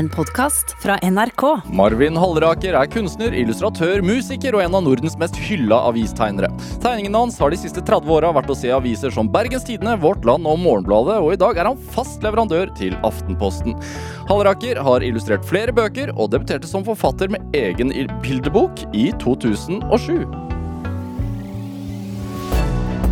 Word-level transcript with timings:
En 0.00 0.08
podkast 0.08 0.76
fra 0.82 0.94
NRK. 1.02 1.42
Marvin 1.76 2.14
Halleraker 2.16 2.72
er 2.72 2.88
kunstner, 2.88 3.34
illustratør, 3.36 4.00
musiker 4.00 4.56
og 4.56 4.62
en 4.64 4.78
av 4.78 4.86
Nordens 4.86 5.18
mest 5.20 5.36
hylla 5.36 5.76
avistegnere. 5.90 6.48
Tegningene 6.80 7.20
hans 7.20 7.36
har 7.36 7.52
de 7.52 7.58
siste 7.60 7.82
30 7.84 8.08
åra 8.14 8.30
vært 8.32 8.48
å 8.48 8.56
se 8.56 8.70
i 8.70 8.72
aviser 8.72 9.12
som 9.12 9.28
Bergens 9.28 9.68
Tidende, 9.68 9.98
Vårt 10.00 10.24
Land 10.24 10.48
og 10.48 10.56
Morgenbladet, 10.62 11.18
og 11.20 11.34
i 11.34 11.40
dag 11.44 11.60
er 11.60 11.68
han 11.68 11.84
fast 11.92 12.24
leverandør 12.24 12.72
til 12.80 12.96
Aftenposten. 13.04 13.76
Halleraker 14.32 14.80
har 14.88 15.04
illustrert 15.04 15.44
flere 15.44 15.76
bøker, 15.76 16.16
og 16.16 16.32
debuterte 16.32 16.72
som 16.72 16.88
forfatter 16.88 17.28
med 17.36 17.60
egen 17.60 17.92
bildebok 18.24 18.86
i 18.96 19.10
2007. 19.20 20.24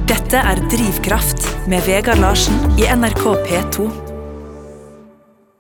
Dette 0.09 0.41
er 0.41 0.69
Drivkraft 0.73 1.53
med 1.69 1.85
Vegard 1.85 2.25
Larsen 2.25 2.79
i 2.81 2.89
NRK 2.89 3.27
P2. 3.45 4.08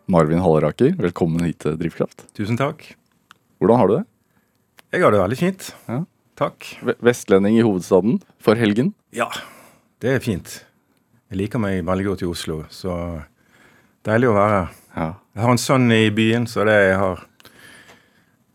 Marvin 0.08 0.40
Halleraker, 0.40 0.94
velkommen 0.98 1.44
hit 1.44 1.58
til 1.64 1.76
Drivkraft. 1.80 2.24
Tusen 2.36 2.56
takk. 2.58 2.84
Hvordan 3.60 3.80
har 3.80 3.90
du 3.90 3.94
det? 3.98 4.04
Jeg 4.94 5.04
har 5.04 5.12
det 5.12 5.20
veldig 5.20 5.38
fint. 5.38 5.66
Ja. 5.88 5.98
Takk. 6.38 6.68
V- 6.86 6.96
Vestlending 7.04 7.58
i 7.58 7.64
hovedstaden 7.66 8.20
for 8.40 8.56
helgen. 8.56 8.94
Ja, 9.12 9.28
det 10.00 10.14
er 10.16 10.22
fint. 10.24 10.60
Jeg 11.28 11.42
liker 11.42 11.60
meg 11.60 11.82
veldig 11.84 12.06
godt 12.12 12.24
i 12.24 12.28
Oslo, 12.30 12.62
så 12.72 12.94
deilig 14.08 14.30
å 14.30 14.36
være 14.38 14.54
her. 14.62 14.76
Ja. 14.96 15.08
Jeg 15.36 15.44
har 15.44 15.52
en 15.54 15.60
sønn 15.60 15.92
i 15.92 16.02
byen, 16.14 16.46
så 16.48 16.64
det 16.68 16.78
jeg 16.88 16.98
har 17.02 17.24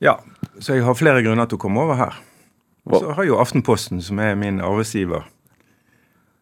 Ja, 0.04 0.18
så 0.60 0.74
jeg 0.76 0.84
har 0.84 0.98
flere 0.99 1.22
grunner 1.24 1.46
til 1.48 1.55
å 1.60 1.62
komme 1.62 1.80
over 1.85 1.96
her. 1.96 2.18
Og 2.90 2.98
så 2.99 3.13
har 3.16 3.24
jeg 3.24 3.30
jo 3.32 3.38
Aftenposten, 3.40 4.02
som 4.04 4.20
er 4.20 4.34
min 4.35 4.58
arbeidsgiver. 4.60 5.24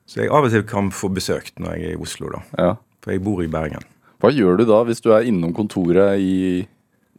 Så 0.09 0.23
jeg 0.23 0.31
av 0.33 0.47
og 0.47 0.49
til 0.55 0.63
kan 0.65 0.87
få 0.91 1.11
besøkt 1.13 1.59
når 1.61 1.75
jeg 1.77 1.83
er 1.91 1.97
i 1.97 2.01
Oslo, 2.01 2.31
da. 2.33 2.39
ja. 2.57 2.71
For 3.01 3.11
jeg 3.13 3.21
bor 3.25 3.41
i 3.43 3.47
Bergen. 3.51 3.83
Hva 4.21 4.29
gjør 4.29 4.59
du 4.59 4.67
da 4.69 4.83
hvis 4.85 5.01
du 5.01 5.09
er 5.15 5.25
innom 5.25 5.53
kontoret 5.57 6.21
i, 6.21 6.61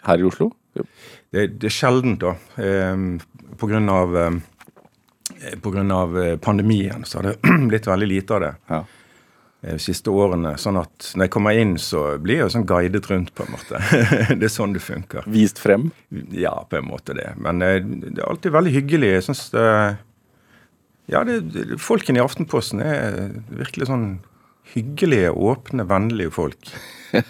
her 0.07 0.23
i 0.23 0.27
Oslo? 0.29 0.53
Det, 0.73 1.47
det 1.59 1.69
er 1.69 1.75
sjeldent, 1.75 2.23
da. 2.23 2.37
Eh, 2.63 3.47
på 3.59 3.69
grunn 3.69 3.91
av 3.93 4.17
eh, 4.17 4.39
På 5.63 5.73
grunn 5.75 5.91
av 5.93 6.15
eh, 6.21 6.37
pandemien 6.41 7.05
så 7.05 7.19
har 7.19 7.31
det 7.31 7.53
blitt 7.71 7.89
veldig 7.91 8.09
lite 8.09 8.37
av 8.37 8.45
det. 8.47 8.53
Ja. 8.71 8.83
de 9.63 9.77
siste 9.83 10.11
årene. 10.11 10.55
Sånn 10.59 10.79
at 10.81 11.13
når 11.15 11.27
jeg 11.27 11.35
kommer 11.35 11.59
inn, 11.59 11.77
så 11.79 12.05
blir 12.23 12.41
jeg 12.41 12.47
jo 12.47 12.55
sånn 12.57 12.71
guidet 12.71 13.11
rundt, 13.11 13.35
på 13.35 13.47
en 13.47 13.55
måte. 13.55 13.83
det 14.39 14.47
er 14.49 14.55
sånn 14.55 14.75
det 14.75 14.83
funker. 14.83 15.27
Vist 15.31 15.59
frem? 15.63 15.91
Ja, 16.35 16.55
på 16.69 16.79
en 16.79 16.89
måte 16.89 17.19
det. 17.19 17.33
Men 17.43 17.63
eh, 17.67 17.81
det 17.83 18.17
er 18.21 18.29
alltid 18.31 18.55
veldig 18.55 18.79
hyggelig. 18.79 19.15
Jeg 19.19 19.29
syns 19.29 19.47
det 19.55 19.69
Ja, 21.11 21.27
det, 21.27 21.81
folkene 21.83 22.23
i 22.23 22.23
Aftenposten 22.23 22.83
er 22.87 23.33
virkelig 23.51 23.91
sånn 23.91 24.13
hyggelige, 24.75 25.33
åpne, 25.33 25.87
vennlige 25.89 26.33
folk. 26.35 26.73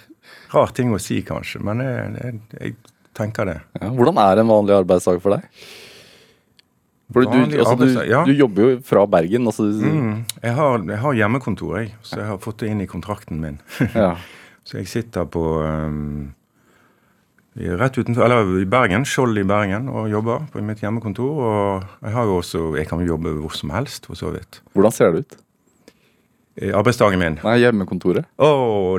Rar 0.52 0.74
ting 0.76 0.92
å 0.94 1.00
si, 1.00 1.22
kanskje, 1.26 1.62
men 1.64 1.80
jeg, 1.84 2.10
jeg, 2.18 2.42
jeg 2.58 2.76
tenker 3.16 3.48
det. 3.48 3.58
Ja. 3.80 3.88
Hvordan 3.96 4.20
er 4.22 4.42
en 4.42 4.52
vanlig 4.52 4.76
arbeidsdag 4.82 5.22
for 5.24 5.36
deg? 5.36 5.48
For 7.12 7.28
du, 7.28 7.58
altså, 7.60 7.74
du, 7.76 7.88
ja. 8.08 8.22
du 8.24 8.32
jobber 8.32 8.62
jo 8.62 8.76
fra 8.86 9.06
Bergen. 9.10 9.48
Altså, 9.50 9.68
Mm. 9.72 10.22
Jeg, 10.42 10.54
har, 10.56 10.84
jeg 10.88 11.00
har 11.02 11.18
hjemmekontor, 11.18 11.74
jeg, 11.80 11.90
så 12.02 12.22
jeg 12.22 12.28
har 12.30 12.38
fått 12.40 12.62
det 12.62 12.70
inn 12.72 12.80
i 12.80 12.88
kontrakten 12.88 13.40
min. 13.42 13.58
ja. 13.94 14.14
Så 14.64 14.78
jeg 14.78 14.88
sitter 14.88 15.26
på 15.26 15.42
um, 15.60 16.32
rett 17.56 17.98
utenfor, 17.98 18.24
eller 18.24 18.62
i 18.62 18.68
Bergen, 18.68 19.04
Skjold 19.08 19.40
i 19.42 19.44
Bergen, 19.44 19.90
og 19.92 20.08
jobber 20.12 20.46
på 20.52 20.62
mitt 20.64 20.82
hjemmekontor. 20.84 21.42
Og 21.42 22.06
jeg 22.06 22.16
har 22.16 22.30
jo 22.30 22.38
også, 22.40 22.64
jeg 22.78 22.88
kan 22.90 23.02
jo 23.02 23.12
jobbe 23.14 23.34
hvor 23.40 23.56
som 23.58 23.74
helst, 23.74 24.08
for 24.08 24.18
så 24.18 24.32
vidt. 24.34 24.62
Hvordan 24.72 24.94
ser 24.94 25.12
det 25.12 25.26
ut? 25.26 25.38
I 26.60 26.72
arbeidsdagen 26.76 27.20
min. 27.20 27.38
Nei, 27.40 27.56
Hjemmekontoret? 27.62 28.28
Å, 28.36 28.48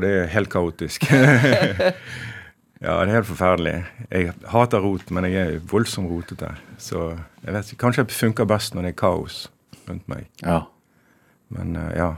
det 0.01 0.11
er 0.23 0.29
helt 0.33 0.49
kaotisk. 0.49 1.05
ja, 2.85 2.95
det 2.97 3.03
er 3.03 3.13
helt 3.13 3.29
forferdelig. 3.29 3.75
Jeg 4.09 4.33
hater 4.49 4.81
rot, 4.81 5.11
men 5.13 5.27
jeg 5.29 5.37
er 5.37 5.59
voldsomt 5.69 6.09
rotete. 6.09 6.49
Så 6.81 7.11
jeg 7.43 7.53
vet 7.53 7.69
ikke, 7.69 7.81
kanskje 7.85 8.07
det 8.09 8.17
funker 8.17 8.49
best 8.49 8.73
når 8.73 8.87
det 8.87 8.93
er 8.95 9.01
kaos 9.03 9.43
rundt 9.85 10.07
meg. 10.09 10.25
Ja. 10.41 10.63
Men 11.53 11.77
uh, 11.77 11.91
ja. 11.93 12.09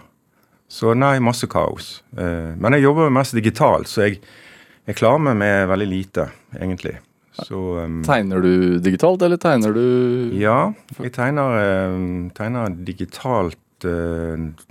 Så 0.71 0.95
nei, 0.97 1.17
masse 1.23 1.49
kaos. 1.51 1.97
Uh, 2.15 2.55
men 2.55 2.77
jeg 2.77 2.87
jobber 2.87 3.11
mest 3.13 3.35
digitalt, 3.35 3.91
så 3.91 4.07
jeg, 4.07 4.21
jeg 4.87 4.99
klarer 5.01 5.27
meg 5.27 5.37
med 5.43 5.67
veldig 5.73 5.89
lite, 5.91 6.29
egentlig. 6.55 6.95
Så 7.43 7.59
um, 7.83 7.99
Tegner 8.07 8.39
du 8.39 8.79
digitalt, 8.79 9.23
eller 9.25 9.39
tegner 9.41 9.73
du 9.75 10.31
ja, 10.39 10.71
jeg 11.01 11.11
tegner, 11.17 11.89
um, 11.91 12.29
tegner 12.35 12.71
digitalt 12.87 13.59
eh, 13.59 13.64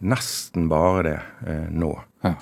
nesten 0.05 0.69
bare 0.71 1.03
det 1.07 1.17
eh, 1.47 1.67
nå. 1.71 1.93
ja. 2.25 2.35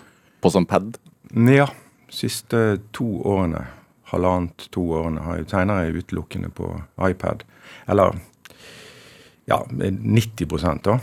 på 0.42 0.52
sånn 0.52 0.68
pad? 0.68 0.96
Ja, 1.32 1.68
siste 2.12 2.78
to 2.92 3.06
årene, 3.24 3.64
halvannet, 4.12 4.68
to 4.74 4.84
årene, 4.98 5.24
har 5.24 5.40
jeg 5.40 5.50
tegna 5.52 5.80
utelukkende 5.88 6.52
på 6.52 6.68
iPad. 7.08 7.44
Eller 7.90 8.18
ja, 9.48 9.62
90 9.68 10.82
da. 10.84 10.98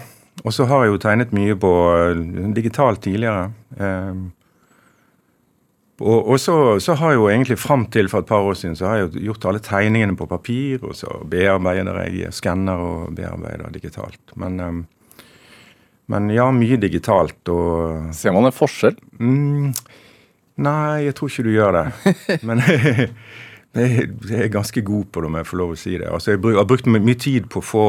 Og 0.46 0.54
så 0.56 0.66
har 0.70 0.86
jeg 0.86 0.94
jo 0.94 1.00
tegnet 1.04 1.34
mye 1.36 1.56
på 1.60 1.72
eh, 1.98 2.52
digitalt 2.56 3.02
tidligere. 3.04 3.50
Eh, 3.76 4.22
og, 6.00 6.30
og 6.32 6.38
så, 6.40 6.56
så 6.80 6.96
har 6.96 7.12
jeg 7.12 7.20
jo 7.20 7.28
egentlig 7.28 7.58
fram 7.60 7.84
til 7.92 8.08
for 8.12 8.24
et 8.24 8.30
par 8.30 8.46
år 8.48 8.56
siden 8.56 8.78
så 8.80 8.88
har 8.88 9.00
jeg 9.00 9.10
jo 9.10 9.26
gjort 9.30 9.50
alle 9.50 9.64
tegningene 9.64 10.16
på 10.16 10.30
papir, 10.32 10.80
og 10.88 10.96
så 10.96 11.18
bearbeider 11.28 12.00
jeg, 12.08 12.32
skanner 12.36 12.80
og 12.80 13.18
bearbeider 13.18 13.74
digitalt. 13.74 14.22
Men, 14.40 14.60
eh, 14.64 14.80
men 16.10 16.30
ja, 16.34 16.48
mye 16.54 16.80
digitalt 16.82 17.52
og 17.54 18.10
Ser 18.18 18.34
man 18.34 18.50
en 18.50 18.56
forskjell? 18.56 18.96
Mm, 19.22 19.70
nei, 20.66 21.06
jeg 21.06 21.16
tror 21.18 21.30
ikke 21.30 21.46
du 21.46 21.52
gjør 21.54 21.78
det. 21.78 21.84
Men 22.50 22.64
jeg, 22.66 24.08
jeg 24.26 24.40
er 24.42 24.50
ganske 24.54 24.82
god 24.86 25.12
på 25.14 25.22
det, 25.22 25.30
om 25.30 25.38
jeg 25.38 25.50
får 25.52 25.62
lov 25.62 25.76
å 25.76 25.78
si 25.78 25.94
det. 26.00 26.10
Altså, 26.10 26.34
jeg 26.34 26.58
har 26.58 26.68
brukt 26.70 26.90
mye 26.90 27.20
tid 27.20 27.46
på 27.54 27.62
å 27.62 27.68
få, 27.70 27.86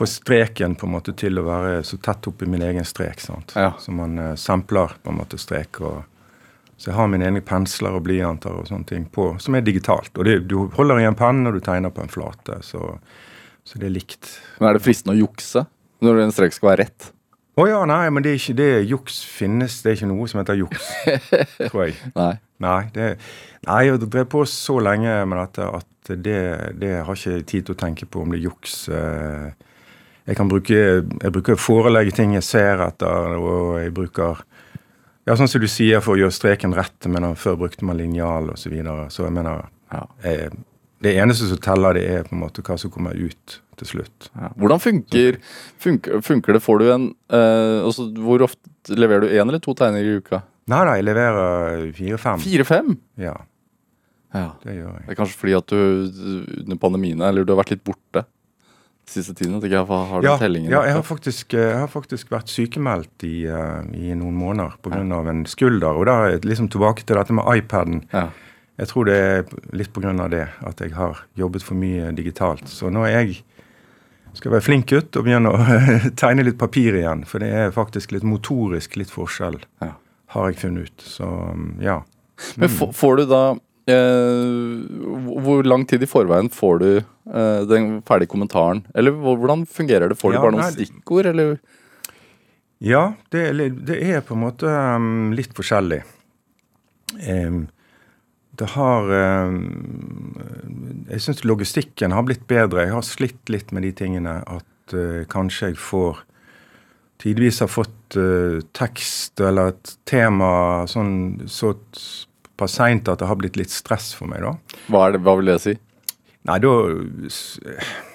få 0.00 0.08
streken 0.08 0.78
på 0.80 0.88
en 0.88 0.96
måte 0.96 1.12
til 1.18 1.42
å 1.42 1.46
være 1.50 1.82
så 1.84 2.00
tett 2.00 2.30
oppi 2.32 2.48
min 2.48 2.64
egen 2.64 2.88
strek. 2.88 3.20
sant? 3.20 3.52
Ja. 3.58 3.74
Så 3.76 3.92
man 3.92 4.16
uh, 4.16 4.32
sampler 4.40 4.96
på 5.02 5.12
en 5.12 5.20
måte 5.20 5.40
strek. 5.40 5.82
og 5.84 6.06
så 6.78 6.92
jeg 6.92 6.96
har 7.02 7.08
mine 7.10 7.26
egne 7.26 7.42
pensler 7.44 7.96
og 7.98 8.04
blyanter 8.06 8.54
og 8.54 8.68
sånne 8.70 8.86
ting 8.88 9.08
på, 9.12 9.32
som 9.42 9.56
er 9.58 9.64
digitalt. 9.66 10.12
Og 10.14 10.24
det, 10.24 10.40
du 10.48 10.70
holder 10.78 11.02
i 11.02 11.08
en 11.10 11.18
penn 11.18 11.42
når 11.44 11.58
du 11.58 11.64
tegner 11.66 11.92
på 11.92 12.04
en 12.04 12.12
flate, 12.12 12.62
så, 12.62 12.94
så 13.66 13.80
det 13.82 13.90
er 13.90 13.98
likt. 13.98 14.38
Men 14.56 14.70
Er 14.70 14.78
det 14.78 14.86
fristende 14.86 15.18
å 15.18 15.26
jukse 15.26 15.66
når 16.04 16.20
en 16.24 16.34
strek 16.34 16.52
skal 16.56 16.70
være 16.72 16.84
rett? 16.86 17.08
Å 17.58 17.64
ja, 17.66 17.78
nei, 17.90 18.04
men 18.14 18.22
det 18.22 18.30
er 18.32 18.38
ikke 18.38 18.54
det. 18.60 18.68
Juks 18.86 19.16
finnes. 19.26 19.80
Det 19.82 19.90
er 19.90 19.96
ikke 19.98 20.10
noe 20.12 20.28
som 20.30 20.38
heter 20.38 20.60
juks, 20.60 20.84
tror 21.72 21.88
jeg. 21.88 21.96
Nei. 22.14 22.34
Nei, 22.62 22.82
det, 22.94 23.08
nei, 23.66 23.78
jeg 23.86 23.98
drevet 24.04 24.30
på 24.30 24.44
så 24.50 24.76
lenge 24.82 25.12
med 25.30 25.38
dette 25.42 25.66
at 25.80 26.12
det, 26.22 26.38
det 26.80 26.92
har 27.06 27.18
ikke 27.18 27.42
tid 27.50 27.66
til 27.68 27.74
å 27.74 27.78
tenke 27.78 28.06
på 28.10 28.22
om 28.22 28.30
det 28.32 28.38
er 28.40 28.46
juks. 28.48 28.76
Eh, 28.94 29.48
Jeg 30.28 30.36
kan 30.36 30.48
bruke 30.50 30.76
jeg 30.76 31.32
bruker 31.32 31.56
forelegge 31.56 32.12
ting 32.18 32.34
jeg 32.36 32.44
ser 32.44 32.82
etter, 32.84 33.34
og 33.40 33.78
jeg 33.80 33.94
bruker 33.96 34.42
ja, 35.26 35.34
Sånn 35.36 35.48
som 35.50 35.60
du 35.60 35.66
sier, 35.68 36.00
for 36.04 36.14
å 36.14 36.20
gjøre 36.22 36.32
streken 36.32 36.72
rett. 36.76 37.04
Men 37.10 37.34
før 37.36 37.56
brukte 37.60 37.84
man 37.84 37.98
linjal 37.98 38.50
osv. 38.54 38.62
Så, 38.62 38.70
videre. 38.72 39.08
så 39.12 39.26
jeg 39.26 39.34
mener 39.38 39.66
Ja. 39.92 40.02
jeg, 40.24 40.52
Det 41.02 41.14
eneste 41.14 41.46
som 41.46 41.60
teller, 41.62 41.94
det 41.94 42.04
er 42.10 42.24
på 42.26 42.34
en 42.34 42.42
måte 42.42 42.62
hva 42.66 42.76
som 42.80 42.90
kommer 42.90 43.14
ut 43.14 43.58
til 43.78 43.86
slutt. 43.86 44.30
Ja. 44.34 44.48
Hvordan 44.58 44.80
funker, 44.82 45.38
funker, 45.78 46.22
funker 46.26 46.56
det? 46.56 46.62
Får 46.64 46.80
du 46.82 46.88
en 46.90 47.04
eh, 47.30 47.84
altså, 47.86 48.08
Hvor 48.18 48.42
ofte 48.48 48.96
leverer 48.98 49.22
du 49.22 49.28
én 49.30 49.44
eller 49.46 49.62
to 49.62 49.76
tegninger 49.78 50.08
i 50.08 50.16
uka? 50.18 50.42
Nei 50.68 50.80
da, 50.84 50.96
jeg 50.98 51.06
leverer 51.06 51.84
fire-fem. 51.96 52.42
Fire-fem? 52.44 52.98
Ja, 53.20 53.36
Ja. 54.34 54.50
det 54.64 54.74
gjør 54.74 54.90
jeg. 54.98 55.06
Det 55.06 55.14
er 55.14 55.20
kanskje 55.22 55.38
fordi 55.40 55.54
at 55.56 55.70
du 55.70 55.78
under 56.64 56.76
pandemien 56.82 57.22
eller 57.24 57.46
du 57.46 57.54
har 57.54 57.62
vært 57.62 57.76
litt 57.76 57.86
borte 57.86 58.26
siste 59.08 59.34
tiden? 59.34 59.56
At 59.58 59.64
ikke 59.64 59.84
har 59.86 60.20
du 60.20 60.26
Ja, 60.26 60.36
tellingen? 60.38 60.70
ja 60.70 60.82
jeg, 60.84 60.94
har 60.94 61.02
faktisk, 61.02 61.54
eh, 61.54 61.70
jeg 61.72 61.78
har 61.78 61.88
faktisk 61.88 62.30
vært 62.30 62.48
sykemeldt 62.52 63.24
i, 63.24 63.46
uh, 63.48 63.82
i 63.94 64.12
noen 64.14 64.36
måneder 64.36 64.76
pga. 64.82 65.00
av 65.14 65.28
en 65.28 65.44
skulder. 65.46 65.96
Og 65.96 66.06
da 66.06 66.18
er 66.24 66.30
jeg 66.36 66.44
liksom 66.44 66.68
tilbake 66.68 67.06
til 67.06 67.16
dette 67.16 67.32
med 67.32 67.44
iPaden. 67.56 68.04
Ja. 68.12 68.28
Jeg 68.78 68.90
tror 68.92 69.08
det 69.08 69.14
er 69.18 69.44
litt 69.74 69.92
pga. 69.92 70.12
det 70.30 70.44
at 70.62 70.80
jeg 70.80 70.92
har 70.94 71.24
jobbet 71.34 71.64
for 71.66 71.74
mye 71.74 72.12
digitalt. 72.14 72.68
Så 72.70 72.90
nå 72.94 73.04
er 73.06 73.16
jeg 73.18 73.40
skal 74.38 74.52
være 74.52 74.62
flink 74.62 74.86
gutt 74.92 75.16
og 75.18 75.24
begynne 75.26 75.50
å 75.50 75.58
tegne 76.20 76.44
litt 76.46 76.58
papir 76.60 76.94
igjen. 76.94 77.24
For 77.26 77.42
det 77.42 77.48
er 77.50 77.74
faktisk 77.74 78.12
litt 78.14 78.26
motorisk 78.26 78.96
litt 79.00 79.10
forskjell, 79.10 79.58
Ja. 79.82 79.94
har 80.34 80.50
jeg 80.50 80.60
funnet 80.62 80.90
ut. 80.92 81.02
Så 81.02 81.26
mm. 81.26 81.80
Men 82.56 82.68
får, 82.70 83.16
du 83.18 83.24
da 83.26 83.42
eh, 83.90 85.40
Hvor 85.42 85.64
lang 85.66 85.82
tid 85.90 86.04
i 86.04 86.06
forveien 86.06 86.46
får 86.54 86.78
du 86.78 86.90
eh, 86.98 87.64
den 87.66 87.96
ferdige 88.06 88.30
kommentaren? 88.30 88.84
Eller 88.94 89.10
hvordan 89.10 89.66
fungerer 89.66 90.08
det? 90.12 90.20
Får 90.20 90.30
du 90.30 90.38
Ja, 90.38 90.42
bare 90.44 90.54
noen 90.54 90.62
nei, 90.62 90.70
stikkord, 90.76 91.26
eller? 91.32 91.56
Ja, 92.78 93.14
det 93.34 93.48
det 93.88 93.98
er 94.06 94.22
på 94.22 94.36
en 94.36 94.44
måte 94.44 94.70
um, 94.70 95.32
litt 95.34 95.50
forskjellig. 95.56 96.04
Em, 97.26 97.64
det 98.58 98.70
har 98.74 99.10
um, 99.48 99.58
Jeg 101.08 101.22
syns 101.22 101.44
logistikken 101.46 102.14
har 102.14 102.24
blitt 102.26 102.46
bedre. 102.50 102.86
Jeg 102.88 102.96
har 102.96 103.06
slitt 103.06 103.52
litt 103.52 103.70
med 103.74 103.86
de 103.86 103.92
tingene 103.96 104.40
at 104.42 104.96
uh, 104.96 105.22
kanskje 105.30 105.72
jeg 105.72 105.78
får 105.82 106.24
Tidvis 107.18 107.58
har 107.64 107.70
fått 107.70 108.14
uh, 108.18 108.60
tekst 108.78 109.40
eller 109.42 109.72
et 109.72 109.94
tema 110.06 110.86
sånn 110.86 111.48
så 111.50 111.72
såpass 111.90 112.76
seint 112.78 113.08
at 113.10 113.18
det 113.18 113.26
har 113.26 113.38
blitt 113.38 113.58
litt 113.58 113.70
stress 113.74 114.12
for 114.14 114.30
meg, 114.30 114.42
da. 114.42 114.54
Hva, 114.86 115.08
det, 115.14 115.20
hva 115.22 115.34
vil 115.38 115.50
det 115.50 115.58
si? 115.62 115.74
Nei, 116.48 116.58
da 116.62 116.72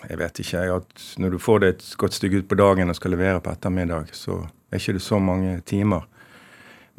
Jeg 0.10 0.20
vet 0.20 0.40
ikke. 0.42 0.64
Jeg, 0.64 0.80
at 0.80 1.06
når 1.22 1.36
du 1.36 1.40
får 1.40 1.60
det 1.64 1.70
et 1.74 1.86
godt 2.00 2.18
stykke 2.18 2.42
ut 2.42 2.50
på 2.50 2.60
dagen 2.60 2.92
og 2.92 2.98
skal 2.98 3.14
levere 3.16 3.44
på 3.44 3.52
ettermiddag, 3.52 4.12
så 4.16 4.42
er 4.72 4.82
ikke 4.82 4.98
det 4.98 5.04
så 5.06 5.20
mange 5.20 5.60
timer. 5.70 6.08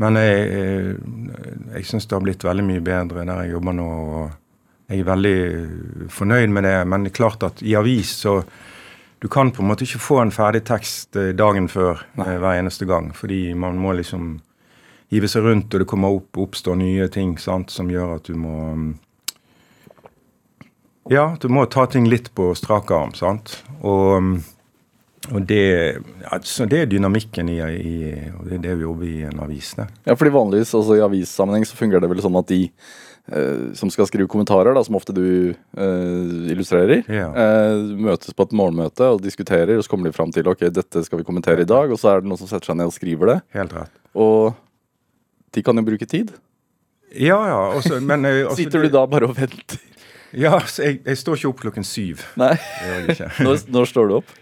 Men 0.03 0.19
jeg, 0.19 0.39
jeg, 0.51 0.95
jeg 1.77 1.87
syns 1.87 2.09
det 2.09 2.17
har 2.17 2.25
blitt 2.25 2.47
veldig 2.47 2.65
mye 2.67 2.83
bedre 2.85 3.27
der 3.27 3.45
jeg 3.45 3.55
jobber 3.55 3.77
nå. 3.79 3.89
og 3.89 4.91
Jeg 4.91 5.03
er 5.05 5.11
veldig 5.11 6.09
fornøyd 6.11 6.55
med 6.55 6.67
det. 6.67 6.77
Men 6.91 7.05
det 7.05 7.13
er 7.13 7.21
klart 7.21 7.47
at 7.47 7.63
i 7.63 7.77
avis 7.79 8.17
så 8.25 8.43
Du 9.23 9.29
kan 9.29 9.53
på 9.55 9.63
en 9.63 9.71
måte 9.71 9.87
ikke 9.87 10.03
få 10.03 10.19
en 10.21 10.35
ferdig 10.35 10.67
tekst 10.69 11.17
eh, 11.17 11.31
dagen 11.33 11.65
før 11.73 12.03
Nei. 12.21 12.35
hver 12.37 12.59
eneste 12.59 12.85
gang. 12.85 13.15
Fordi 13.17 13.55
man 13.55 13.79
må 13.81 13.95
liksom 13.97 14.43
hive 15.09 15.31
seg 15.31 15.47
rundt, 15.47 15.73
og 15.73 15.81
det 15.81 15.89
kommer 15.89 16.13
opp, 16.13 16.37
oppstår 16.37 16.77
nye 16.77 17.07
ting 17.09 17.39
sant, 17.41 17.71
som 17.73 17.89
gjør 17.89 18.19
at 18.19 18.29
du 18.29 18.37
må 18.37 18.57
mm, 18.75 18.91
ja, 21.13 21.37
du 21.41 21.49
må 21.53 21.67
ta 21.69 21.85
ting 21.87 22.07
litt 22.09 22.31
på 22.35 22.51
strak 22.57 22.91
arm, 22.95 23.13
sant. 23.17 23.59
Og, 23.85 24.41
og 25.33 25.47
det, 25.49 25.63
altså 26.29 26.67
det, 26.69 26.83
er 26.85 26.91
dynamikken 26.91 27.49
i, 27.49 27.57
i, 27.63 27.95
og 28.35 28.45
det 28.49 28.59
er 28.59 28.63
det 28.67 28.77
vi 28.81 28.85
jobber 28.85 29.09
i 29.09 29.23
en 29.31 29.41
avis. 29.47 29.73
Der. 29.79 29.89
Ja, 30.05 30.17
fordi 30.19 30.35
vanligvis 30.35 30.75
altså, 30.77 30.99
i 30.99 31.05
avissammenheng 31.05 31.65
så 31.69 31.79
fungerer 31.79 32.05
det 32.05 32.11
vel 32.13 32.21
sånn 32.25 32.37
at 32.41 32.51
de 32.51 32.59
eh, 32.69 33.63
som 33.79 33.93
skal 33.93 34.09
skrive 34.11 34.29
kommentarer, 34.31 34.75
da, 34.77 34.83
som 34.85 34.99
ofte 34.99 35.15
du 35.17 35.25
eh, 35.55 36.51
illustrerer, 36.53 37.05
Ja. 37.09 37.31
eh, 37.33 37.95
møtes 38.05 38.37
på 38.37 38.49
et 38.49 38.53
morgenmøte 38.61 39.09
og 39.15 39.23
diskuterer, 39.25 39.77
og 39.79 39.87
så 39.87 39.95
kommer 39.95 40.11
de 40.11 40.17
fram 40.17 40.35
til 40.35 40.51
ok, 40.51 40.67
dette 40.75 41.05
skal 41.07 41.23
vi 41.23 41.27
kommentere 41.31 41.65
i 41.65 41.71
dag, 41.73 41.89
og 41.95 42.01
så 42.01 42.13
er 42.13 42.21
det 42.21 42.29
noen 42.29 42.43
som 42.43 42.51
setter 42.51 42.73
seg 42.73 42.81
ned 42.83 42.93
og 42.93 42.97
skriver 42.99 43.33
det. 43.33 43.39
Helt 43.57 43.75
rett. 43.79 43.97
Og 44.15 44.53
de 45.57 45.65
kan 45.65 45.79
jo 45.81 45.87
bruke 45.87 46.07
tid. 46.11 46.35
Ja, 47.15 47.41
ja. 47.49 47.59
Også, 47.79 48.01
men 48.03 48.27
eh, 48.29 48.43
altså, 48.47 48.61
Sitter 48.61 48.85
du 48.85 48.93
da 48.93 49.07
bare 49.09 49.31
og 49.31 49.37
venter? 49.39 49.81
Ja, 50.35 50.59
så 50.67 50.83
jeg, 50.83 51.01
jeg 51.07 51.19
står 51.21 51.39
ikke 51.39 51.51
opp 51.53 51.61
klokken 51.63 51.85
syv. 51.87 52.25
Nei. 52.41 52.57
Når, 53.39 53.61
når 53.75 53.87
står 53.87 54.11
du 54.11 54.17
opp? 54.19 54.33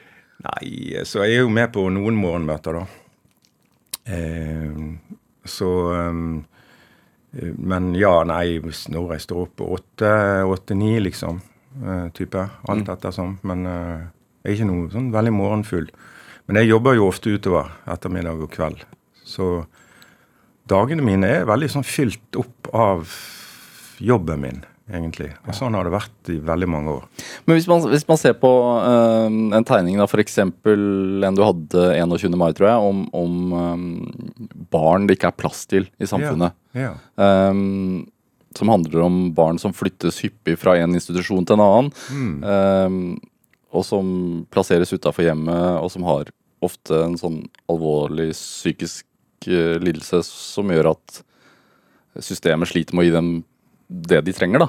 Nei, 0.43 0.99
så 1.06 1.23
jeg 1.23 1.39
er 1.39 1.44
jo 1.44 1.53
med 1.53 1.71
på 1.75 1.85
noen 1.94 2.17
morgenmøter, 2.19 2.81
da. 2.81 2.87
Eh, 4.11 4.81
så 5.47 5.69
eh, 5.94 7.53
Men 7.56 7.93
ja, 7.94 8.17
nei, 8.29 8.59
når 8.62 9.15
jeg 9.15 9.25
står 9.27 9.44
opp 9.47 9.62
åtte-ni, 9.65 10.97
liksom. 11.06 11.39
eh, 11.81 12.09
type. 12.17 12.43
Alt 12.69 12.91
ettersom. 12.93 13.39
Men 13.47 13.67
eh, 13.67 14.03
jeg 14.43 14.50
er 14.50 14.59
ikke 14.59 14.71
noe 14.73 14.91
sånn 14.93 15.12
veldig 15.15 15.33
morgenfull. 15.37 15.87
Men 16.49 16.59
jeg 16.59 16.73
jobber 16.73 16.99
jo 16.99 17.06
ofte 17.09 17.33
utover 17.33 17.71
ettermiddag 17.94 18.43
og 18.43 18.50
kveld. 18.53 18.83
Så 19.25 19.65
dagene 20.69 21.05
mine 21.06 21.31
er 21.39 21.49
veldig 21.49 21.71
sånn 21.71 21.87
fylt 21.87 22.37
opp 22.41 22.69
av 22.75 23.06
jobben 24.03 24.43
min, 24.43 24.61
egentlig. 24.90 25.31
Og 25.46 25.55
sånn 25.56 25.75
har 25.76 25.87
det 25.87 25.94
vært 25.94 26.31
i 26.32 26.38
veldig 26.43 26.69
mange 26.70 26.96
år. 26.96 27.05
Men 27.46 27.58
hvis 27.58 27.69
man, 27.70 27.84
hvis 27.93 28.06
man 28.08 28.20
ser 28.20 28.34
på 28.40 28.50
uh, 28.50 29.29
en 29.29 29.67
tegning, 29.69 29.99
da, 30.00 30.08
f.eks. 30.08 30.38
en 30.43 31.38
du 31.38 31.44
hadde 31.44 31.84
21. 31.99 32.38
mai, 32.40 32.50
tror 32.56 32.70
jeg, 32.70 32.88
om, 32.90 33.05
om 33.17 33.55
um, 33.55 33.87
barn 34.73 35.06
det 35.08 35.19
ikke 35.19 35.31
er 35.32 35.38
plass 35.38 35.64
til 35.70 35.87
i 36.02 36.08
samfunnet. 36.08 36.56
Ja. 36.76 36.94
Um, 37.17 38.08
som 38.56 38.69
handler 38.69 39.06
om 39.06 39.20
barn 39.37 39.61
som 39.61 39.73
flyttes 39.73 40.20
hyppig 40.25 40.58
fra 40.61 40.76
en 40.81 40.96
institusjon 40.99 41.46
til 41.49 41.56
en 41.56 41.64
annen. 41.64 41.93
Um, 42.44 42.99
og 43.73 43.87
som 43.88 44.06
plasseres 44.52 44.93
utafor 44.93 45.25
hjemmet, 45.25 45.79
og 45.81 45.88
som 45.94 46.05
har 46.05 46.29
ofte 46.62 46.99
en 47.06 47.17
sånn 47.19 47.40
alvorlig 47.73 48.32
psykisk 48.37 49.06
uh, 49.49 49.79
lidelse 49.82 50.20
som 50.29 50.73
gjør 50.73 50.93
at 50.93 51.23
systemet 52.20 52.69
sliter 52.69 52.93
med 52.93 53.06
å 53.06 53.08
gi 53.08 53.14
dem 53.14 53.32
det 53.93 54.23
de 54.27 54.33
trenger, 54.37 54.65
da. 54.65 54.69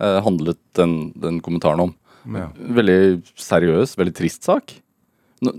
eh, 0.00 0.18
handlet 0.24 0.60
den, 0.78 0.98
den 1.16 1.40
kommentaren 1.44 1.80
om. 1.88 1.94
Ja. 2.34 2.50
Veldig 2.56 3.22
seriøs, 3.38 3.96
veldig 3.98 4.14
trist 4.16 4.44
sak. 4.48 4.76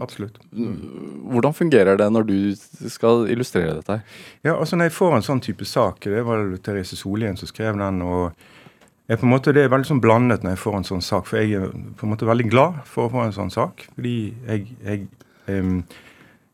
Absolutt. 0.03 0.37
Hvordan 0.51 1.55
fungerer 1.55 1.97
det 1.97 2.09
når 2.11 2.25
du 2.27 2.89
skal 2.91 3.29
illustrere 3.31 3.77
dette? 3.77 4.01
Ja, 4.43 4.57
altså 4.57 4.75
Når 4.75 4.89
jeg 4.89 4.97
får 4.97 5.15
en 5.15 5.27
sånn 5.29 5.43
type 5.43 5.65
sak, 5.65 6.03
det 6.03 6.23
var 6.27 6.43
det 6.51 6.59
Therese 6.65 6.99
Solien 6.99 7.39
som 7.39 7.47
skrev 7.47 7.79
den. 7.79 8.01
og 8.01 8.33
jeg 9.09 9.17
på 9.17 9.25
en 9.25 9.31
måte, 9.31 9.53
Det 9.53 9.63
er 9.63 9.71
veldig 9.71 9.87
sånn 9.87 10.01
blandet 10.03 10.43
når 10.43 10.51
jeg 10.51 10.63
får 10.65 10.75
en 10.77 10.83
sånn 10.83 11.01
sak, 11.01 11.25
for 11.25 11.39
jeg 11.39 11.53
er 11.57 11.71
på 11.97 12.05
en 12.05 12.11
måte 12.11 12.27
veldig 12.29 12.49
glad 12.49 12.83
for 12.85 13.07
å 13.07 13.11
få 13.11 13.23
en 13.25 13.33
sånn 13.33 13.49
sak. 13.49 13.87
Fordi 13.95 14.33
jeg, 14.45 14.67
jeg 14.83 15.07
em, 15.47 15.83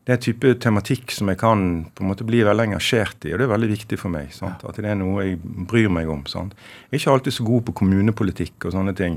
Det 0.06 0.12
er 0.14 0.18
en 0.20 0.22
type 0.22 0.50
tematikk 0.62 1.10
som 1.10 1.26
jeg 1.32 1.38
kan 1.40 1.62
på 1.90 2.04
en 2.04 2.10
måte 2.12 2.24
bli 2.26 2.44
veldig 2.46 2.68
engasjert 2.68 3.24
i, 3.26 3.32
og 3.34 3.40
det 3.40 3.46
er 3.48 3.50
veldig 3.50 3.70
viktig 3.72 3.96
for 3.98 4.14
meg. 4.14 4.28
sant? 4.30 4.62
At 4.62 4.78
det 4.78 4.86
er 4.92 4.98
noe 5.00 5.24
jeg 5.24 5.40
bryr 5.42 5.90
meg 5.90 6.06
om. 6.12 6.22
sant? 6.30 6.54
Jeg 6.86 6.92
er 6.92 7.00
ikke 7.00 7.14
alltid 7.16 7.34
så 7.34 7.46
god 7.48 7.64
på 7.66 7.74
kommunepolitikk 7.82 8.68
og 8.68 8.76
sånne 8.76 8.94
ting. 8.94 9.16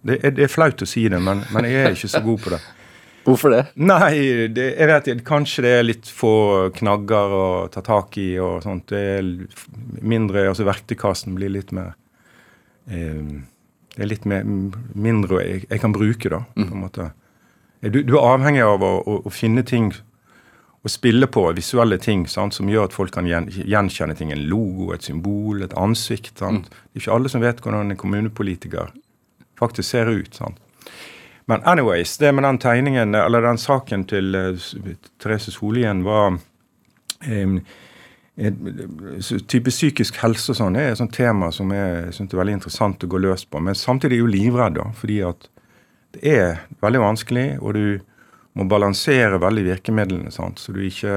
Det 0.00 0.16
er, 0.24 0.32
det 0.32 0.46
er 0.46 0.52
flaut 0.52 0.80
å 0.80 0.88
si 0.88 1.04
det, 1.12 1.20
men, 1.20 1.44
men 1.52 1.68
jeg 1.68 1.84
er 1.84 1.98
ikke 1.98 2.12
så 2.14 2.24
god 2.24 2.40
på 2.40 2.54
det. 2.54 2.62
Hvorfor 3.28 3.52
det? 3.52 3.60
Nei, 3.84 4.48
det, 4.56 4.66
jeg 4.78 4.88
vet 4.88 5.12
ikke. 5.12 5.28
Kanskje 5.28 5.66
det 5.66 5.76
er 5.76 5.84
litt 5.84 6.08
få 6.08 6.34
knagger 6.80 7.36
å 7.36 7.46
ta 7.76 7.84
tak 7.84 8.16
i 8.16 8.30
og 8.40 8.64
sånt. 8.64 8.88
Det 8.88 9.04
er 9.18 9.30
mindre, 10.00 10.48
altså 10.48 10.64
Verktøykassen 10.64 11.36
blir 11.36 11.52
litt 11.52 11.76
mer 11.76 11.92
eh, 12.88 13.44
Det 13.92 14.06
er 14.06 14.08
litt 14.08 14.24
mer, 14.24 14.48
mindre 14.96 15.44
jeg, 15.44 15.66
jeg 15.68 15.84
kan 15.84 15.92
bruke, 15.92 16.32
da. 16.32 16.46
på 16.56 16.70
en 16.70 16.86
måte. 16.88 17.12
Du, 17.84 18.00
du 18.00 18.16
er 18.16 18.24
avhengig 18.24 18.64
av 18.64 18.80
å, 18.80 18.94
å, 19.04 19.24
å 19.28 19.32
finne 19.32 19.68
ting 19.68 19.92
å 20.80 20.88
spille 20.88 21.28
på, 21.28 21.42
visuelle 21.52 21.98
ting 22.00 22.24
sant, 22.30 22.56
som 22.56 22.68
gjør 22.70 22.88
at 22.88 22.96
folk 22.96 23.12
kan 23.12 23.28
gjen, 23.28 23.50
gjenkjenne 23.52 24.16
ting. 24.16 24.32
En 24.32 24.46
logo, 24.48 24.90
et 24.94 25.04
symbol, 25.04 25.60
et 25.64 25.76
ansikt. 25.76 26.32
Sant? 26.40 26.70
Det 26.70 27.00
er 27.00 27.02
ikke 27.02 27.18
alle 27.18 27.32
som 27.32 27.44
vet 27.44 27.60
hvordan 27.60 27.92
en 27.92 28.00
kommunepolitiker 28.00 28.94
faktisk 29.60 29.90
ser 29.90 30.08
ut. 30.08 30.32
sant? 30.34 30.56
Men 31.50 31.60
anyways, 31.68 32.16
det 32.18 32.32
med 32.32 32.46
den 32.46 32.58
tegningen, 32.62 33.14
eller 33.14 33.44
den 33.44 33.58
saken 33.58 34.06
til 34.08 34.36
uh, 34.38 34.70
Therese 35.20 35.52
Solien 35.52 36.04
var 36.06 36.38
um, 37.26 37.56
type 39.50 39.72
psykisk 39.72 40.20
helse 40.22 40.52
og 40.52 40.56
sånn 40.56 40.78
er 40.78 40.92
et 40.92 41.00
sånt 41.00 41.12
tema 41.12 41.50
som 41.52 41.72
jeg 41.74 42.14
synes 42.16 42.32
er 42.32 42.40
veldig 42.40 42.54
interessant 42.56 43.04
å 43.04 43.10
gå 43.10 43.20
løs 43.20 43.44
på. 43.44 43.60
Men 43.60 43.76
samtidig 43.76 44.16
er 44.16 44.20
jeg 44.20 44.24
jo 44.24 44.30
livredd, 44.32 44.78
da, 44.78 44.86
fordi 44.96 45.18
at 45.26 45.50
det 46.14 46.22
er 46.38 46.62
veldig 46.80 47.02
vanskelig, 47.02 47.48
og 47.60 47.76
du 47.76 47.84
må 48.58 48.66
balansere 48.70 49.38
veldig 49.40 49.64
virkemidlene, 49.68 50.32
sant? 50.34 50.58
så 50.58 50.74
du 50.74 50.82
ikke 50.84 51.16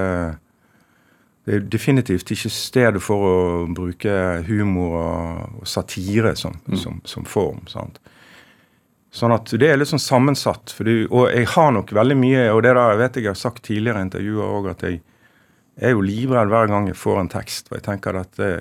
Det 1.43 1.55
er 1.57 1.63
definitivt 1.67 2.29
ikke 2.31 2.49
stedet 2.53 3.01
for 3.03 3.23
å 3.27 3.37
bruke 3.67 4.11
humor 4.47 4.93
og, 4.95 5.57
og 5.59 5.67
satire 5.67 6.37
som, 6.39 6.53
som, 6.79 7.01
som 7.03 7.25
form. 7.27 7.65
sant? 7.67 7.99
Sånn 9.13 9.33
at 9.35 9.51
det 9.59 9.67
er 9.67 9.77
litt 9.77 9.91
sånn 9.91 10.01
sammensatt. 10.01 10.71
For 10.73 10.87
du, 10.87 11.03
og 11.11 11.27
jeg 11.29 11.49
har 11.53 11.73
nok 11.75 11.91
veldig 11.93 12.15
mye 12.17 12.45
Og 12.49 12.63
det 12.65 12.71
der 12.73 12.97
vet 12.97 13.19
jeg 13.19 13.27
jeg 13.27 13.35
har 13.35 13.41
sagt 13.41 13.65
tidligere 13.67 14.01
i 14.01 14.07
intervjuer 14.07 14.55
òg, 14.55 14.69
at 14.71 14.85
jeg, 14.87 15.01
jeg 15.75 15.89
er 15.91 15.93
jo 15.93 16.05
livredd 16.07 16.49
hver 16.53 16.71
gang 16.71 16.87
jeg 16.89 16.97
får 16.97 17.19
en 17.21 17.33
tekst. 17.35 17.67
For 17.67 17.77
jeg 17.77 17.85
tenker 17.91 18.17
at 18.23 18.39
det, 18.39 18.53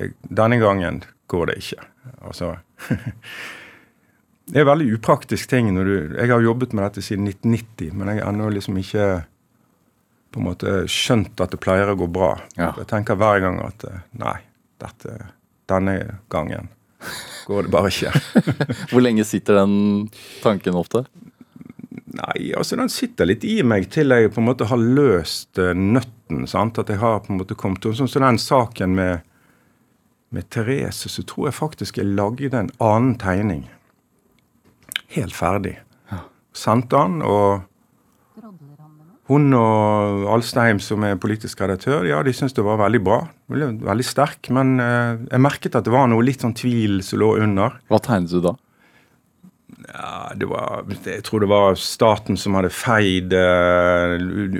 jeg, 0.00 0.16
denne 0.26 0.58
gangen 0.62 1.04
går 1.30 1.52
det 1.52 1.60
ikke. 1.62 1.84
Altså 2.24 2.54
Det 4.50 4.60
er 4.60 4.66
veldig 4.66 4.88
upraktisk 4.96 5.50
ting 5.50 5.68
når 5.74 5.84
du 5.88 6.16
Jeg 6.18 6.30
har 6.32 6.42
jobbet 6.42 6.72
med 6.74 6.84
dette 6.88 7.04
siden 7.04 7.28
1990, 7.30 7.92
men 7.94 8.10
jeg 8.10 8.22
har 8.22 8.32
ennå 8.32 8.50
liksom 8.52 8.78
ikke 8.80 9.06
på 10.32 10.40
en 10.40 10.48
måte 10.48 10.76
skjønt 10.90 11.40
at 11.44 11.52
det 11.52 11.60
pleier 11.60 11.92
å 11.92 11.98
gå 11.98 12.08
bra. 12.10 12.34
Ja. 12.56 12.72
Jeg 12.80 12.88
tenker 12.90 13.18
hver 13.20 13.42
gang 13.44 13.60
at 13.62 13.84
eh, 13.84 14.04
nei, 14.18 14.38
dette, 14.80 15.18
denne 15.70 15.96
gangen 16.32 16.70
går 17.46 17.66
det 17.66 17.72
bare 17.74 17.90
ikke. 17.92 18.12
Hvor 18.92 19.04
lenge 19.04 19.26
sitter 19.28 19.60
den 19.60 20.08
tanken 20.42 20.78
ofte? 20.78 21.04
Nei, 22.12 22.52
altså 22.56 22.76
den 22.76 22.92
sitter 22.92 23.28
litt 23.28 23.44
i 23.48 23.60
meg 23.64 23.88
til 23.92 24.12
jeg 24.12 24.32
på 24.34 24.42
en 24.42 24.48
måte 24.50 24.68
har 24.68 24.80
løst 24.80 25.60
eh, 25.60 25.74
nøtten. 25.76 26.46
sant? 26.48 26.80
At 26.80 26.92
jeg 26.92 27.00
har 27.02 27.22
på 27.24 27.32
en 27.32 27.40
måte 27.40 27.58
kommet 27.58 27.84
Sånn 27.84 28.10
som 28.10 28.24
den 28.24 28.40
saken 28.40 28.96
med, 28.96 29.28
med 30.32 30.48
Therese, 30.52 31.08
så 31.12 31.24
tror 31.28 31.50
jeg 31.50 31.60
faktisk 31.60 32.00
jeg 32.00 32.12
lagde 32.16 32.52
en 32.56 32.72
annen 32.80 33.16
tegning. 33.20 33.66
Helt 35.16 35.34
ferdig. 35.36 35.76
Sendte 36.56 36.96
den, 37.00 37.22
og 37.24 37.62
hun 39.30 39.54
og 39.56 40.26
Alstheim, 40.34 40.80
som 40.82 41.04
er 41.06 41.14
politisk 41.20 41.60
redaktør, 41.62 42.02
ja, 42.04 42.18
de 42.26 42.32
syntes 42.36 42.52
det 42.56 42.64
var 42.66 42.80
veldig 42.82 43.00
bra. 43.06 43.20
Veldig, 43.52 43.68
veldig 43.86 44.04
sterk. 44.04 44.50
Men 44.52 44.74
eh, 44.82 45.22
jeg 45.30 45.40
merket 45.44 45.78
at 45.78 45.86
det 45.86 45.94
var 45.94 46.08
noe 46.10 46.24
litt 46.26 46.42
sånn 46.44 46.56
tvil 46.58 46.98
som 47.06 47.22
lå 47.22 47.30
under. 47.44 47.78
Hva 47.88 48.00
tegnet 48.04 48.34
du 48.34 48.42
da? 48.44 48.52
Ja, 49.92 50.32
det 50.38 50.48
var, 50.50 50.82
jeg 51.06 51.22
tror 51.26 51.42
det 51.44 51.48
var 51.52 51.78
staten 51.80 52.36
som 52.38 52.58
hadde 52.58 52.72
feid 52.74 53.32
eh, 53.36 54.16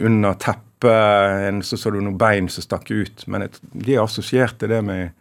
under 0.09 0.39
teppet. 0.41 0.69
En- 0.83 1.61
Så 1.63 1.77
så 1.79 1.93
du 1.95 2.01
noen 2.01 2.17
bein 2.19 2.49
som 2.51 2.65
stakk 2.65 2.89
ut. 2.91 3.27
Men 3.31 3.45
jeg, 3.45 3.61
de 3.85 3.99
assosierte 4.03 4.67
det 4.71 4.81
med 4.83 5.13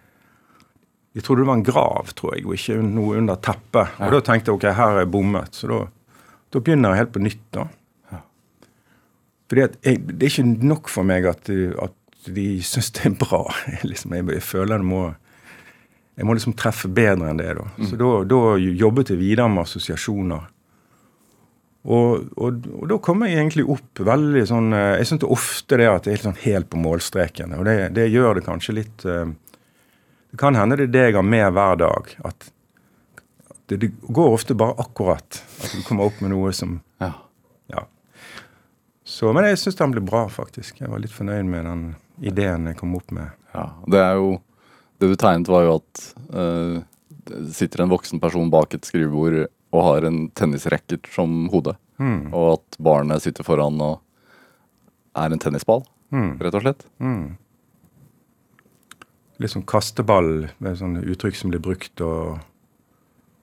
Jeg 1.16 1.26
trodde 1.26 1.44
det 1.44 1.50
var 1.50 1.58
en 1.60 1.68
grav, 1.68 2.12
tror 2.16 2.36
jeg, 2.38 2.46
og 2.48 2.56
ikke 2.56 2.78
noe 2.86 3.18
under 3.20 3.40
teppet. 3.44 3.98
Og 4.00 4.14
da 4.16 4.22
tenkte 4.24 4.52
jeg 4.52 4.60
ok, 4.60 4.68
her 4.78 4.94
er 4.96 5.02
jeg 5.04 5.12
bommet. 5.12 5.58
Så 5.58 5.68
da, 5.68 5.80
da 6.54 6.62
begynner 6.64 6.94
jeg 6.94 7.04
helt 7.04 7.16
på 7.16 7.24
nytt, 7.26 7.48
da. 7.58 7.66
Fordi 9.52 9.66
at 9.66 9.74
jeg, 9.84 10.00
Det 10.08 10.24
er 10.24 10.32
ikke 10.32 10.68
nok 10.70 10.88
for 10.88 11.04
meg 11.04 11.26
at, 11.28 11.44
de- 11.50 11.74
at 11.84 11.98
de 12.32 12.46
syns 12.64 12.94
det 12.96 13.10
er 13.10 13.18
bra. 13.20 13.44
liksom, 13.92 14.16
jeg, 14.16 14.30
jeg 14.38 14.46
føler 14.48 14.80
det 14.80 14.88
må 14.88 15.10
jeg 16.20 16.28
må 16.28 16.36
liksom 16.36 16.54
treffe 16.60 16.90
bedre 16.92 17.32
enn 17.32 17.40
det. 17.40 17.54
da. 17.58 17.68
Så 17.88 17.98
da, 17.98 18.10
da 18.28 18.40
jobbet 18.60 19.10
jeg 19.14 19.18
videre 19.22 19.48
med 19.50 19.64
assosiasjoner. 19.64 20.44
Og, 21.82 22.28
og, 22.38 22.68
og, 22.76 22.84
da 22.92 22.98
kommer 23.02 23.32
jeg 23.32 23.40
egentlig 23.40 23.64
opp 23.74 24.04
veldig 24.06 24.44
sånn 24.46 24.68
eh, 24.78 25.00
Jeg 25.00 25.08
syns 25.10 25.24
ofte 25.26 25.80
det 25.82 25.88
at 25.90 26.06
det 26.06 26.12
er 26.12 26.20
helt, 26.20 26.26
sånn 26.28 26.44
helt 26.44 26.70
på 26.70 26.82
målstreken. 26.84 27.56
Og 27.58 27.66
det, 27.66 27.76
det, 27.98 28.06
gjør 28.14 28.38
det 28.38 28.44
kanskje 28.46 28.76
litt 28.78 29.06
eh, 29.10 29.32
Det 30.32 30.38
kan 30.40 30.56
hende 30.56 30.78
det 30.80 30.88
er 30.90 30.92
det 30.94 31.02
jeg 31.10 31.16
har 31.18 31.26
med 31.28 31.52
hver 31.56 31.76
dag. 31.82 32.12
At 32.26 32.52
det, 33.68 33.78
det 33.82 33.90
går 34.08 34.34
ofte 34.36 34.56
bare 34.56 34.76
akkurat. 34.80 35.42
At 35.64 35.74
du 35.76 35.82
kommer 35.88 36.08
opp 36.10 36.22
med 36.24 36.32
noe 36.34 36.52
som 36.56 36.80
Ja. 37.02 37.12
Ja. 37.72 37.86
Så, 39.04 39.32
men 39.36 39.44
jeg 39.50 39.60
syns 39.60 39.76
den 39.80 39.92
ble 39.92 40.04
bra, 40.08 40.26
faktisk. 40.32 40.80
Jeg 40.82 40.92
var 40.92 41.02
litt 41.04 41.12
fornøyd 41.16 41.48
med 41.50 41.66
den 41.68 41.84
ideen 42.24 42.68
jeg 42.70 42.78
kom 42.80 42.96
opp 42.96 43.12
med. 43.12 43.32
ja. 43.56 43.70
Det 43.88 44.00
er 44.00 44.16
jo 44.20 44.40
Det 45.02 45.08
du 45.10 45.16
tegnet, 45.18 45.48
var 45.50 45.64
jo 45.66 45.76
at 45.80 46.02
uh, 46.30 46.82
det 47.26 47.54
sitter 47.58 47.82
en 47.82 47.90
voksen 47.90 48.20
person 48.22 48.52
bak 48.54 48.76
et 48.78 48.86
skrivebord 48.86 49.48
og 49.74 49.84
har 49.88 50.06
en 50.06 50.28
tennisracket 50.38 51.08
som 51.10 51.48
hode. 51.50 51.74
Mm. 51.98 52.30
Og 52.34 52.52
at 52.60 52.78
barnet 52.78 53.24
sitter 53.24 53.44
foran 53.44 53.82
og 53.82 54.00
er 55.18 55.32
en 55.34 55.40
tennisball, 55.42 55.84
Mm. 56.12 56.38
rett 56.44 56.54
og 56.54 56.62
slett. 56.62 56.82
Mm. 57.00 57.38
Litt 59.42 59.54
sånn 59.56 59.66
kasteball, 59.66 60.48
med 60.62 60.78
sånne 60.78 61.02
uttrykk 61.10 61.36
som 61.40 61.50
blir 61.54 61.62
brukt 61.64 62.02
og, 62.06 62.40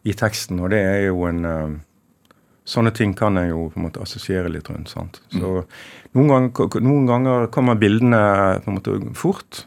i 0.06 0.14
teksten. 0.14 0.60
Og 0.62 0.70
det 0.70 0.78
er 0.86 1.00
jo 1.08 1.24
en 1.28 1.44
eh, 1.44 1.76
Sånne 2.68 2.90
ting 2.92 3.14
kan 3.16 3.32
jeg 3.40 3.48
jo 3.48 3.70
på 3.72 3.78
en 3.80 3.86
måte 3.86 4.02
assosiere 4.04 4.50
litt 4.52 4.66
rundt. 4.68 4.90
sant? 4.92 5.22
Så 5.32 5.62
noen, 6.12 6.50
ganger, 6.52 6.82
noen 6.84 7.06
ganger 7.08 7.46
kommer 7.54 7.78
bildene 7.80 8.18
på 8.60 8.68
en 8.68 8.76
måte 8.76 8.96
fort. 9.16 9.62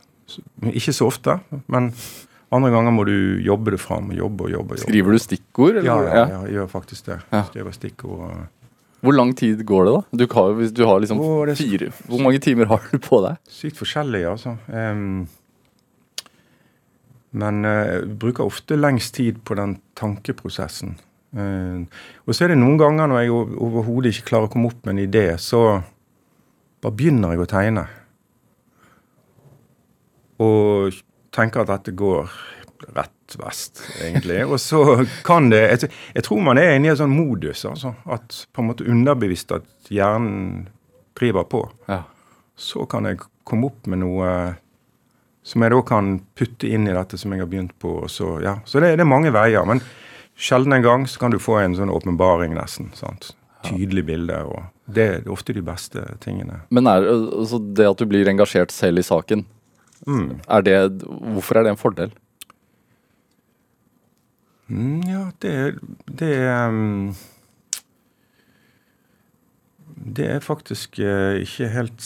Ikke 0.70 0.94
så 0.94 1.08
ofte, 1.10 1.40
men 1.66 1.88
andre 2.54 2.70
ganger 2.70 2.94
må 2.94 3.08
du 3.10 3.16
jobbe 3.42 3.74
det 3.74 3.80
fram. 3.82 4.12
Jobbe 4.14 4.46
og 4.46 4.54
jobbe. 4.54 4.76
og 4.76 4.78
jobbe. 4.78 4.86
Skriver 4.86 5.18
du 5.18 5.24
stikkord? 5.24 5.80
eller? 5.82 5.90
Ja, 5.90 5.98
ja, 6.06 6.14
ja, 6.30 6.42
jeg 6.46 6.60
gjør 6.60 6.70
faktisk 6.76 7.10
det. 7.10 7.18
Ja. 7.34 7.42
Skriver 7.50 7.74
stikkord. 7.80 8.44
Hvor 9.02 9.18
lang 9.18 9.34
tid 9.34 9.66
går 9.66 9.88
det, 9.90 9.94
da? 9.98 10.02
Du 10.22 10.26
har, 10.36 10.62
du 10.78 10.84
har 10.86 11.02
liksom 11.02 11.26
Å, 11.26 11.30
det 11.50 11.58
så- 11.58 11.66
fire 11.66 11.90
Hvor 12.06 12.22
mange 12.22 12.40
timer 12.46 12.70
har 12.70 12.86
du 12.92 13.00
på 13.02 13.18
deg? 13.26 13.42
Sykt 13.50 13.82
forskjellig, 13.82 14.28
altså. 14.30 14.54
Em, 14.70 15.24
men 17.32 17.66
eh, 17.66 18.02
bruker 18.06 18.44
ofte 18.50 18.76
lengst 18.80 19.16
tid 19.16 19.40
på 19.48 19.56
den 19.56 19.78
tankeprosessen. 19.96 20.98
Eh, 21.38 21.84
og 22.26 22.36
så 22.36 22.46
er 22.46 22.54
det 22.54 22.60
noen 22.60 22.78
ganger 22.82 23.08
når 23.08 23.22
jeg 23.24 23.32
overhodet 23.36 24.12
ikke 24.16 24.30
klarer 24.34 24.50
å 24.50 24.54
komme 24.54 24.72
opp 24.72 24.82
med 24.86 24.98
en 24.98 25.04
idé, 25.06 25.26
så 25.40 25.82
bare 26.82 26.98
begynner 26.98 27.36
jeg 27.36 27.44
å 27.46 27.50
tegne. 27.52 27.86
Og 30.42 30.98
tenker 31.36 31.64
at 31.64 31.70
dette 31.72 31.94
går 31.96 32.32
rett 32.96 33.36
vest, 33.40 33.84
egentlig. 34.02 34.42
Og 34.50 34.58
så 34.60 34.82
kan 35.24 35.50
det 35.52 35.62
Jeg, 35.70 35.92
jeg 36.18 36.24
tror 36.26 36.42
man 36.44 36.58
er 36.60 36.74
inne 36.76 36.90
i 36.90 36.92
en 36.92 37.00
sånn 37.00 37.14
modus, 37.14 37.62
altså. 37.70 37.94
At 38.10 38.42
på 38.52 38.64
en 38.64 38.72
måte 38.72 38.88
underbevisst 38.90 39.54
at 39.56 39.68
hjernen 39.94 40.66
driver 41.18 41.46
på 41.46 41.62
Ja. 41.88 42.02
så 42.58 42.86
kan 42.90 43.06
jeg 43.06 43.22
komme 43.46 43.70
opp 43.70 43.88
med 43.88 44.02
noe 44.02 44.28
som 45.44 45.64
jeg 45.66 45.74
da 45.74 45.82
kan 45.82 46.14
putte 46.38 46.70
inn 46.70 46.88
i 46.88 46.94
dette 46.94 47.18
som 47.18 47.34
jeg 47.34 47.42
har 47.42 47.50
begynt 47.50 47.74
på. 47.82 47.96
Så, 48.12 48.36
ja. 48.44 48.60
så 48.66 48.80
det, 48.84 48.96
det 49.00 49.06
er 49.06 49.10
mange 49.10 49.32
veier. 49.34 49.66
Men 49.66 49.82
sjelden 50.38 50.74
en 50.78 50.86
gang 50.86 51.08
så 51.10 51.20
kan 51.24 51.34
du 51.34 51.40
få 51.42 51.60
en 51.64 51.76
sånn 51.78 51.90
åpenbaring, 51.94 52.54
nesten. 52.58 52.92
sant? 52.98 53.32
Tydelig 53.66 54.06
bilde. 54.08 54.38
og 54.46 54.64
Det 54.92 55.08
er 55.08 55.32
ofte 55.34 55.54
de 55.54 55.62
beste 55.66 56.04
tingene. 56.22 56.62
Men 56.70 56.90
er, 56.90 57.06
altså 57.10 57.60
det 57.62 57.90
at 57.90 58.02
du 58.02 58.06
blir 58.10 58.30
engasjert 58.30 58.74
selv 58.76 59.02
i 59.02 59.08
saken, 59.08 59.46
Mm. 60.02 60.40
er 60.50 60.62
det, 60.66 60.76
hvorfor 61.06 61.60
er 61.60 61.64
det 61.68 61.70
en 61.76 61.78
fordel? 61.78 62.10
Mm, 64.66 65.02
ja, 65.06 65.28
det, 65.44 65.76
det 66.08 66.32
um, 66.50 67.12
Det 70.16 70.26
er 70.26 70.40
faktisk 70.42 70.98
eh, 71.00 71.42
ikke 71.44 71.68
helt 71.70 72.02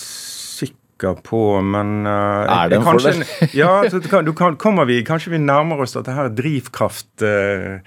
sikker 1.05 1.21
på, 1.24 1.62
men 1.62 2.05
uh, 2.05 2.45
Er 2.45 2.69
det 2.69 2.77
en 2.79 2.83
kanskje, 2.83 3.13
fordel? 3.13 3.50
ja, 3.53 3.83
så 3.89 4.00
du 4.00 4.09
kan, 4.09 4.25
du 4.25 4.33
kan, 4.33 4.55
kommer 4.57 4.85
vi, 4.85 5.03
kanskje 5.03 5.31
vi 5.31 5.39
nærmer 5.39 5.81
oss 5.81 5.93
dette 5.93 6.12
her 6.12 6.29
drivkraft 6.29 7.21
uh, 7.21 7.81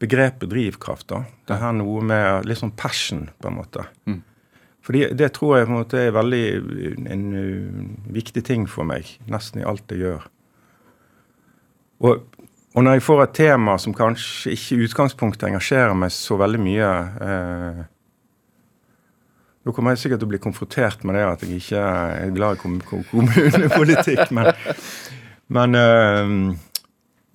Begrepet 0.00 0.48
drivkraft. 0.48 1.08
da. 1.08 1.24
Det 1.46 1.58
her 1.60 1.74
noe 1.76 2.00
med 2.00 2.46
litt 2.48 2.56
sånn 2.56 2.72
passion, 2.72 3.28
på 3.36 3.50
en 3.50 3.56
måte. 3.58 3.84
Mm. 4.08 4.22
Fordi 4.80 5.02
det 5.12 5.34
tror 5.36 5.58
jeg 5.58 5.66
på 5.68 5.74
en 5.74 5.76
måte 5.76 6.00
er 6.00 6.14
veldig 6.16 6.44
en 7.12 7.24
uh, 7.36 8.12
viktig 8.14 8.44
ting 8.44 8.64
for 8.68 8.88
meg, 8.88 9.10
nesten 9.28 9.60
i 9.60 9.66
alt 9.68 9.92
jeg 9.92 10.06
gjør. 10.06 10.24
Og, 12.00 12.24
og 12.72 12.86
når 12.86 12.96
jeg 12.96 13.04
får 13.04 13.22
et 13.26 13.36
tema 13.36 13.76
som 13.76 13.92
kanskje 13.92 14.54
ikke 14.56 14.78
i 14.78 14.86
utgangspunktet 14.88 15.50
engasjerer 15.50 15.92
meg 15.92 16.14
så 16.16 16.38
veldig 16.40 16.60
mye 16.64 16.90
eh, 17.26 17.82
Da 19.70 19.74
kommer 19.76 19.94
jeg 19.94 20.00
sikkert 20.02 20.18
til 20.18 20.26
å 20.26 20.30
bli 20.32 20.38
konfrontert 20.42 21.04
med 21.06 21.14
det 21.14 21.20
at 21.22 21.42
jeg 21.46 21.60
ikke 21.60 21.80
er 21.80 22.32
glad 22.34 22.56
i 22.56 22.58
kom 22.58 22.80
kom 22.82 23.04
kommunepolitikk, 23.06 24.32
men, 24.34 24.48
men 25.54 25.78
eh, 25.78 26.32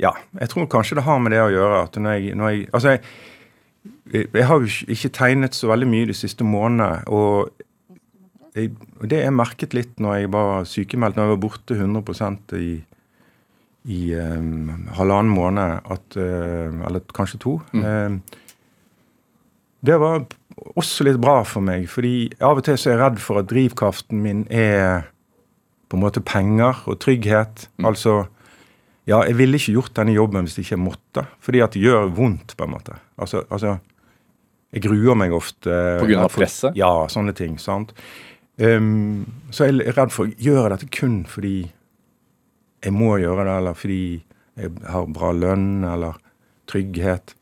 ja. 0.04 0.12
Jeg 0.42 0.52
tror 0.52 0.68
kanskje 0.74 0.98
det 1.00 1.06
har 1.06 1.22
med 1.24 1.32
det 1.32 1.40
å 1.46 1.54
gjøre 1.54 1.78
at 1.86 1.96
når 1.96 2.18
jeg, 2.18 2.36
når 2.36 2.52
jeg 2.52 2.68
Altså, 2.74 2.98
jeg, 2.98 4.28
jeg, 4.34 4.46
har 4.50 4.60
jo 4.60 4.68
ikke- 4.98 5.14
tegnet 5.16 5.56
så 5.56 5.72
veldig 5.72 5.88
mye 5.88 6.10
de 6.12 6.18
siste 6.18 6.44
månedene. 6.44 7.08
Og, 7.08 7.50
jeg, 8.56 8.74
det 9.00 9.24
jeg 9.24 9.34
merket 9.34 9.74
litt 9.74 9.96
når 10.00 10.20
jeg 10.20 10.32
var 10.36 10.68
sykemeldt, 10.68 11.16
når 11.16 11.24
jeg 11.24 11.36
var 11.38 11.44
borte 11.48 11.80
100 11.80 12.60
i, 12.60 12.84
i 13.96 14.02
um, 14.20 14.90
halvannen 15.00 15.32
måned, 15.32 15.80
at, 15.88 16.20
uh, 16.20 16.84
eller 16.88 17.00
kanskje 17.16 17.40
to 17.40 17.62
eh, 17.80 18.20
Det 19.86 20.00
var 20.02 20.26
også 20.76 21.08
litt 21.08 21.20
bra 21.22 21.42
for 21.48 21.66
meg, 21.66 21.90
fordi 21.92 22.30
av 22.44 22.62
og 22.62 22.66
til 22.68 22.78
så 22.80 22.92
er 22.92 22.96
jeg 22.96 23.02
redd 23.02 23.20
for 23.24 23.42
at 23.42 23.50
drivkraften 23.52 24.22
min 24.24 24.46
er 24.54 25.10
på 25.92 25.98
en 25.98 26.04
måte 26.04 26.24
penger 26.26 26.86
og 26.90 27.00
trygghet. 27.04 27.68
Altså 27.86 28.24
ja, 29.06 29.20
jeg 29.28 29.38
ville 29.38 29.60
ikke 29.60 29.76
gjort 29.76 29.98
denne 30.00 30.16
jobben 30.16 30.48
hvis 30.48 30.58
jeg 30.58 30.66
ikke 30.66 30.82
måtte. 30.82 31.26
Fordi 31.44 31.62
at 31.62 31.76
det 31.76 31.84
gjør 31.86 32.10
vondt, 32.18 32.56
på 32.58 32.66
en 32.66 32.74
måte. 32.74 32.98
Altså, 33.22 33.44
altså 33.50 33.78
Jeg 34.74 34.82
gruer 34.84 35.16
meg 35.16 35.32
ofte. 35.32 35.72
På 36.02 36.08
grunn 36.10 36.26
av 36.26 36.34
presset? 36.34 36.76
Ja, 36.76 37.06
sånne 37.08 37.32
ting. 37.38 37.60
sant? 37.62 37.94
Um, 38.58 39.26
så 39.52 39.70
jeg 39.70 39.84
er 39.84 39.96
redd 39.96 40.12
for 40.16 40.26
å 40.26 40.36
gjøre 40.40 40.74
dette 40.74 40.88
kun 40.88 41.26
fordi 41.28 41.68
jeg 42.86 42.94
må 42.96 43.18
gjøre 43.20 43.44
det, 43.44 43.56
eller 43.60 43.76
fordi 43.76 44.04
jeg 44.56 44.72
har 44.88 45.08
bra 45.12 45.32
lønn 45.36 45.84
eller 45.88 46.20
trygghet. 46.72 47.36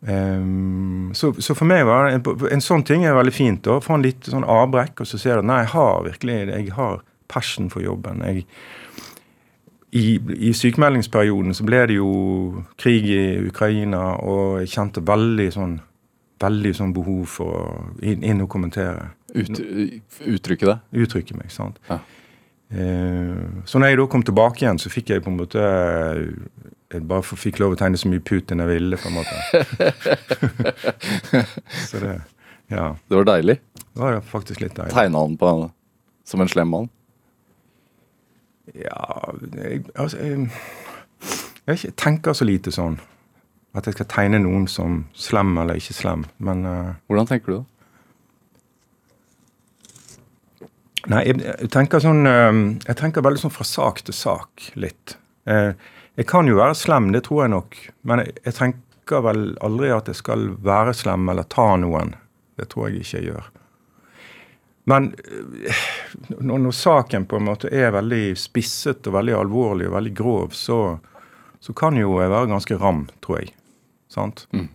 Um, 0.00 1.10
så, 1.14 1.32
så 1.40 1.54
for 1.56 1.66
meg 1.66 1.86
var 1.88 2.10
en, 2.12 2.22
en 2.52 2.62
sånn 2.62 2.84
ting 2.86 3.06
er 3.06 3.16
veldig 3.16 3.34
fint. 3.34 3.62
da, 3.64 3.78
Få 3.82 3.96
en 3.96 4.04
litt 4.04 4.28
sånn 4.28 4.46
avbrekk, 4.46 5.02
og 5.02 5.08
så 5.08 5.20
ser 5.20 5.38
du 5.38 5.44
at 5.44 5.50
nei, 5.50 5.62
jeg 5.64 5.72
har 5.74 6.04
virkelig 6.06 6.40
jeg 6.52 6.74
har 6.76 7.00
passion 7.32 7.70
for 7.72 7.82
jobben. 7.82 8.22
jeg 8.26 8.46
i, 9.96 10.20
I 10.50 10.52
sykemeldingsperioden 10.52 11.54
så 11.56 11.64
ble 11.64 11.82
det 11.88 11.96
jo 11.96 12.10
krig 12.76 13.06
i 13.08 13.48
Ukraina, 13.48 14.18
og 14.20 14.60
jeg 14.60 14.74
kjente 14.74 15.04
veldig 15.06 15.50
sånn 15.54 15.76
veldig 16.42 16.72
sånn 16.76 16.92
behov 16.92 17.22
for 17.38 17.56
å 17.56 17.68
inn, 18.04 18.20
inn 18.20 18.42
og 18.44 18.50
kommentere. 18.52 19.14
Ut, 19.32 19.56
uttrykke 20.28 20.68
det? 20.68 20.76
Uttrykke 21.04 21.36
meg. 21.38 21.48
sant? 21.52 21.80
Ja. 21.88 22.00
Uh, 22.66 23.62
så 23.64 23.80
når 23.80 23.92
jeg 23.92 24.00
da 24.02 24.06
kom 24.12 24.24
tilbake 24.26 24.64
igjen, 24.64 24.80
så 24.82 24.92
fikk 24.92 25.14
jeg 25.14 25.24
på 25.24 25.32
en 25.32 25.38
måte 25.38 25.62
Jeg 26.92 27.02
bare 27.10 27.36
fikk 27.36 27.58
lov 27.58 27.74
å 27.74 27.78
tegne 27.80 27.98
så 27.98 28.08
mye 28.10 28.22
Putin 28.22 28.62
jeg 28.62 28.70
ville, 28.70 28.98
på 29.00 29.10
en 29.10 29.16
måte. 29.16 29.36
så 31.88 32.02
det 32.02 32.20
Ja. 32.70 32.96
Det 33.08 33.16
var 33.16 33.26
deilig. 33.26 33.60
Det 33.74 34.02
var 34.02 34.20
faktisk 34.26 34.60
litt 34.60 34.76
deilig. 34.76 34.94
Tegna 34.94 35.22
han 35.22 35.36
på 35.38 35.50
som 36.26 36.42
en 36.42 36.50
slem 36.50 36.70
mann? 36.70 36.88
Ja 38.74 39.30
jeg, 39.54 39.84
altså, 39.94 40.18
jeg, 40.18 40.48
jeg, 41.66 41.92
tenker 41.94 42.34
så 42.34 42.46
lite 42.46 42.74
sånn. 42.74 42.98
At 43.76 43.86
jeg 43.86 43.94
skal 43.94 44.08
tegne 44.10 44.40
noen 44.42 44.66
som 44.70 45.04
slem 45.14 45.54
eller 45.62 45.78
ikke 45.78 45.94
slem. 45.94 46.24
Men 46.38 46.64
uh, 46.66 46.94
Hvordan 47.06 47.30
tenker 47.30 47.52
du 47.52 47.56
da? 47.60 47.64
Nei, 51.06 51.22
jeg, 51.28 51.42
jeg 51.44 51.70
tenker 51.70 52.02
sånn 52.02 52.26
eh, 52.26 52.56
Jeg 52.88 52.98
tenker 52.98 53.22
veldig 53.22 53.44
sånn 53.44 53.52
fra 53.54 53.66
sak 53.68 54.00
til 54.08 54.16
sak, 54.16 54.70
litt. 54.74 55.14
Eh, 55.46 55.76
jeg 56.16 56.28
kan 56.30 56.48
jo 56.48 56.56
være 56.56 56.76
slem, 56.78 57.10
det 57.12 57.26
tror 57.26 57.44
jeg 57.44 57.52
nok. 57.52 57.76
Men 58.08 58.24
jeg, 58.24 58.38
jeg 58.46 58.56
tenker 58.56 59.24
vel 59.26 59.50
aldri 59.64 59.92
at 59.92 60.08
jeg 60.10 60.18
skal 60.22 60.48
være 60.64 60.94
slem 60.96 61.28
eller 61.32 61.48
ta 61.52 61.74
noen. 61.80 62.14
Det 62.56 62.70
tror 62.72 62.88
jeg 62.88 63.02
ikke 63.04 63.20
jeg 63.20 63.30
gjør. 63.30 63.50
Men 64.88 65.10
eh, 65.18 65.84
når, 66.38 66.62
når 66.62 66.78
saken 66.78 67.26
på 67.28 67.40
en 67.40 67.48
måte 67.48 67.70
er 67.74 67.92
veldig 67.94 68.36
spisset 68.38 69.06
og 69.10 69.18
veldig 69.18 69.36
alvorlig 69.36 69.90
og 69.90 69.96
veldig 69.98 70.14
grov, 70.16 70.56
så, 70.56 70.80
så 71.60 71.76
kan 71.76 71.98
jo 71.98 72.20
jeg 72.22 72.32
være 72.32 72.52
ganske 72.54 72.78
ram, 72.80 73.04
tror 73.24 73.42
jeg. 73.42 73.52
Sant? 74.12 74.46
Mm. 74.54 74.68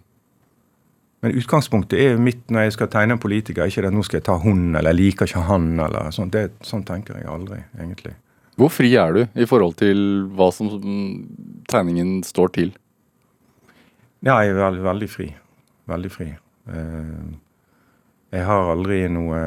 Men 1.21 1.37
utgangspunktet 1.37 2.01
er 2.01 2.21
mitt 2.21 2.49
når 2.51 2.67
jeg 2.67 2.75
skal 2.75 2.89
tegne 2.91 3.15
en 3.15 3.21
politiker, 3.21 3.69
ikke 3.69 3.85
det 3.85 3.91
at 3.91 3.95
nå 3.95 4.03
skal 4.05 4.19
jeg 4.19 4.27
ta 4.27 4.35
hun, 4.41 4.71
eller 4.73 4.89
jeg 4.91 4.99
liker 4.99 5.29
ikke 5.29 5.45
han, 5.47 5.71
eller. 5.79 6.09
Det, 6.33 6.43
sånn 6.65 6.85
tenker 6.85 7.19
jeg 7.21 7.29
aldri, 7.29 7.61
egentlig. 7.77 8.15
Hvor 8.59 8.69
fri 8.73 8.91
er 8.99 9.13
du 9.15 9.21
i 9.41 9.47
forhold 9.47 9.77
til 9.79 10.01
hva 10.35 10.49
som 10.53 10.69
tegningen 11.71 12.21
står 12.27 12.51
til? 12.57 12.73
Ja, 14.21 14.37
jeg 14.43 14.53
er 14.53 14.59
veldig, 14.59 14.83
veldig 14.85 15.09
fri. 15.09 15.29
Veldig 15.89 16.11
fri. 16.13 16.27
Eh, 16.69 17.31
jeg 18.31 18.47
har 18.47 18.71
aldri 18.75 19.03
noe 19.11 19.41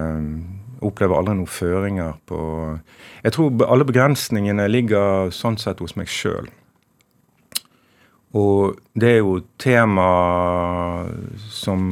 Opplever 0.84 1.16
aldri 1.16 1.32
noen 1.38 1.49
føringer 1.49 2.16
på 2.28 2.38
Jeg 3.25 3.32
tror 3.32 3.62
alle 3.70 3.87
begrensningene 3.88 4.66
ligger 4.68 5.30
sånn 5.32 5.56
sett 5.56 5.78
hos 5.80 5.94
meg 5.96 6.11
sjøl. 6.12 6.50
Og 8.34 8.75
det 8.99 9.12
er 9.14 9.20
jo 9.23 9.38
tema 9.62 10.08
som 11.49 11.87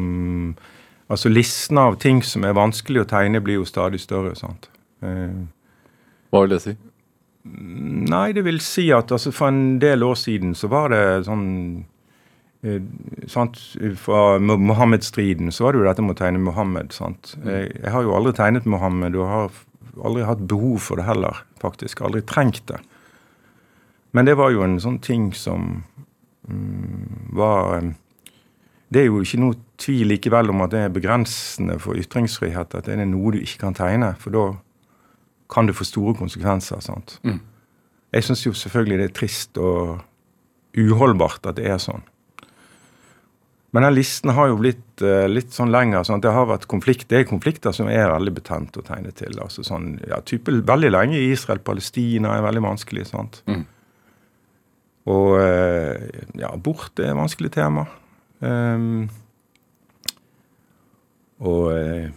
Altså 1.12 1.28
listen 1.28 1.78
av 1.78 1.96
ting 2.00 2.22
som 2.24 2.44
er 2.48 2.54
vanskelig 2.56 3.02
å 3.02 3.08
tegne, 3.08 3.40
blir 3.44 3.58
jo 3.60 3.66
stadig 3.68 4.00
større. 4.00 4.34
sant? 4.36 4.68
Eh, 5.04 5.44
Hva 6.32 6.40
vil 6.40 6.54
det 6.54 6.62
si? 6.64 6.72
Nei, 7.42 8.28
det 8.36 8.44
vil 8.46 8.60
si 8.62 8.86
at 8.94 9.10
altså, 9.10 9.32
for 9.34 9.50
en 9.50 9.80
del 9.82 10.04
år 10.06 10.14
siden 10.20 10.54
så 10.54 10.68
var 10.70 10.92
det 10.92 11.02
sånn 11.26 11.46
eh, 12.62 12.78
sant, 13.30 13.58
Fra 13.98 14.38
Mohammed-striden 14.38 15.50
så 15.50 15.66
var 15.66 15.74
det 15.74 15.82
jo 15.82 15.88
dette 15.88 16.04
med 16.06 16.14
å 16.14 16.20
tegne 16.20 16.44
Mohammed. 16.44 16.94
sant? 16.94 17.34
Jeg, 17.42 17.72
jeg 17.80 17.94
har 17.94 18.06
jo 18.06 18.14
aldri 18.14 18.36
tegnet 18.38 18.68
Mohammed 18.70 19.18
og 19.18 19.30
har 19.32 19.60
aldri 20.06 20.28
hatt 20.28 20.46
behov 20.48 20.78
for 20.86 21.00
det 21.00 21.08
heller, 21.08 21.42
faktisk. 21.60 22.04
Aldri 22.06 22.22
trengt 22.22 22.62
det. 22.70 22.78
Men 24.12 24.28
det 24.28 24.36
var 24.38 24.52
jo 24.54 24.62
en 24.64 24.78
sånn 24.80 25.00
ting 25.02 25.30
som 25.36 25.82
mm, 26.48 27.32
var 27.34 27.78
eh, 27.80 27.92
Det 28.92 29.02
er 29.02 29.08
jo 29.08 29.22
ikke 29.24 29.40
noe 29.40 29.56
tvil 29.80 30.12
likevel 30.12 30.52
om 30.52 30.62
at 30.62 30.74
det 30.74 30.82
er 30.84 30.92
begrensende 30.92 31.78
for 31.80 31.98
ytringsfrihet 31.98 32.76
at 32.76 32.86
det 32.86 33.00
er 33.00 33.08
noe 33.08 33.32
du 33.32 33.40
ikke 33.40 33.64
kan 33.64 33.74
tegne, 33.74 34.12
for 34.20 34.34
da 34.36 34.50
kan 35.52 35.68
det 35.68 35.76
få 35.76 35.84
store 35.84 36.16
konsekvenser. 36.18 36.80
sant? 36.80 37.18
Mm. 37.22 37.40
Jeg 38.12 38.24
syns 38.24 38.46
jo 38.46 38.52
selvfølgelig 38.56 38.98
det 39.00 39.10
er 39.10 39.16
trist 39.16 39.58
og 39.60 40.00
uholdbart 40.76 41.46
at 41.48 41.58
det 41.60 41.68
er 41.68 41.80
sånn. 41.80 42.02
Men 43.72 43.86
den 43.86 43.94
listen 43.96 44.34
har 44.36 44.50
jo 44.50 44.58
blitt 44.60 45.00
uh, 45.00 45.24
litt 45.32 45.54
sånn 45.54 45.72
lenger. 45.72 46.04
sånn 46.04 46.20
at 46.20 46.26
Det 46.26 46.34
har 46.36 46.48
vært 46.50 46.68
konflikt, 46.68 47.06
det 47.08 47.22
er 47.22 47.28
konflikter 47.28 47.72
som 47.72 47.88
er 47.88 48.10
veldig 48.12 48.34
betent 48.36 48.76
å 48.76 48.84
tegne 48.84 49.14
til. 49.16 49.38
altså 49.40 49.64
sånn, 49.64 49.94
ja, 50.08 50.20
type 50.20 50.52
Veldig 50.52 50.90
lenge 50.92 51.16
i 51.16 51.30
Israel-Palestina 51.32 52.36
er 52.36 52.44
veldig 52.44 52.64
vanskelig. 52.66 53.06
sant? 53.08 53.40
Mm. 53.48 53.64
Og 55.12 55.28
uh, 55.40 55.96
ja, 56.36 56.52
abort 56.52 57.00
er 57.00 57.14
et 57.14 57.18
vanskelig 57.18 57.52
tema. 57.56 57.86
Um, 58.44 59.08
og 61.40 61.72
uh, 61.72 62.12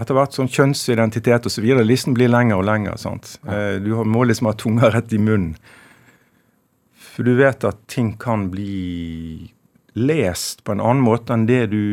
etter 0.00 0.16
hvert 0.16 0.34
sånn 0.34 0.50
kjønnsidentitet 0.50 1.46
osv. 1.48 1.66
Listen 1.84 2.16
blir 2.16 2.32
lenger 2.32 2.60
og 2.60 2.68
lenger. 2.68 2.98
sant? 2.98 3.36
Uh, 3.46 3.78
du 3.82 3.94
må 4.08 4.24
liksom 4.26 4.50
ha 4.50 4.54
tunga 4.58 4.90
rett 4.94 5.12
i 5.14 5.20
munnen. 5.22 5.54
For 7.14 7.26
du 7.26 7.36
vet 7.38 7.62
at 7.66 7.78
ting 7.86 8.16
kan 8.18 8.48
bli 8.50 9.52
lest 9.94 10.64
på 10.66 10.74
en 10.74 10.82
annen 10.82 11.04
måte 11.06 11.30
enn 11.30 11.46
det 11.46 11.68
du 11.70 11.84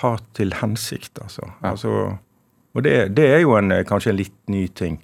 har 0.00 0.22
til 0.36 0.54
hensikt. 0.62 1.20
altså. 1.20 1.44
Ja. 1.60 1.74
altså 1.74 1.94
og 2.70 2.84
det, 2.86 3.16
det 3.18 3.26
er 3.26 3.40
jo 3.42 3.56
en, 3.58 3.72
kanskje 3.86 4.12
en 4.12 4.20
litt 4.20 4.36
ny 4.50 4.64
ting. 4.78 5.00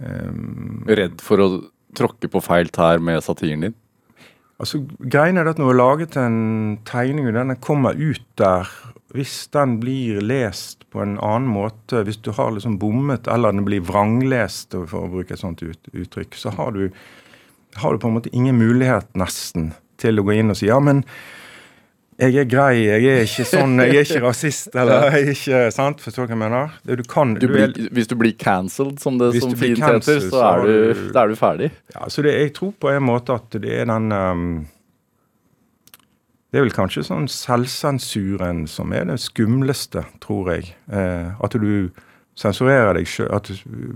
Um, 0.00 0.82
Redd 0.88 1.20
for 1.22 1.42
å 1.42 1.48
tråkke 1.96 2.30
på 2.32 2.42
feil 2.42 2.70
tær 2.74 3.02
med 3.02 3.22
satiren 3.24 3.66
din? 3.66 3.76
Altså, 4.60 4.82
greien 5.00 5.40
er 5.40 5.48
at 5.48 5.58
Når 5.58 5.64
du 5.64 5.70
har 5.70 5.78
laget 5.78 6.16
en 6.20 6.78
tegning 6.88 7.30
og 7.30 7.36
den 7.36 7.54
kommer 7.64 7.96
ut 7.96 8.24
der 8.40 8.68
Hvis 9.10 9.48
den 9.54 9.78
blir 9.82 10.20
lest 10.22 10.84
på 10.90 11.02
en 11.02 11.16
annen 11.18 11.50
måte, 11.50 12.04
hvis 12.06 12.20
du 12.22 12.30
har 12.36 12.52
liksom 12.54 12.78
bommet, 12.78 13.26
eller 13.30 13.54
den 13.54 13.66
blir 13.66 13.82
vranglest, 13.82 14.76
for 14.86 15.06
å 15.06 15.10
bruke 15.10 15.34
et 15.34 15.42
sånt 15.42 15.62
ut, 15.62 15.90
uttrykk, 15.90 16.38
så 16.38 16.54
har 16.54 16.72
du, 16.76 16.88
har 17.82 17.92
du 17.92 18.02
på 18.02 18.10
en 18.10 18.16
måte 18.20 18.32
ingen 18.32 18.58
mulighet, 18.58 19.10
nesten, 19.18 19.72
til 20.00 20.22
å 20.22 20.26
gå 20.26 20.38
inn 20.38 20.54
og 20.54 20.58
si 20.58 20.70
ja, 20.70 20.78
men 20.80 21.02
jeg 22.20 22.36
er 22.36 22.48
grei, 22.52 22.72
jeg 22.84 23.04
er 23.08 23.22
ikke 23.24 23.44
sånn, 23.48 23.78
jeg 23.80 23.96
er 23.96 24.04
ikke 24.04 24.22
rasist, 24.26 24.74
eller 24.76 25.06
jeg 25.16 25.20
er 25.22 25.30
ikke 25.32 25.60
sant, 25.72 26.02
Forstår 26.04 26.26
du 26.26 26.32
hva 26.32 26.36
jeg 26.36 26.40
mener? 26.42 26.74
Du 26.84 27.04
kan, 27.08 27.32
Du 27.38 27.46
du 27.48 27.54
er, 27.56 27.72
hvis 27.96 28.10
du 28.10 28.16
blir 28.20 28.34
cancelled, 28.36 28.98
som 29.00 29.16
det 29.20 29.32
som 29.40 29.54
fint 29.56 29.80
heter, 29.80 30.20
så 30.20 30.34
så 30.34 30.42
er 30.50 30.66
du, 30.66 30.74
er 31.16 31.32
du 31.32 31.38
ferdig. 31.40 31.70
Ja, 31.94 32.10
så 32.12 32.24
det, 32.26 32.36
jeg 32.36 32.52
tror 32.58 32.74
på 32.76 32.92
en 32.92 33.06
måte 33.08 33.38
at 33.40 33.56
det 33.56 33.72
er 33.82 33.88
den 33.88 34.12
ehm, 34.12 34.50
Det 36.50 36.58
er 36.58 36.64
vel 36.66 36.74
kanskje 36.74 37.04
sånn 37.06 37.28
selvsensuren 37.30 38.64
som 38.70 38.90
er 38.94 39.06
det 39.06 39.20
skumleste, 39.22 40.02
tror 40.22 40.50
jeg. 40.50 40.72
Eh, 40.90 41.30
at 41.38 41.54
du 41.54 41.90
sensurerer 42.38 42.96
deg 42.98 43.06
sjøl. 43.06 43.30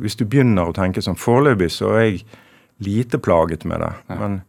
Hvis 0.03 0.19
du 0.21 0.27
begynner 0.27 0.71
å 0.71 0.77
tenke 0.77 1.03
sånn 1.03 1.19
Foreløpig 1.19 1.73
så 1.75 1.95
er 1.99 2.05
jeg 2.05 2.25
lite 2.85 3.19
plaget 3.23 3.67
med 3.67 3.83
det. 3.83 3.93
Men 4.21 4.43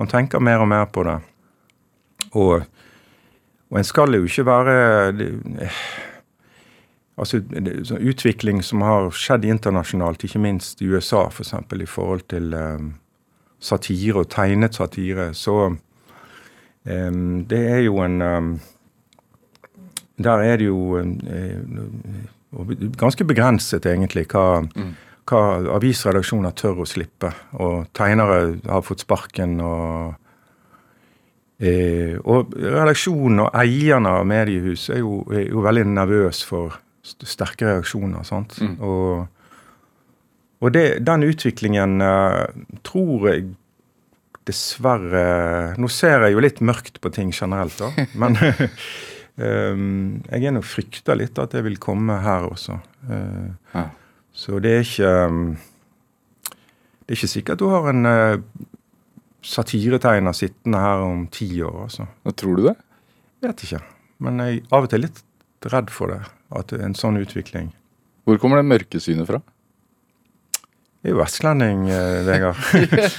man 0.00 0.08
tenker 0.08 0.40
mer 0.40 0.64
og 0.64 0.70
mer 0.72 0.86
på 0.88 1.04
det. 1.04 1.18
Og, 2.32 2.64
og 3.68 3.80
en 3.80 3.88
skal 3.88 4.16
jo 4.16 4.24
ikke 4.28 4.46
være 4.48 4.76
det, 5.16 5.32
Altså, 7.20 7.42
sånn 7.84 8.06
Utvikling 8.08 8.62
som 8.64 8.80
har 8.80 9.10
skjedd 9.12 9.44
internasjonalt, 9.44 10.22
ikke 10.24 10.40
minst 10.40 10.80
i 10.80 10.88
USA 10.88 11.26
f.eks. 11.28 11.52
For 11.68 11.82
i 11.82 11.88
forhold 11.88 12.22
til 12.32 12.54
eh, 12.56 12.86
satire 13.60 14.22
og 14.22 14.30
tegnet 14.32 14.78
satire, 14.78 15.26
så 15.36 15.56
eh, 15.66 15.74
Det 16.84 17.58
er 17.74 17.82
jo 17.84 17.98
en 18.00 18.22
eh, 18.24 18.46
Der 20.16 20.44
er 20.44 20.56
det 20.56 20.66
jo 20.66 20.96
eh, 20.96 21.60
ganske 22.96 23.24
begrenset, 23.24 23.86
egentlig, 23.86 24.26
hva, 24.32 24.62
hva 25.28 25.42
avisredaksjoner 25.76 26.56
tør 26.56 26.82
å 26.82 26.88
slippe. 26.88 27.30
Og 27.60 27.86
tegnere 27.96 28.58
har 28.66 28.82
fått 28.84 29.04
sparken. 29.04 29.60
og 29.60 30.16
Eh, 31.60 32.16
og 32.24 32.54
redaksjonen 32.56 33.42
og 33.44 33.56
eierne 33.60 34.14
av 34.16 34.22
mediehus 34.24 34.86
er 34.94 35.02
jo, 35.02 35.18
er 35.28 35.50
jo 35.50 35.60
veldig 35.60 35.82
nervøs 35.92 36.40
for 36.48 36.78
st 37.04 37.28
sterke 37.28 37.66
reaksjoner. 37.68 38.24
sant? 38.24 38.56
Mm. 38.64 38.78
Og, 38.80 39.26
og 40.60 40.72
det, 40.72 41.02
den 41.04 41.26
utviklingen 41.28 42.00
eh, 42.00 42.46
tror 42.86 43.28
jeg 43.28 43.50
dessverre 44.50 45.24
Nå 45.80 45.88
ser 45.92 46.26
jeg 46.26 46.36
jo 46.36 46.42
litt 46.44 46.60
mørkt 46.64 47.00
på 47.02 47.12
ting 47.14 47.32
generelt, 47.34 47.78
da. 47.80 47.90
Men 48.20 48.36
um, 49.40 49.86
jeg 50.32 50.44
er 50.44 50.54
nå 50.56 50.62
frykter 50.66 51.18
litt 51.18 51.40
at 51.40 51.56
det 51.56 51.64
vil 51.66 51.80
komme 51.82 52.20
her 52.24 52.50
også. 52.50 52.80
Uh, 53.08 53.56
Ja. 53.74 53.88
Så 54.40 54.60
det 54.62 54.70
er 54.72 54.84
ikke 54.86 55.08
um, 55.26 55.40
Det 57.02 57.10
er 57.10 57.18
ikke 57.18 57.28
sikkert 57.32 57.60
du 57.60 57.66
har 57.72 57.88
en 57.90 58.06
uh, 58.06 58.38
satiretegner 59.42 60.36
sittende 60.36 60.78
her 60.80 61.02
om 61.04 61.26
ti 61.32 61.48
år, 61.64 61.88
altså. 61.88 62.06
Tror 62.36 62.60
du 62.60 62.68
det? 62.68 62.76
Vet 63.42 63.64
ikke. 63.64 63.80
Men 64.20 64.42
jeg 64.44 64.60
er 64.60 64.76
av 64.76 64.86
og 64.86 64.92
til 64.92 65.04
litt 65.06 65.22
redd 65.72 65.90
for 65.92 66.12
det. 66.12 66.20
At 66.56 66.72
det 66.72 66.80
er 66.80 66.90
en 66.90 66.98
sånn 66.98 67.18
utvikling. 67.20 67.70
Hvor 68.28 68.40
kommer 68.40 68.60
det 68.60 68.68
mørkesynet 68.68 69.28
fra? 69.28 69.40
Jeg 71.00 71.08
er 71.08 71.14
jo 71.14 71.20
vestlending, 71.22 71.86
eh, 71.88 72.26
Vegard. 72.26 72.58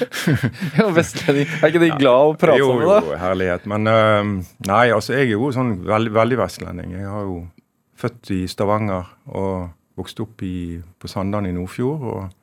Ja, 0.77 0.85
vestlending. 0.93 1.47
Er 1.49 1.71
ikke 1.71 1.81
de 1.81 1.87
glad 1.97 2.27
å 2.29 2.35
prate 2.37 2.61
om 2.61 2.77
det, 2.77 2.89
da? 2.91 2.99
Jo, 3.07 3.15
herlighet. 3.23 3.65
Men 3.71 3.89
eh, 3.89 4.19
nei, 4.69 4.83
altså 4.93 5.15
jeg 5.15 5.31
er 5.31 5.33
jo 5.33 5.49
sånn 5.55 5.79
veldig, 5.87 6.11
veldig 6.13 6.37
vestlending. 6.43 6.93
Jeg 6.99 7.09
har 7.09 7.25
jo 7.25 7.39
født 7.97 8.31
i 8.37 8.43
Stavanger 8.49 9.09
og 9.33 9.71
vokst 9.97 10.21
opp 10.21 10.45
i, 10.45 10.77
på 10.77 11.09
Sandane 11.09 11.49
i 11.49 11.57
Nordfjord. 11.57 12.05
og 12.13 12.37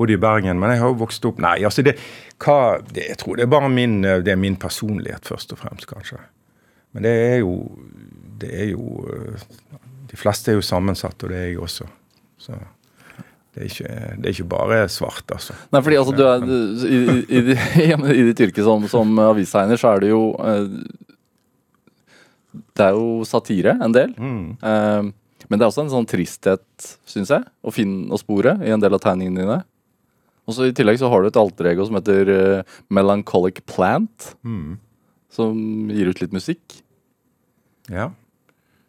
Bodde 0.00 0.16
i 0.16 0.22
Bergen, 0.22 0.56
men 0.56 0.72
jeg 0.72 0.80
har 0.80 0.88
jo 0.94 0.96
vokst 1.02 1.26
opp 1.28 1.40
Nei, 1.44 1.58
altså 1.68 1.84
det, 1.84 1.92
hva, 2.40 2.78
det 2.88 3.04
Jeg 3.10 3.20
tror 3.20 3.36
det 3.36 3.44
er 3.44 3.52
bare 3.52 3.68
min, 3.68 3.98
eh, 4.08 4.22
det 4.24 4.32
er 4.32 4.40
min 4.40 4.56
personlighet, 4.56 5.28
først 5.28 5.52
og 5.52 5.60
fremst, 5.60 5.84
kanskje. 5.92 6.22
Men 6.96 7.04
det 7.04 7.16
er 7.28 7.38
jo 7.42 7.54
Det 8.40 8.48
er 8.64 8.70
jo 8.72 9.04
De 10.08 10.16
fleste 10.16 10.54
er 10.54 10.56
jo 10.56 10.64
sammensatt, 10.64 11.20
og 11.20 11.28
det 11.28 11.36
er 11.36 11.50
jeg 11.52 11.60
også. 11.68 11.84
Så 12.40 12.56
det 13.60 13.66
er 13.66 13.70
ikke, 13.74 13.94
det 14.16 14.30
er 14.30 14.32
ikke 14.34 14.48
bare 14.48 14.80
svart, 14.88 15.28
altså. 15.36 15.52
Nei, 15.74 15.82
fordi 15.84 15.98
altså, 16.00 16.16
du 16.16 16.22
er, 16.24 16.40
du- 16.40 16.84
i, 16.88 16.98
i, 17.28 17.40
i, 17.84 18.16
I 18.22 18.26
ditt 18.30 18.40
yrke 18.48 18.64
som, 18.64 18.86
som 18.88 19.12
avistegner, 19.28 19.76
så 19.80 19.90
er 19.94 20.04
det 20.06 20.10
jo 20.14 20.22
eh, 20.40 20.64
Det 22.74 22.86
er 22.88 22.96
jo 22.96 23.20
satire, 23.28 23.76
en 23.84 23.92
del. 23.94 24.14
Mm. 24.16 24.44
Eh, 24.58 25.10
men 25.50 25.58
det 25.58 25.64
er 25.66 25.70
også 25.70 25.84
en 25.84 25.92
sånn 25.92 26.06
tristhet, 26.08 26.64
syns 27.10 27.30
jeg, 27.34 27.44
å 27.66 27.72
finne 27.74 28.08
og 28.14 28.20
spore 28.22 28.56
i 28.64 28.70
en 28.74 28.82
del 28.82 28.94
av 28.96 29.02
tegningene 29.04 29.42
dine. 29.44 29.58
Og 30.48 30.54
så 30.56 30.66
I 30.70 30.74
tillegg 30.74 30.98
så 30.98 31.10
har 31.12 31.22
du 31.22 31.28
et 31.30 31.38
alter 31.38 31.68
ego 31.72 31.84
som 31.86 31.98
heter 31.98 32.30
eh, 32.34 32.78
Melancholic 32.90 33.60
Plant, 33.70 34.32
Mm. 34.46 34.78
som 35.30 35.58
gir 35.94 36.08
ut 36.10 36.22
litt 36.24 36.32
musikk. 36.34 36.80
Ja. 37.90 38.08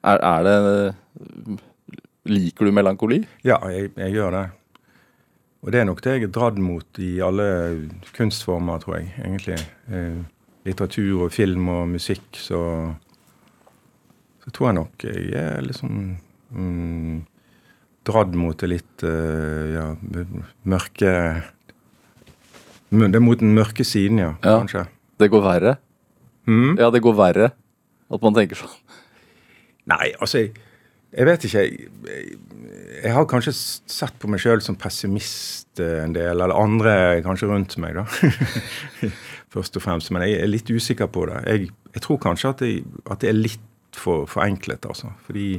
Er, 0.06 0.18
er 0.26 0.48
det 0.48 1.60
Liker 2.32 2.66
du 2.70 2.72
melankoli? 2.74 3.24
Ja, 3.46 3.58
jeg, 3.74 3.92
jeg 3.98 4.14
gjør 4.14 4.34
det. 4.36 4.42
Og 5.62 5.72
det 5.74 5.82
er 5.82 5.86
nok 5.86 6.02
det 6.02 6.16
jeg 6.16 6.26
er 6.26 6.34
dratt 6.34 6.58
mot 6.58 7.00
i 7.02 7.12
alle 7.22 7.48
kunstformer, 8.16 8.82
tror 8.82 8.98
jeg. 8.98 9.12
egentlig. 9.22 9.60
Eh, 9.94 10.22
litteratur 10.66 11.28
og 11.28 11.34
film 11.34 11.70
og 11.70 11.88
musikk, 11.90 12.28
så 12.34 12.94
Så 14.42 14.50
tror 14.50 14.68
jeg 14.68 14.76
nok 14.76 15.04
jeg 15.06 15.34
er 15.38 15.62
liksom 15.62 16.18
mm, 16.50 17.26
dratt 18.04 18.34
mot 18.34 18.58
det 18.58 18.70
litt 18.72 19.04
eh, 19.06 19.76
ja, 19.76 19.84
mørke 20.66 21.12
det 22.92 23.16
er 23.16 23.24
mot 23.24 23.40
den 23.40 23.54
mørke 23.56 23.86
siden, 23.88 24.18
ja. 24.20 24.34
Ja. 24.44 24.58
Kanskje. 24.60 24.88
Det 25.22 25.30
går 25.32 25.44
verre? 25.46 25.76
Mm. 26.50 26.74
Ja, 26.80 26.90
det 26.92 27.00
går 27.06 27.14
verre. 27.16 27.52
At 28.12 28.26
man 28.26 28.34
tenker 28.36 28.60
sånn. 28.60 28.74
Nei, 29.88 30.12
altså 30.20 30.42
jeg, 30.42 30.52
jeg 31.12 31.28
vet 31.28 31.46
ikke. 31.48 31.64
Jeg, 31.66 32.36
jeg, 33.04 33.14
har 33.16 33.28
kanskje 33.30 33.54
sett 33.56 34.16
på 34.20 34.30
meg 34.32 34.42
sjøl 34.44 34.62
som 34.64 34.78
pessimist 34.80 35.82
eh, 35.82 36.04
en 36.06 36.16
del, 36.16 36.38
eller 36.38 36.56
andre 36.56 36.94
kanskje 37.26 37.50
rundt 37.52 37.76
meg, 37.84 38.00
da. 38.00 38.06
Først 39.54 39.76
og 39.76 39.84
fremst. 39.84 40.14
Men 40.16 40.24
jeg 40.28 40.40
er 40.40 40.52
litt 40.52 40.72
usikker 40.72 41.12
på 41.12 41.26
det. 41.28 41.42
Jeg, 41.50 41.74
jeg 41.98 42.06
tror 42.06 42.22
kanskje 42.24 42.54
at, 42.54 42.64
jeg, 42.64 42.86
at 43.12 43.24
det 43.24 43.32
er 43.32 43.40
litt 43.42 44.00
for 44.00 44.24
forenklet, 44.32 44.88
altså. 44.88 45.12
Fordi 45.28 45.50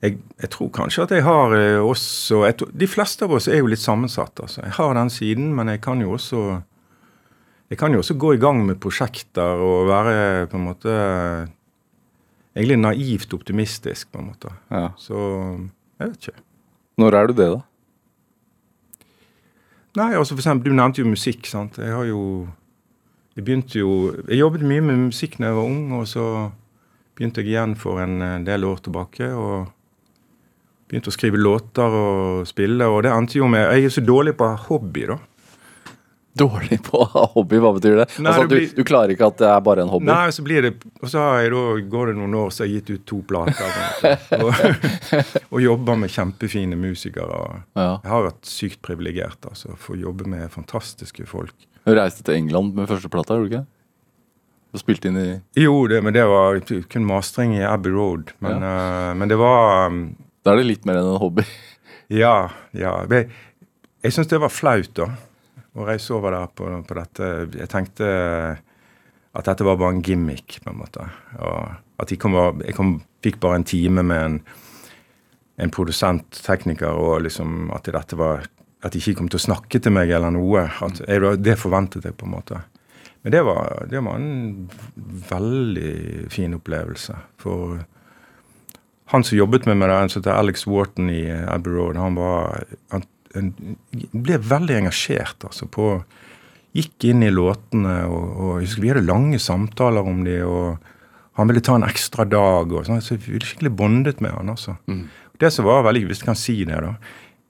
jeg, 0.00 0.16
jeg 0.40 0.50
tror 0.52 0.72
kanskje 0.72 1.04
at 1.06 1.14
jeg 1.16 1.24
har 1.24 1.52
eh, 1.56 1.78
også 1.80 2.44
De 2.72 2.88
fleste 2.88 3.24
av 3.24 3.36
oss 3.36 3.48
er 3.48 3.60
jo 3.60 3.70
litt 3.72 3.82
sammensatt, 3.82 4.36
altså. 4.44 4.66
Jeg 4.66 4.76
har 4.76 4.96
den 5.00 5.12
siden, 5.12 5.54
men 5.56 5.72
jeg 5.72 5.80
kan 5.84 6.04
jo 6.04 6.16
også 6.18 6.60
jeg 7.70 7.78
kan 7.78 7.94
jo 7.94 8.00
også 8.02 8.16
gå 8.18 8.32
i 8.34 8.40
gang 8.42 8.64
med 8.66 8.80
prosjekter 8.82 9.60
og 9.62 9.86
være 9.86 10.48
på 10.50 10.58
en 10.58 10.64
måte 10.66 10.94
egentlig 12.60 12.78
naivt 12.84 13.34
optimistisk, 13.34 14.10
på 14.12 14.20
en 14.20 14.28
måte. 14.30 14.52
Ja. 14.70 14.90
Så 15.00 15.16
jeg 16.00 16.12
vet 16.12 16.28
ikke. 16.30 16.42
Når 17.00 17.16
er 17.16 17.26
du 17.30 17.32
det, 17.40 17.48
da? 17.56 17.60
Nei, 19.98 20.12
altså 20.14 20.36
for 20.36 20.42
eksempel, 20.44 20.70
Du 20.70 20.76
nevnte 20.76 21.02
jo 21.02 21.08
musikk. 21.10 21.46
sant? 21.50 21.78
Jeg 21.78 21.90
har 21.92 22.04
jo 22.06 22.48
Jeg 23.36 23.44
begynte 23.44 23.78
jo 23.78 24.12
Jeg 24.28 24.38
jobbet 24.38 24.62
mye 24.62 24.80
med 24.84 24.96
musikk 25.08 25.38
da 25.38 25.46
jeg 25.50 25.56
var 25.56 25.64
ung, 25.64 25.92
og 25.98 26.06
så 26.06 26.24
begynte 27.16 27.40
jeg 27.42 27.50
igjen 27.54 27.76
for 27.76 27.98
en 28.00 28.44
del 28.44 28.64
år 28.64 28.76
tilbake. 28.84 29.26
og 29.34 29.68
Begynte 30.88 31.10
å 31.10 31.14
skrive 31.14 31.38
låter 31.38 31.82
og 31.94 32.46
spille, 32.46 32.82
og 32.86 33.02
det 33.02 33.12
endte 33.12 33.38
jo 33.38 33.46
med 33.48 33.70
Jeg 33.74 33.84
er 33.84 33.88
så 33.88 34.00
dårlig 34.04 34.36
på 34.36 34.48
hobby, 34.68 35.06
da. 35.06 35.18
Dårlig 36.38 36.76
på 36.86 37.00
å 37.02 37.06
ha 37.10 37.24
hobby, 37.34 37.58
hva 37.58 37.72
betyr 37.74 37.96
det? 37.98 38.04
Nei, 38.22 38.30
altså, 38.30 38.44
det 38.46 38.54
blir- 38.56 38.68
du, 38.70 38.76
du 38.78 38.84
klarer 38.86 39.10
ikke 39.16 39.26
at 39.32 39.40
det 39.40 39.48
er 39.50 39.60
bare 39.66 39.82
en 39.82 39.88
hobby? 39.90 40.06
Nei, 40.06 40.28
så 40.30 40.44
blir 40.46 40.62
det 40.62 40.70
Og 41.02 41.08
så 41.10 41.18
har 41.24 41.40
jeg 41.42 41.50
da, 41.50 41.62
går 41.90 42.12
det 42.12 42.14
noen 42.20 42.36
år, 42.38 42.52
så 42.54 42.62
har 42.62 42.68
jeg 42.70 42.84
gitt 42.84 42.90
ut 42.94 43.06
to 43.10 43.18
plater. 43.26 43.72
måte, 43.74 44.12
Og, 44.44 44.52
og 45.56 45.64
jobber 45.64 45.98
med 46.04 46.12
kjempefine 46.14 46.78
musikere. 46.78 47.40
Ja. 47.74 47.88
Jeg 48.04 48.12
har 48.12 48.28
vært 48.28 48.46
sykt 48.46 48.80
privilegert, 48.86 49.42
altså. 49.50 49.74
å 49.74 49.98
jobbe 49.98 50.28
med 50.30 50.46
fantastiske 50.54 51.26
folk. 51.26 51.54
Du 51.84 51.94
reiste 51.96 52.22
til 52.22 52.36
England 52.38 52.76
med 52.78 52.86
første 52.90 53.10
plata, 53.10 53.34
gjorde 53.34 53.48
du 53.50 53.54
ikke? 53.56 53.66
Du 54.70 54.78
spilte 54.78 55.08
inn 55.10 55.16
i 55.18 55.28
Jo, 55.58 55.72
det, 55.90 55.98
men 56.06 56.14
det 56.14 56.22
var 56.30 56.60
kun 56.62 57.06
mastring 57.08 57.56
i 57.58 57.64
Abbey 57.66 57.90
Road. 57.90 58.30
Men, 58.38 58.62
eh, 58.62 59.08
men 59.18 59.26
det 59.32 59.38
var 59.40 59.88
um, 59.90 60.04
Da 60.46 60.52
er 60.54 60.60
det 60.62 60.68
litt 60.68 60.86
mer 60.86 61.00
enn 61.00 61.08
en 61.10 61.18
hobby. 61.18 61.42
Ja, 62.08 62.36
ja. 62.70 62.92
Jeg, 63.10 63.32
Jeg 64.06 64.14
syns 64.14 64.30
det 64.30 64.38
var 64.40 64.48
flaut, 64.54 64.92
da. 64.94 65.08
Å 65.78 65.86
reise 65.86 66.14
over 66.16 66.34
der 66.34 66.50
på, 66.54 66.66
på 66.86 66.96
dette. 66.98 67.28
Jeg 67.54 67.70
tenkte 67.70 68.08
at 69.30 69.46
dette 69.46 69.66
var 69.66 69.78
bare 69.78 69.94
en 69.94 70.02
gimmick, 70.02 70.58
på 70.64 70.72
en 70.72 70.80
måte. 70.80 71.06
Og 71.38 72.02
at 72.02 72.10
jeg, 72.10 72.18
kom, 72.22 72.34
jeg 72.64 72.74
kom, 72.74 72.96
fikk 73.22 73.38
bare 73.42 73.60
en 73.60 73.68
time 73.68 74.02
med 74.06 74.24
en, 74.24 74.38
en 75.62 75.72
produsent, 75.74 76.40
tekniker, 76.42 76.90
og 76.90 77.22
liksom 77.26 77.70
at 77.76 77.90
dette 77.90 78.18
var 78.18 78.48
At 78.80 78.94
de 78.94 78.98
ikke 78.98 79.18
kom 79.18 79.26
til 79.28 79.36
å 79.36 79.44
snakke 79.44 79.76
til 79.76 79.92
meg 79.92 80.08
eller 80.08 80.32
noe. 80.32 80.62
At 80.80 81.02
jeg, 81.04 81.20
det 81.44 81.58
forventet 81.60 82.06
jeg, 82.08 82.14
på 82.16 82.24
en 82.24 82.32
måte. 82.32 82.62
Men 83.20 83.34
det 83.34 83.42
var, 83.44 83.84
det 83.90 84.00
var 84.00 84.16
en 84.16 84.70
veldig 85.28 86.30
fin 86.32 86.56
opplevelse. 86.56 87.18
For 87.36 87.82
han 89.12 89.26
som 89.26 89.36
jobbet 89.36 89.68
med 89.68 89.76
meg 89.76 89.90
der, 89.90 90.00
en 90.00 90.08
som 90.08 90.22
heter 90.22 90.32
Alex 90.32 90.64
Wharton 90.64 91.10
i 91.12 91.26
Abbey 91.28 91.74
Road, 91.74 92.00
han 92.00 92.16
var 92.16 92.64
han 92.94 93.04
ble 93.34 94.40
veldig 94.42 94.80
engasjert 94.82 95.46
altså, 95.46 95.68
på 95.70 95.92
Gikk 96.70 97.08
inn 97.10 97.24
i 97.26 97.32
låtene, 97.34 98.04
og, 98.06 98.26
og 98.30 98.50
jeg 98.60 98.68
husker 98.68 98.84
vi 98.84 98.90
hadde 98.92 99.08
lange 99.08 99.40
samtaler 99.42 100.06
om 100.06 100.20
de, 100.22 100.36
og 100.46 100.76
han 101.38 101.50
ville 101.50 101.62
ta 101.66 101.74
en 101.74 101.86
ekstra 101.86 102.22
dag, 102.30 102.70
og 102.70 102.86
sånn, 102.86 103.00
så 103.02 103.16
vi 103.16 103.34
ble 103.34 103.42
skikkelig 103.42 103.72
bondet 103.74 104.20
med 104.22 104.36
han, 104.36 104.52
altså. 104.52 104.76
Det 105.40 105.50
som 105.50 105.66
var 105.66 105.82
veldig, 105.88 106.04
hvis 106.06 106.22
jeg 106.22 106.28
kan 106.28 106.38
si 106.38 106.54
det, 106.68 106.78
da, 106.84 106.92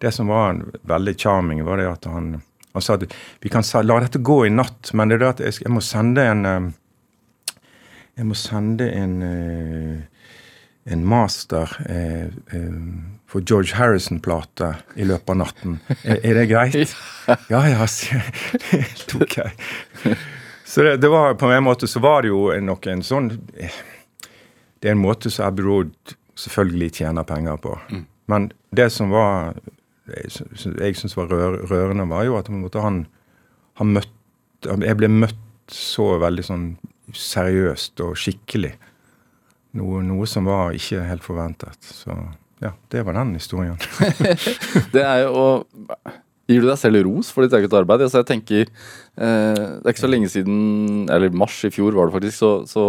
det 0.01 0.13
som 0.17 0.33
var 0.33 0.63
veldig 0.89 1.15
charming, 1.21 1.61
var 1.67 1.83
det 1.83 1.91
at 1.91 2.09
han, 2.09 2.31
han 2.73 2.87
sa 2.87 2.97
at 2.97 3.05
vi 3.45 3.53
kan 3.53 3.67
la 3.85 3.99
dette 4.01 4.23
gå 4.25 4.39
i 4.47 4.55
natt, 4.55 4.95
men 4.97 5.13
det 5.13 5.19
er 5.19 5.25
det 5.25 5.33
at 5.35 5.45
jeg, 5.45 5.59
jeg 5.67 5.75
må 5.75 5.85
sende 5.85 6.25
en 6.25 6.47
eh, 6.47 6.71
Jeg 8.21 8.27
må 8.29 8.35
sende 8.37 8.87
en 8.93 9.13
eh, 9.23 10.01
en 10.89 11.03
master 11.07 11.69
eh, 11.89 12.29
eh, 12.57 12.77
for 13.31 13.45
George 13.47 13.77
Harrison-plate 13.77 14.73
i 14.97 15.05
løpet 15.07 15.31
av 15.35 15.37
natten. 15.43 15.77
Er, 16.03 16.19
er 16.25 16.39
det 16.41 16.47
greit? 16.51 16.95
Ja, 17.53 17.61
ja, 17.69 17.85
tok 19.11 19.37
jeg. 19.43 19.53
Så 20.65 20.83
det, 20.87 20.97
det 21.03 21.11
var 21.13 21.35
på 21.39 21.51
en 21.53 21.65
måte 21.67 21.87
så 21.91 22.01
var 22.03 22.23
det 22.25 22.31
jo 22.33 22.47
nok 22.63 22.87
en 22.91 23.03
sånn 23.07 23.29
eh, 23.59 23.75
Det 24.81 24.89
er 24.91 24.97
en 24.97 25.03
måte 25.03 25.31
som 25.31 25.47
Abbey 25.51 25.67
Road 25.67 25.93
selvfølgelig 26.41 26.93
tjener 27.03 27.27
penger 27.29 27.59
på. 27.61 27.75
Men 28.31 28.51
det 28.75 28.89
som 28.95 29.11
var 29.13 29.55
jeg 30.11 30.31
sy- 30.33 30.95
syns 31.03 31.17
var 31.19 31.29
rør, 31.31 31.59
rørende, 31.71 32.07
var 32.11 32.25
jo 32.27 32.39
at 32.39 32.49
han, 32.83 33.03
han 33.79 33.93
møtte 33.95 34.79
Jeg 34.87 34.97
ble 34.99 35.09
møtt 35.13 35.37
så 35.71 36.17
veldig 36.23 36.43
sånn 36.49 36.65
seriøst 37.15 38.01
og 38.07 38.17
skikkelig. 38.19 38.73
Noe, 39.79 40.01
noe 40.03 40.27
som 40.27 40.49
var 40.49 40.73
ikke 40.75 41.03
helt 41.07 41.23
forventet. 41.23 41.79
Så 41.95 42.11
ja, 42.61 42.73
det 42.93 43.05
var 43.07 43.15
den 43.17 43.35
historien. 43.39 43.79
Det 44.95 45.05
er 45.05 45.25
jo 45.27 45.31
å 45.39 45.47
Gir 46.51 46.65
du 46.65 46.67
deg 46.67 46.81
selv 46.81 47.05
ros 47.07 47.29
for 47.31 47.47
ditt 47.47 47.53
eget 47.55 47.75
arbeid? 47.79 48.03
Altså 48.03 48.25
jeg 48.25 48.27
tenker 48.27 48.65
eh, 48.67 49.55
Det 49.55 49.85
er 49.87 49.93
ikke 49.93 50.03
så 50.03 50.09
lenge 50.11 50.31
siden, 50.33 50.57
eller 51.07 51.31
mars 51.31 51.61
i 51.63 51.71
fjor 51.71 51.95
var 51.95 52.09
det 52.11 52.17
faktisk, 52.17 52.41
så, 52.41 52.51
så 52.67 52.87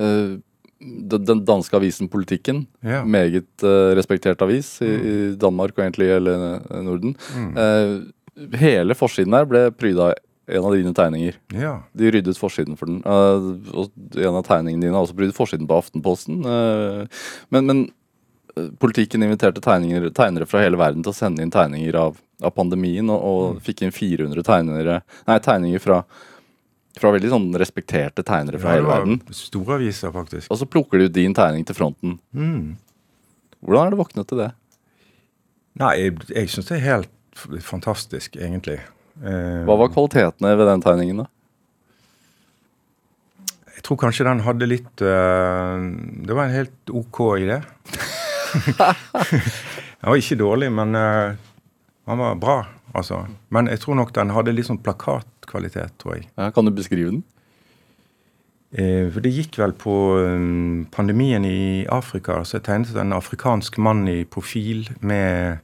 eh, 0.00 0.38
den 0.80 1.42
danske 1.44 1.76
avisen 1.76 2.08
Politikken, 2.08 2.62
Ja. 2.86 3.02
meget 3.04 3.64
eh, 3.66 3.90
respektert 3.98 4.40
avis 4.46 4.78
i, 4.80 4.88
i 4.88 5.16
Danmark 5.36 5.74
og 5.76 5.84
egentlig 5.84 6.08
hele 6.14 6.36
Norden, 6.86 7.12
eh, 7.60 7.92
hele 8.62 8.96
forsiden 8.96 9.36
her 9.36 9.44
ble 9.50 9.66
pryda 9.76 10.14
en 10.48 10.64
av 10.64 10.74
dine 10.76 10.94
tegninger. 10.96 11.36
Ja. 11.54 11.74
De 11.92 12.10
ryddet 12.14 12.38
forsiden 12.40 12.78
for 12.78 12.88
den. 12.90 13.02
Eh, 13.04 13.48
og 13.76 14.16
en 14.16 14.38
av 14.38 14.46
tegningene 14.46 14.86
dine 14.86 14.96
har 14.96 15.04
også 15.04 15.16
prydet 15.18 15.36
forsiden 15.36 15.68
på 15.68 15.76
Aftenposten. 15.82 16.40
eh, 16.48 17.26
men, 17.54 17.68
men 17.68 17.82
eh, 18.56 18.70
politikken 18.80 19.26
inviterte 19.26 19.62
tegninger, 19.64 20.08
tegnere 20.16 20.48
fra 20.48 20.62
hele 20.64 20.80
verden 20.80 21.04
til 21.04 21.12
å 21.12 21.18
sende 21.18 21.44
inn 21.44 21.52
tegninger 21.54 21.98
av, 22.00 22.16
av 22.42 22.54
pandemien, 22.56 23.12
og, 23.12 23.28
og 23.28 23.62
fikk 23.66 23.84
inn 23.84 23.94
400 23.94 24.46
tegnere, 24.48 25.00
nei, 25.28 25.38
tegninger 25.44 25.84
fra, 25.84 26.00
fra 26.98 27.12
veldig 27.14 27.32
sånn 27.34 27.48
respekterte 27.60 28.24
tegnere 28.26 28.60
fra 28.62 28.72
Ja, 28.72 28.80
hele 28.80 28.92
verden. 28.92 29.20
Store 29.36 29.76
aviser, 29.78 30.14
faktisk. 30.14 30.48
Og 30.48 30.62
så 30.62 30.68
plukker 30.70 30.98
de 31.02 31.10
ut 31.10 31.16
din 31.18 31.36
tegning 31.36 31.68
til 31.68 31.76
fronten. 31.76 32.16
Mm. 32.32 32.78
Hvordan 33.60 33.86
er 33.86 33.94
det 33.94 34.00
våknet 34.00 34.28
til 34.30 34.40
det? 34.46 34.52
Nei, 35.78 35.92
jeg, 36.00 36.14
jeg 36.32 36.50
syns 36.50 36.70
det 36.70 36.78
er 36.80 36.86
helt 36.88 37.12
fantastisk, 37.62 38.38
egentlig. 38.40 38.80
Eh, 39.22 39.64
Hva 39.66 39.76
var 39.80 39.92
kvalitetene 39.92 40.54
ved 40.58 40.70
den 40.70 40.84
tegningen, 40.84 41.24
da? 41.24 41.28
Jeg 43.78 43.84
tror 43.86 44.00
kanskje 44.02 44.26
den 44.26 44.42
hadde 44.42 44.66
litt 44.66 45.02
uh, 45.06 45.78
Det 46.26 46.34
var 46.34 46.48
en 46.48 46.56
helt 46.56 46.90
OK 46.90 47.20
idé. 47.38 47.60
den 50.02 50.10
var 50.10 50.18
ikke 50.18 50.38
dårlig, 50.40 50.72
men 50.74 50.98
uh, 50.98 51.38
den 52.10 52.20
var 52.20 52.40
bra, 52.42 52.58
altså. 52.92 53.22
Men 53.54 53.70
jeg 53.70 53.84
tror 53.84 54.00
nok 54.00 54.12
den 54.16 54.34
hadde 54.34 54.54
litt 54.54 54.68
sånn 54.68 54.82
plakatkvalitet, 54.82 55.94
tror 56.02 56.18
jeg. 56.18 56.26
Ja, 56.34 56.50
kan 56.54 56.66
du 56.66 56.74
beskrive 56.74 57.14
den? 57.14 57.22
Uh, 58.74 59.06
for 59.14 59.22
det 59.24 59.32
gikk 59.36 59.60
vel 59.62 59.72
på 59.78 59.94
um, 60.26 60.82
pandemien 60.92 61.46
i 61.48 61.86
Afrika. 61.86 62.42
Så 62.44 62.58
jeg 62.58 62.66
tegnet 62.66 62.98
en 62.98 63.14
afrikansk 63.16 63.78
mann 63.80 64.02
i 64.10 64.24
profil 64.28 64.88
med, 65.00 65.62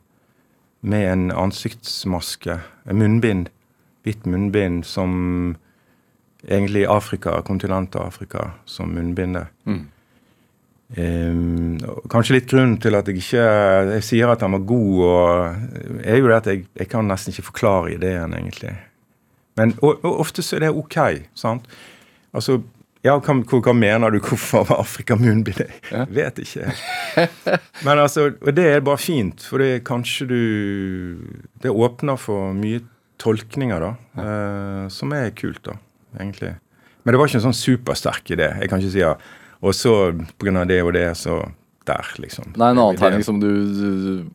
med 0.85 1.09
en 1.09 1.31
ansiktsmaske, 1.33 2.59
en 2.85 3.01
munnbind, 3.01 3.49
hvitt 4.05 4.27
munnbind, 4.29 4.85
som 4.85 5.57
egentlig 6.44 6.85
Afrika, 6.87 7.38
kontinentet 7.42 8.01
Afrika, 8.01 8.51
som 8.68 8.92
munnbindet. 8.92 9.49
Mm. 9.64 9.87
Um, 10.94 11.79
kanskje 12.12 12.37
litt 12.37 12.51
grunnen 12.51 12.77
til 12.79 12.94
at 12.94 13.09
jeg 13.09 13.18
ikke 13.18 13.44
Jeg 13.97 14.03
sier 14.05 14.31
at 14.31 14.44
han 14.44 14.53
var 14.53 14.66
god, 14.68 14.99
og 15.09 16.03
er 16.05 16.20
jo 16.20 16.29
det 16.29 16.37
at 16.37 16.51
jeg, 16.53 16.66
jeg 16.77 16.90
kan 16.92 17.09
nesten 17.09 17.33
ikke 17.33 17.49
forklare 17.49 17.94
ideen, 17.97 18.37
egentlig. 18.37 18.77
Men 19.57 19.73
og, 19.81 20.05
og 20.05 20.20
ofte 20.20 20.44
så 20.44 20.59
er 20.59 20.66
det 20.66 20.75
OK, 20.77 20.99
sant? 21.35 21.66
Altså, 22.35 22.61
ja, 23.05 23.19
hva, 23.21 23.35
hva, 23.45 23.75
mener 23.77 24.14
du? 24.14 24.19
Hvorfor 24.25 24.64
var 24.71 24.81
Afrika 24.81 25.17
munnbind? 25.21 25.61
Jeg 25.90 26.09
vet 26.17 26.40
ikke. 26.40 26.73
Men 27.87 28.01
altså, 28.01 28.31
og 28.33 28.53
det 28.57 28.64
er 28.71 28.85
bare 28.85 29.01
fint, 29.03 29.45
for 29.45 29.61
det 29.62 29.85
kanskje 29.85 30.27
du 30.31 30.40
Det 31.62 31.73
åpner 31.73 32.17
for 32.21 32.55
mye 32.57 32.81
tolkninger, 33.21 33.85
da, 33.85 33.90
eh, 34.21 34.87
som 34.93 35.12
er 35.14 35.31
kult, 35.37 35.62
da, 35.69 35.77
egentlig. 36.19 36.55
Men 37.05 37.14
det 37.14 37.21
var 37.21 37.29
ikke 37.29 37.38
en 37.43 37.47
sånn 37.51 37.57
supersterk 37.61 38.33
idé. 38.35 38.49
Jeg 38.61 38.73
kan 38.73 38.81
ikke 38.81 38.95
si 38.97 39.05
ja, 39.05 39.12
og 39.64 39.77
så 39.77 39.95
pga. 40.40 40.64
det 40.69 40.81
og 40.83 40.93
det, 40.97 41.07
så 41.21 41.43
der, 41.85 42.09
liksom. 42.19 42.55
Nei, 42.57 42.71
en 42.73 42.81
annen 42.81 42.99
tegning 42.99 43.25
som 43.25 43.38
du, 43.40 43.49
du 43.49 43.88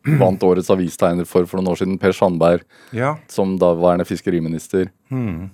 du 0.06 0.16
vant 0.20 0.42
årets 0.46 0.70
avistegner 0.70 1.26
for 1.26 1.46
for 1.50 1.58
noen 1.58 1.72
år 1.72 1.80
siden, 1.82 1.98
Per 1.98 2.14
Sandberg, 2.14 2.62
Ja. 2.94 3.16
som 3.28 3.58
daværende 3.58 4.06
fiskeriminister. 4.06 4.90
Mm. 5.10 5.50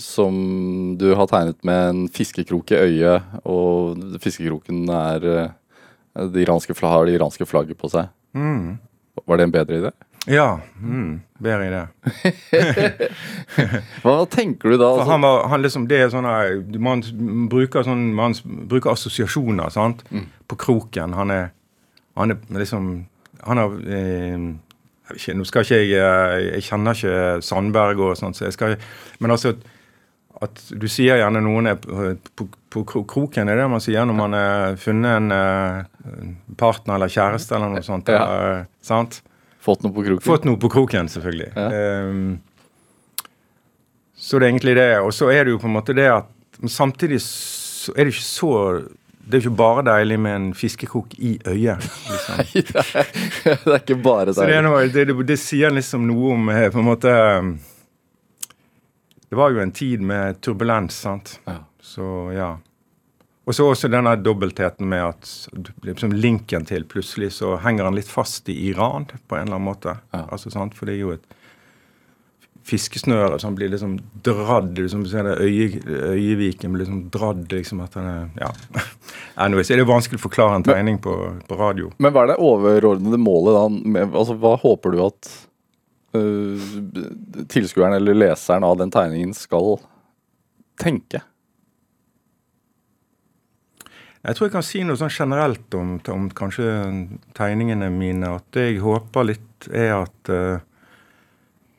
Som 0.00 0.96
du 0.98 1.12
har 1.14 1.28
tegnet 1.30 1.60
med 1.66 1.90
en 1.90 2.00
fiskekrok 2.10 2.72
i 2.74 2.80
øyet, 2.80 3.36
og 3.44 4.00
fiskekroken 4.22 4.88
er 4.90 5.28
eh, 5.30 5.52
det 6.32 6.44
iranske 6.44 6.74
har 6.80 7.06
det 7.06 7.14
iranske 7.14 7.46
flagget 7.46 7.78
på 7.78 7.90
seg. 7.92 8.10
Mm. 8.34 8.78
Var 9.26 9.36
det 9.38 9.46
en 9.46 9.54
bedre 9.54 9.78
idé? 9.78 9.92
Ja. 10.26 10.60
Mm. 10.80 11.20
Bedre 11.38 11.66
idé. 11.68 11.82
Hva 14.02 14.24
tenker 14.30 14.72
du 14.72 14.78
da? 14.78 14.88
Altså, 14.94 15.10
han 15.10 15.26
var, 15.26 15.48
han 15.52 15.64
liksom, 15.64 15.88
det 15.90 16.00
er 16.00 16.12
sånne, 16.12 16.34
Man 16.80 17.02
bruker 17.52 17.84
sånn 17.84 18.06
Man 18.16 18.36
bruker 18.70 18.94
assosiasjoner 18.94 19.72
sant? 19.74 20.04
på 20.48 20.58
kroken. 20.60 21.16
Han 21.18 21.34
er, 21.34 21.50
han 22.16 22.32
er 22.34 22.40
liksom 22.62 22.94
Han 23.44 23.60
har 23.60 23.76
eh, 23.84 24.48
Nå 25.36 25.44
skal 25.44 25.66
ikke 25.66 25.82
jeg 25.82 26.00
eh, 26.00 26.38
Jeg 26.54 26.66
kjenner 26.70 26.96
ikke 26.96 27.44
Sandberg 27.44 28.00
og 28.00 28.16
sånt, 28.16 28.38
så 28.38 28.48
jeg 28.48 28.56
skal 28.56 28.78
Men 29.20 29.36
altså 29.36 29.56
at 30.42 30.64
du 30.74 30.86
sier 30.90 31.20
gjerne 31.20 31.42
noen 31.44 31.70
er 31.70 31.76
på, 31.78 32.48
på, 32.74 32.82
kroken, 32.84 33.48
er 33.48 33.60
det 33.60 33.68
man 33.70 33.82
sier 33.82 34.06
når 34.08 34.16
man 34.18 34.34
har 34.34 34.80
funnet 34.80 35.20
en 35.20 35.34
eh, 35.36 36.24
partner 36.58 36.96
eller 36.96 37.12
kjæreste 37.12 37.54
eller 37.54 37.76
noe 37.76 37.84
sånt. 37.86 38.10
Ja. 38.10 38.24
eller, 38.24 38.66
sant? 38.84 39.20
fått 39.64 39.84
noe 39.84 39.94
på 39.94 40.04
kroken? 40.04 40.24
Fått 40.24 40.48
noe 40.48 40.60
på 40.60 40.70
kroken, 40.72 41.08
selvfølgelig. 41.08 41.52
Ja. 41.56 41.68
Um, 42.10 42.42
så 44.24 44.40
det 44.40 44.46
er 44.46 44.52
egentlig 44.52 44.76
det. 44.78 44.90
Og 45.04 45.14
så 45.16 45.30
er 45.32 45.46
det 45.46 45.54
jo 45.54 45.62
på 45.62 45.68
en 45.70 45.76
måte 45.76 45.96
det 45.96 46.08
at 46.12 46.28
samtidig 46.70 47.20
så 47.24 47.94
er 47.94 48.06
det 48.06 48.14
ikke 48.14 48.24
så 48.24 48.50
Det 49.24 49.38
er 49.38 49.40
jo 49.40 49.48
ikke 49.48 49.56
bare 49.56 49.82
deilig 49.86 50.18
med 50.20 50.34
en 50.36 50.48
fiskekrok 50.54 51.14
i 51.16 51.38
øyet. 51.48 51.80
liksom. 52.10 52.42
det 52.52 52.76
er, 52.76 53.06
det 53.64 53.72
er 53.72 53.78
ikke 53.78 54.02
bare 54.04 54.34
Så 54.34 54.44
det, 54.44 54.58
noe, 54.64 54.82
det, 54.92 55.06
det, 55.08 55.16
det 55.28 55.38
sier 55.40 55.72
liksom 55.72 56.04
noe 56.10 56.34
om 56.34 56.50
eh, 56.52 56.68
på 56.72 56.82
en 56.82 56.88
måte 56.90 57.14
Det 59.34 59.38
var 59.38 59.50
jo 59.50 59.58
en 59.60 59.72
tid 59.74 60.00
med 60.00 60.40
turbulens, 60.40 60.94
sant. 60.94 61.40
Ja. 61.44 61.56
Så 61.82 62.32
ja. 62.36 62.52
Og 63.44 63.54
så 63.54 63.64
også 63.66 63.88
denne 63.90 64.12
dobbeltheten 64.22 64.86
med 64.86 65.02
at 65.02 65.30
liksom 65.82 66.12
linken 66.14 66.62
til 66.68 66.84
plutselig 66.86 67.32
så 67.34 67.56
henger 67.64 67.88
han 67.88 67.98
litt 67.98 68.06
fast 68.06 68.46
i 68.48 68.54
Iran 68.68 69.08
på 69.10 69.34
en 69.34 69.48
eller 69.48 69.56
annen 69.56 69.66
måte. 69.66 69.96
Ja. 70.14 70.20
Altså, 70.30 70.52
sant? 70.54 70.76
For 70.78 70.86
det 70.86 70.94
er 70.94 71.00
jo 71.00 71.10
et 71.16 71.26
fiskesnøre 72.64 73.40
som 73.42 73.56
blir 73.58 73.72
liksom 73.72 73.96
dradd 74.22 74.78
liksom, 74.78 75.02
du 75.02 75.10
det 75.10 75.34
øye, 75.42 75.82
Øyeviken 76.14 76.72
blir 76.72 76.84
liksom 76.86 77.02
dradd 77.10 77.50
liksom 77.52 77.82
at 77.82 77.98
han 77.98 78.06
er 78.12 78.30
Ja. 78.38 78.52
Anyways, 79.48 79.72
er 79.74 79.82
det 79.82 79.88
vanskelig 79.90 80.22
å 80.22 80.28
forklare 80.28 80.60
en 80.60 80.68
tegning 80.70 81.02
på, 81.02 81.16
på 81.48 81.58
radio. 81.58 81.90
Men 81.98 82.14
hva 82.14 82.22
er 82.22 82.36
det 82.36 82.38
overordnede 82.38 83.18
målet 83.18 83.58
da? 83.58 83.66
Med, 83.82 84.14
altså, 84.14 84.38
hva 84.38 84.54
håper 84.62 84.94
du 84.94 85.02
at 85.10 85.32
tilskueren 87.50 87.96
eller 87.96 88.16
leseren 88.16 88.66
av 88.66 88.78
den 88.80 88.92
tegningen 88.94 89.34
skal 89.36 89.78
tenke? 90.80 91.22
Jeg 94.24 94.36
tror 94.36 94.48
jeg 94.48 94.54
kan 94.54 94.64
si 94.64 94.80
noe 94.88 94.96
sånn 94.96 95.12
generelt 95.12 95.74
om, 95.76 95.98
om 96.08 96.28
kanskje 96.32 96.68
tegningene 97.36 97.90
mine. 97.92 98.30
At 98.38 98.46
det 98.56 98.70
jeg 98.70 98.80
håper 98.80 99.26
litt, 99.28 99.66
er 99.68 99.90
at 99.98 100.30
uh, 100.32 100.62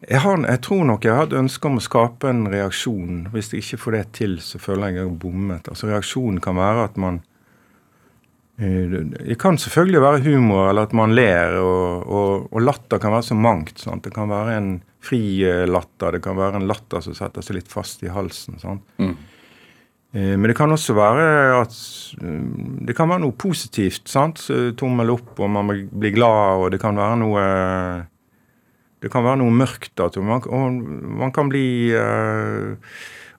jeg, 0.06 0.20
har, 0.22 0.44
jeg 0.46 0.62
tror 0.68 0.84
nok 0.86 1.08
jeg 1.08 1.18
har 1.18 1.26
et 1.26 1.40
ønske 1.40 1.70
om 1.70 1.80
å 1.80 1.86
skape 1.86 2.30
en 2.30 2.44
reaksjon. 2.54 3.24
Hvis 3.34 3.50
jeg 3.50 3.66
ikke 3.66 3.82
får 3.82 3.98
det 3.98 4.04
til, 4.20 4.38
så 4.46 4.62
føler 4.62 4.92
jeg 4.92 5.00
jeg 5.00 5.08
har 5.08 5.18
bommet. 5.26 5.72
Altså 5.72 5.90
Reaksjonen 5.90 6.38
kan 6.44 6.60
være 6.60 6.86
at 6.92 7.00
man 7.02 7.24
eh, 7.24 7.35
Det 8.58 9.36
kan 9.42 9.58
selvfølgelig 9.60 10.00
være 10.02 10.22
humor, 10.30 10.70
eller 10.70 10.88
at 10.88 10.94
man 10.96 11.12
ler. 11.16 11.58
Og, 11.60 12.06
og, 12.08 12.46
og 12.56 12.62
latter 12.64 13.02
kan 13.04 13.12
være 13.12 13.28
så 13.28 13.36
mangt. 13.36 13.82
Sant? 13.84 14.06
Det 14.06 14.14
kan 14.16 14.30
være 14.32 14.58
en 14.58 14.70
fri 15.06 15.20
eh, 15.46 15.66
latter, 15.70 16.16
det 16.16 16.24
kan 16.26 16.38
være 16.40 16.62
en 16.62 16.68
latter 16.70 17.04
som 17.04 17.14
setter 17.18 17.44
seg 17.46 17.60
litt 17.60 17.68
fast 17.72 18.02
i 18.06 18.10
halsen. 18.10 18.56
Mm. 18.98 19.12
Eh, 20.16 20.34
Men 20.40 20.48
det 20.50 20.56
kan 20.58 20.72
også 20.72 20.96
være 20.98 21.28
at 21.60 21.76
det 22.88 22.96
kan 22.96 23.12
være 23.12 23.26
noe 23.26 23.36
positivt. 23.38 24.08
sant? 24.08 24.48
Tommel 24.80 25.12
opp, 25.18 25.36
og 25.40 25.52
man 25.52 25.70
blir 25.92 26.16
glad, 26.16 26.64
og 26.64 26.72
det 26.72 26.80
kan 26.82 26.96
være 26.98 27.20
noe 27.22 27.46
Det 29.04 29.12
kan 29.12 29.22
være 29.28 29.38
noe 29.38 29.52
mørkt. 29.54 30.00
At 30.02 30.16
man, 30.18 30.80
man 31.20 31.32
kan 31.36 31.50
bli 31.52 31.92
eh, 31.94 32.72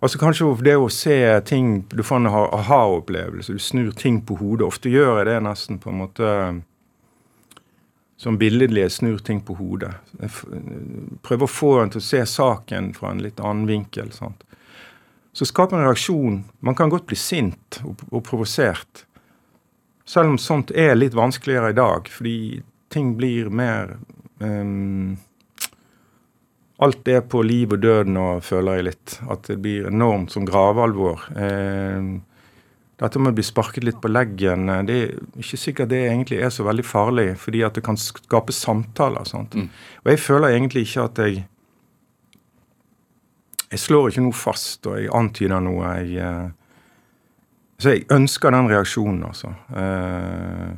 Altså 0.00 0.18
Kanskje 0.20 0.48
det 0.62 0.74
å 0.76 0.88
se 0.92 1.40
ting 1.48 1.85
Du 1.88 2.02
får 2.04 2.16
en 2.20 2.26
aha- 2.26 2.50
aha-opplevelse. 2.59 3.52
Du 3.52 3.59
snur 3.59 3.92
ting 3.96 4.20
på 4.20 4.37
hodet. 4.37 4.66
Ofte 4.66 4.90
gjør 4.92 5.18
jeg 5.22 5.26
det 5.30 5.38
nesten 5.42 5.78
på 5.80 5.90
en 5.90 6.02
måte 6.04 6.32
som 8.16 8.38
billedlig 8.40 8.80
jeg 8.80 8.92
snur 8.94 9.18
ting 9.20 9.42
på 9.44 9.54
hodet. 9.59 9.92
Prøver 11.22 11.44
å 11.44 11.50
få 11.52 11.72
en 11.82 11.90
til 11.92 12.00
å 12.00 12.04
se 12.06 12.22
saken 12.26 12.94
fra 12.96 13.11
en 13.12 13.20
litt 13.20 13.40
annen 13.40 13.66
vinkel. 13.68 14.09
sant? 14.12 14.42
Så 15.37 15.44
skaper 15.44 15.76
en 15.76 15.85
reaksjon. 15.85 16.38
Man 16.64 16.74
kan 16.74 16.88
godt 16.88 17.06
bli 17.11 17.16
sint 17.20 17.80
og, 17.85 18.00
og 18.11 18.24
provosert. 18.24 19.04
Selv 20.09 20.32
om 20.32 20.38
sånt 20.40 20.70
er 20.72 20.94
litt 20.96 21.12
vanskeligere 21.18 21.74
i 21.74 21.76
dag, 21.76 22.09
fordi 22.09 22.62
ting 22.88 23.16
blir 23.18 23.50
mer 23.52 23.98
ehm, 24.40 25.18
Alt 26.85 27.09
er 27.09 27.23
på 27.25 27.41
liv 27.47 27.73
og 27.73 27.81
død 27.81 28.11
nå, 28.12 28.25
føler 28.45 28.79
jeg 28.79 28.89
litt. 28.91 29.19
At 29.33 29.49
det 29.49 29.57
blir 29.65 29.89
enormt 29.89 30.35
som 30.35 30.45
gravalvor. 30.49 31.25
Eh, 31.33 32.11
dette 33.01 33.21
med 33.21 33.33
å 33.33 33.37
bli 33.37 33.45
sparket 33.45 33.85
litt 33.85 33.99
på 34.01 34.12
leggen, 34.12 34.69
eh, 34.69 34.83
det 34.89 34.97
er 35.03 35.15
ikke 35.41 35.61
sikkert 35.61 35.93
det 35.93 36.03
egentlig 36.11 36.41
er 36.45 36.53
så 36.53 36.65
veldig 36.65 36.85
farlig, 36.85 37.29
fordi 37.41 37.65
at 37.65 37.77
det 37.77 37.85
kan 37.85 37.97
skape 38.01 38.53
samtaler. 38.53 39.25
sant? 39.25 39.55
Mm. 39.55 39.69
Og 40.05 40.12
jeg 40.12 40.21
føler 40.21 40.57
egentlig 40.57 40.89
ikke 40.89 41.05
at 41.05 41.23
jeg 41.25 41.45
jeg 43.71 43.83
slår 43.83 44.12
ikke 44.12 44.23
noe 44.23 44.37
fast, 44.37 44.87
og 44.87 45.01
jeg 45.01 45.11
antyder 45.15 45.61
noe. 45.61 45.91
Jeg, 45.99 46.23
eh, 46.23 46.51
så 47.83 47.93
jeg 47.93 48.07
ønsker 48.15 48.55
den 48.55 48.71
reaksjonen, 48.71 49.25
altså. 49.27 49.51
Eh, 49.75 50.77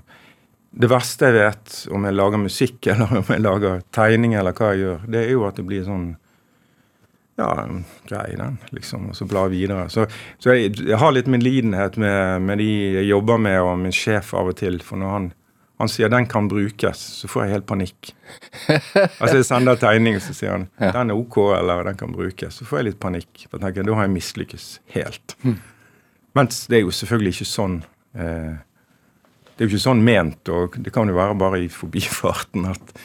det 0.79 0.89
verste 0.91 1.29
jeg 1.29 1.35
vet, 1.35 1.75
om 1.95 2.07
jeg 2.07 2.15
lager 2.15 2.41
musikk 2.43 2.87
eller 2.93 3.19
om 3.19 3.35
jeg 3.35 3.43
lager 3.45 3.85
tegning 3.95 4.37
eller 4.39 4.55
hva 4.57 4.73
jeg 4.73 4.85
gjør, 4.85 5.05
det 5.11 5.23
er 5.25 5.31
jo 5.35 5.45
at 5.49 5.61
det 5.61 5.67
blir 5.69 5.87
sånn 5.89 6.09
Ja, 7.39 7.53
grei 8.11 8.35
den, 8.35 8.57
liksom. 8.75 9.13
Og 9.13 9.15
så 9.15 9.23
bla 9.31 9.45
videre. 9.47 9.85
Så, 9.95 10.09
så 10.43 10.57
jeg, 10.57 10.73
jeg 10.83 10.99
har 10.99 11.13
litt 11.15 11.29
medlidenhet 11.31 11.95
med, 12.03 12.43
med 12.43 12.59
de 12.59 12.67
jeg 12.97 13.07
jobber 13.13 13.39
med, 13.39 13.61
og 13.63 13.77
min 13.79 13.95
sjef 13.95 14.33
av 14.35 14.51
og 14.51 14.57
til. 14.59 14.81
For 14.83 14.99
når 14.99 15.13
han, 15.13 15.29
han 15.79 15.93
sier 15.93 16.11
'den 16.11 16.27
kan 16.27 16.49
brukes', 16.51 17.05
så 17.21 17.31
får 17.31 17.45
jeg 17.45 17.53
helt 17.53 17.69
panikk. 17.71 18.11
Altså 19.21 19.37
Jeg 19.37 19.47
sender 19.47 19.79
tegning, 19.79 20.19
så 20.19 20.35
sier 20.35 20.51
han 20.57 20.67
'den 20.83 21.15
er 21.15 21.15
OK', 21.15 21.39
eller 21.61 21.85
'den 21.87 22.01
kan 22.03 22.11
brukes'. 22.11 22.59
Så 22.59 22.67
får 22.67 22.81
jeg 22.81 22.89
litt 22.91 23.01
panikk. 23.07 23.47
For 23.47 23.55
jeg 23.59 23.69
tenker, 23.69 23.87
Da 23.87 23.95
har 23.95 24.09
jeg 24.09 24.17
mislykkes 24.19 24.67
helt. 24.99 25.37
Mens 26.35 26.67
det 26.67 26.81
er 26.81 26.83
jo 26.89 26.91
selvfølgelig 26.91 27.39
ikke 27.39 27.53
sånn 27.55 27.85
eh, 28.19 28.59
Det 29.59 29.65
er 29.65 29.69
jo 29.69 29.75
ikke 29.75 29.89
sånn 29.89 30.03
ment, 30.07 30.49
og 30.55 30.77
det 30.79 30.93
kan 30.95 31.11
jo 31.11 31.17
være 31.19 31.35
bare 31.39 31.65
i 31.65 31.71
forbifarten 31.73 32.69
at 32.71 32.99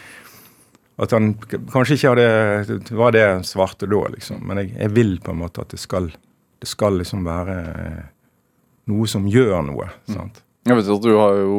at 1.01 1.13
han 1.15 1.31
kanskje 1.73 1.95
ikke 1.97 2.11
hadde 2.13 2.93
var 2.93 3.15
det 3.15 3.25
svarte 3.49 3.87
da, 3.89 4.01
liksom. 4.13 4.43
Men 4.45 4.61
jeg, 4.61 4.75
jeg 4.77 4.93
vil 4.93 5.15
på 5.25 5.33
en 5.33 5.39
måte 5.41 5.63
at 5.63 5.73
det 5.73 5.79
skal, 5.81 6.11
det 6.61 6.69
skal 6.69 6.99
liksom 6.99 7.23
være 7.25 7.55
eh, 7.81 8.03
noe 8.91 9.07
som 9.09 9.25
gjør 9.29 9.63
noe. 9.71 9.87
sant? 10.11 10.43
Jeg 10.67 10.77
vet 10.77 10.91
at 10.93 11.03
du 11.07 11.15
har 11.17 11.39
jo 11.41 11.57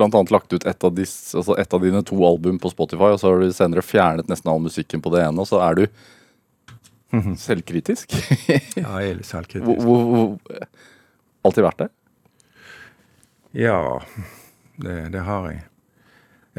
annet 0.00 0.32
lagt 0.32 0.52
ut 0.52 0.66
et 0.68 0.84
av, 0.86 0.92
dis, 0.94 1.14
altså 1.36 1.56
et 1.60 1.74
av 1.74 1.82
dine 1.84 2.02
to 2.06 2.20
album 2.26 2.60
på 2.60 2.70
Spotify, 2.72 3.14
og 3.14 3.20
så 3.20 3.32
har 3.32 3.42
du 3.42 3.56
senere 3.56 3.84
fjernet 3.84 4.30
nesten 4.30 4.52
all 4.52 4.62
musikken 4.62 5.02
på 5.04 5.12
det 5.14 5.24
ene, 5.24 5.42
og 5.42 5.48
så 5.48 5.60
er 5.64 5.80
du 5.80 5.86
selvkritisk. 7.40 8.14
Ja, 8.78 9.00
jeg 9.02 9.16
er 9.16 9.18
litt 9.18 9.26
Hvor, 9.26 9.32
selvkritisk. 9.32 9.82
hvor, 9.82 10.04
hvor, 10.12 10.68
alltid 11.48 11.66
vært 11.66 11.82
det? 11.82 11.90
Ja, 13.52 14.02
det, 14.76 15.08
det 15.10 15.26
har 15.26 15.50
jeg. 15.50 15.64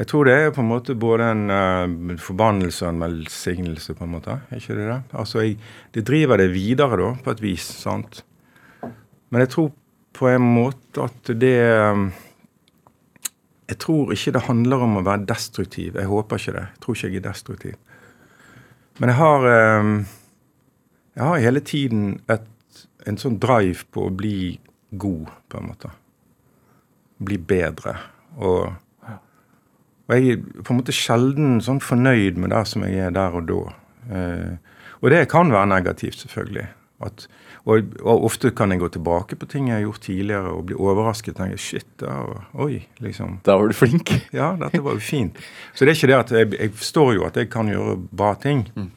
Jeg 0.00 0.08
tror 0.08 0.24
det 0.24 0.34
er 0.34 0.52
på 0.56 0.62
en 0.62 0.70
måte 0.70 0.96
både 0.96 1.26
en 1.34 1.52
uh, 1.52 2.16
forbannelse 2.20 2.84
og 2.86 2.94
en 2.94 3.04
velsignelse, 3.04 3.94
på 3.96 4.06
en 4.06 4.14
måte. 4.14 4.38
Er 4.48 4.60
ikke 4.60 4.76
det 4.76 4.88
det? 4.88 4.98
Altså, 5.20 5.42
jeg, 5.44 5.58
det 5.94 6.04
driver 6.08 6.40
det 6.40 6.48
videre, 6.52 6.96
da, 7.00 7.10
på 7.24 7.34
et 7.34 7.42
vis. 7.44 7.66
sant? 7.84 8.22
Men 9.32 9.44
jeg 9.44 9.52
tror 9.52 9.70
på 10.16 10.28
en 10.28 10.44
måte 10.44 11.06
at 11.06 11.32
det 11.40 11.54
eh, 11.56 12.00
Jeg 13.70 13.78
tror 13.80 14.12
ikke 14.12 14.32
det 14.34 14.42
handler 14.44 14.82
om 14.84 14.98
å 15.00 15.04
være 15.06 15.24
destruktiv. 15.28 15.96
Jeg 15.96 16.10
håper 16.10 16.40
ikke 16.40 16.56
det. 16.58 16.66
Jeg 16.74 16.82
tror 16.84 16.96
ikke 16.98 17.08
jeg 17.08 17.20
er 17.20 17.28
destruktiv. 17.28 17.78
Men 19.00 19.08
jeg 19.08 19.16
har 19.22 19.48
eh, 19.48 19.94
Jeg 21.14 21.24
har 21.24 21.46
hele 21.46 21.60
tiden 21.60 22.20
et, 22.28 22.84
en 23.06 23.20
sånn 23.20 23.40
drive 23.40 23.88
på 23.92 24.08
å 24.08 24.12
bli 24.12 24.58
god, 24.90 25.32
på 25.48 25.60
en 25.60 25.72
måte 25.72 25.96
bli 27.24 27.38
bedre. 27.38 27.96
Og, 28.38 28.72
og 30.08 30.14
jeg 30.16 30.36
er 30.36 30.62
på 30.62 30.74
en 30.74 30.80
måte 30.80 30.94
sjelden 30.96 31.60
sånn 31.64 31.82
fornøyd 31.82 32.40
med 32.40 32.54
det 32.54 32.64
som 32.70 32.84
jeg 32.86 33.08
er 33.08 33.16
der 33.16 33.38
og 33.38 33.48
da. 33.50 33.62
Eh, 34.12 34.78
og 35.02 35.10
det 35.10 35.26
kan 35.32 35.50
være 35.52 35.70
negativt, 35.70 36.20
selvfølgelig. 36.22 36.68
At, 37.02 37.26
og, 37.64 37.94
og, 38.02 38.24
ofte 38.28 38.52
kan 38.54 38.70
jeg 38.70 38.78
gå 38.78 38.88
tilbake 38.94 39.36
på 39.38 39.46
ting 39.50 39.68
jeg 39.68 39.80
har 39.80 39.84
gjort 39.88 40.04
tidligere 40.06 40.52
og 40.54 40.64
bli 40.68 40.76
overrasket. 40.78 41.36
tenke, 41.36 41.58
shit, 41.58 41.88
da, 41.98 42.20
oi, 42.54 42.84
liksom. 43.02 43.40
Da 43.46 43.56
var 43.58 43.70
du 43.70 43.74
flink. 43.74 44.14
Ja, 44.38 44.52
dette 44.58 44.82
var 44.82 44.98
jo 44.98 45.02
fint. 45.02 45.38
Så 45.74 45.84
det 45.84 45.92
er 45.92 45.98
ikke 45.98 46.12
det 46.12 46.18
at 46.20 46.34
jeg, 46.38 46.52
jeg 46.60 46.74
forstår 46.78 47.14
jo 47.18 47.26
at 47.26 47.36
jeg 47.36 47.50
kan 47.50 47.70
gjøre 47.70 47.96
bra 48.10 48.34
ting. 48.38 48.68
Mm. 48.76 48.90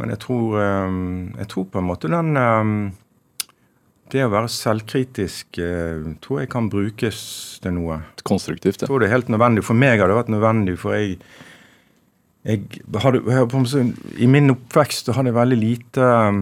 Men 0.00 0.14
jeg 0.14 0.22
tror, 0.22 0.58
um, 0.58 1.34
jeg 1.38 1.48
tror 1.52 1.64
på 1.68 1.82
en 1.82 1.88
måte 1.90 2.10
den 2.10 2.36
um, 2.36 2.92
Det 4.12 4.26
å 4.26 4.32
være 4.32 4.50
selvkritisk 4.52 5.58
uh, 5.62 6.10
tror 6.24 6.42
jeg 6.42 6.50
kan 6.52 6.68
brukes 6.72 7.22
til 7.64 7.78
noe. 7.78 8.02
Konstruktivt, 8.28 8.82
ja. 8.82 8.84
Jeg 8.84 8.90
tror 8.90 9.00
det 9.00 9.08
er 9.08 9.16
helt 9.16 9.32
nødvendig. 9.32 9.64
For 9.64 9.78
meg 9.78 10.02
har 10.02 10.12
det 10.12 10.18
vært 10.18 10.34
nødvendig, 10.34 10.76
for 10.82 10.98
jeg 10.98 11.16
jeg 12.42 12.64
hadde, 12.98 13.20
I 14.18 14.26
min 14.26 14.50
oppvekst 14.50 15.12
hadde 15.14 15.30
jeg 15.30 15.36
veldig 15.36 15.58
lite 15.60 16.02
um, 16.02 16.40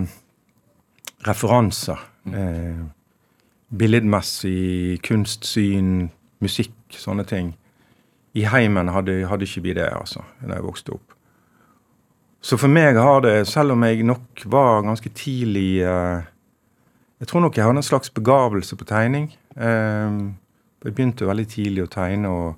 referanser. 1.28 2.00
Mm. 2.24 2.34
Eh, 2.34 2.80
billedmessig, 3.80 5.00
kunstsyn, 5.04 6.08
musikk, 6.40 6.74
sånne 6.96 7.24
ting. 7.28 7.52
I 8.36 8.46
heimen 8.48 8.90
hadde, 8.92 9.26
hadde 9.28 9.46
ikke 9.46 9.64
vi 9.64 9.76
det, 9.76 9.88
altså, 9.92 10.24
da 10.40 10.56
jeg 10.56 10.66
vokste 10.66 10.96
opp. 10.96 11.16
Så 12.40 12.56
for 12.56 12.72
meg 12.72 12.96
har 12.96 13.20
det, 13.24 13.34
selv 13.48 13.74
om 13.74 13.84
jeg 13.84 14.06
nok 14.08 14.44
var 14.48 14.86
ganske 14.86 15.12
tidlig 15.12 15.82
eh, 15.84 16.29
Jeg 17.20 17.28
tror 17.28 17.44
nok 17.44 17.56
jeg 17.56 17.66
hadde 17.66 17.82
en 17.82 17.84
slags 17.84 18.10
begavelse 18.10 18.76
på 18.76 18.86
tegning. 18.88 19.28
Eh, 19.56 20.20
jeg 20.84 20.94
begynte 20.94 21.28
veldig 21.28 21.46
tidlig 21.52 21.84
å 21.84 21.90
tegne 21.92 22.30
og, 22.32 22.54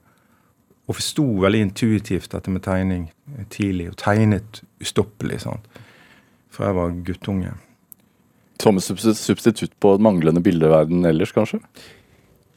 og 0.86 0.98
forsto 0.98 1.24
veldig 1.42 1.64
intuitivt 1.66 2.30
dette 2.34 2.50
med 2.50 2.62
tegning 2.62 3.08
tidlig. 3.50 3.90
Og 3.90 3.98
tegnet 3.98 4.62
ustoppelig. 4.82 5.40
sant? 5.42 5.66
Fra 6.52 6.68
jeg 6.70 6.78
var 6.78 6.94
guttunge. 7.06 7.56
Som 8.62 8.78
substitutt 8.78 9.74
på 9.82 9.96
manglende 9.98 10.42
bildeverden 10.44 11.04
ellers, 11.08 11.32
kanskje? 11.34 11.58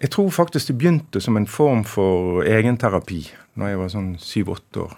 Jeg 0.02 0.12
tror 0.12 0.30
faktisk 0.30 0.68
det 0.68 0.78
begynte 0.78 1.22
som 1.24 1.38
en 1.38 1.48
form 1.48 1.84
for 1.88 2.44
egenterapi 2.44 3.24
når 3.56 3.72
jeg 3.72 3.80
var 3.80 3.92
sånn 3.94 4.10
syv-åtte 4.20 4.84
år. 4.84 4.96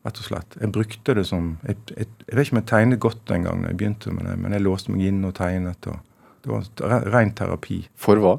Rett 0.00 0.16
og 0.16 0.24
slett. 0.24 0.56
Jeg 0.56 0.72
brukte 0.72 1.14
det 1.16 1.26
som 1.28 1.58
Jeg, 1.66 1.76
jeg, 1.92 2.06
jeg 2.24 2.36
vet 2.36 2.46
ikke 2.46 2.54
om 2.54 2.60
jeg 2.62 2.70
tegnet 2.70 3.02
godt 3.04 3.26
den 3.28 3.44
gang 3.44 3.60
da 3.60 3.68
jeg 3.68 3.80
begynte 3.82 4.14
med 4.16 4.30
det, 4.30 4.38
men 4.40 4.56
jeg 4.56 4.64
låste 4.64 4.94
meg 4.94 5.04
inn 5.10 5.20
og 5.28 5.34
tegnet. 5.36 5.90
og 5.90 5.98
Det 6.40 6.54
var 6.54 7.04
ren 7.12 7.34
terapi. 7.36 7.82
For 8.00 8.22
hva? 8.22 8.38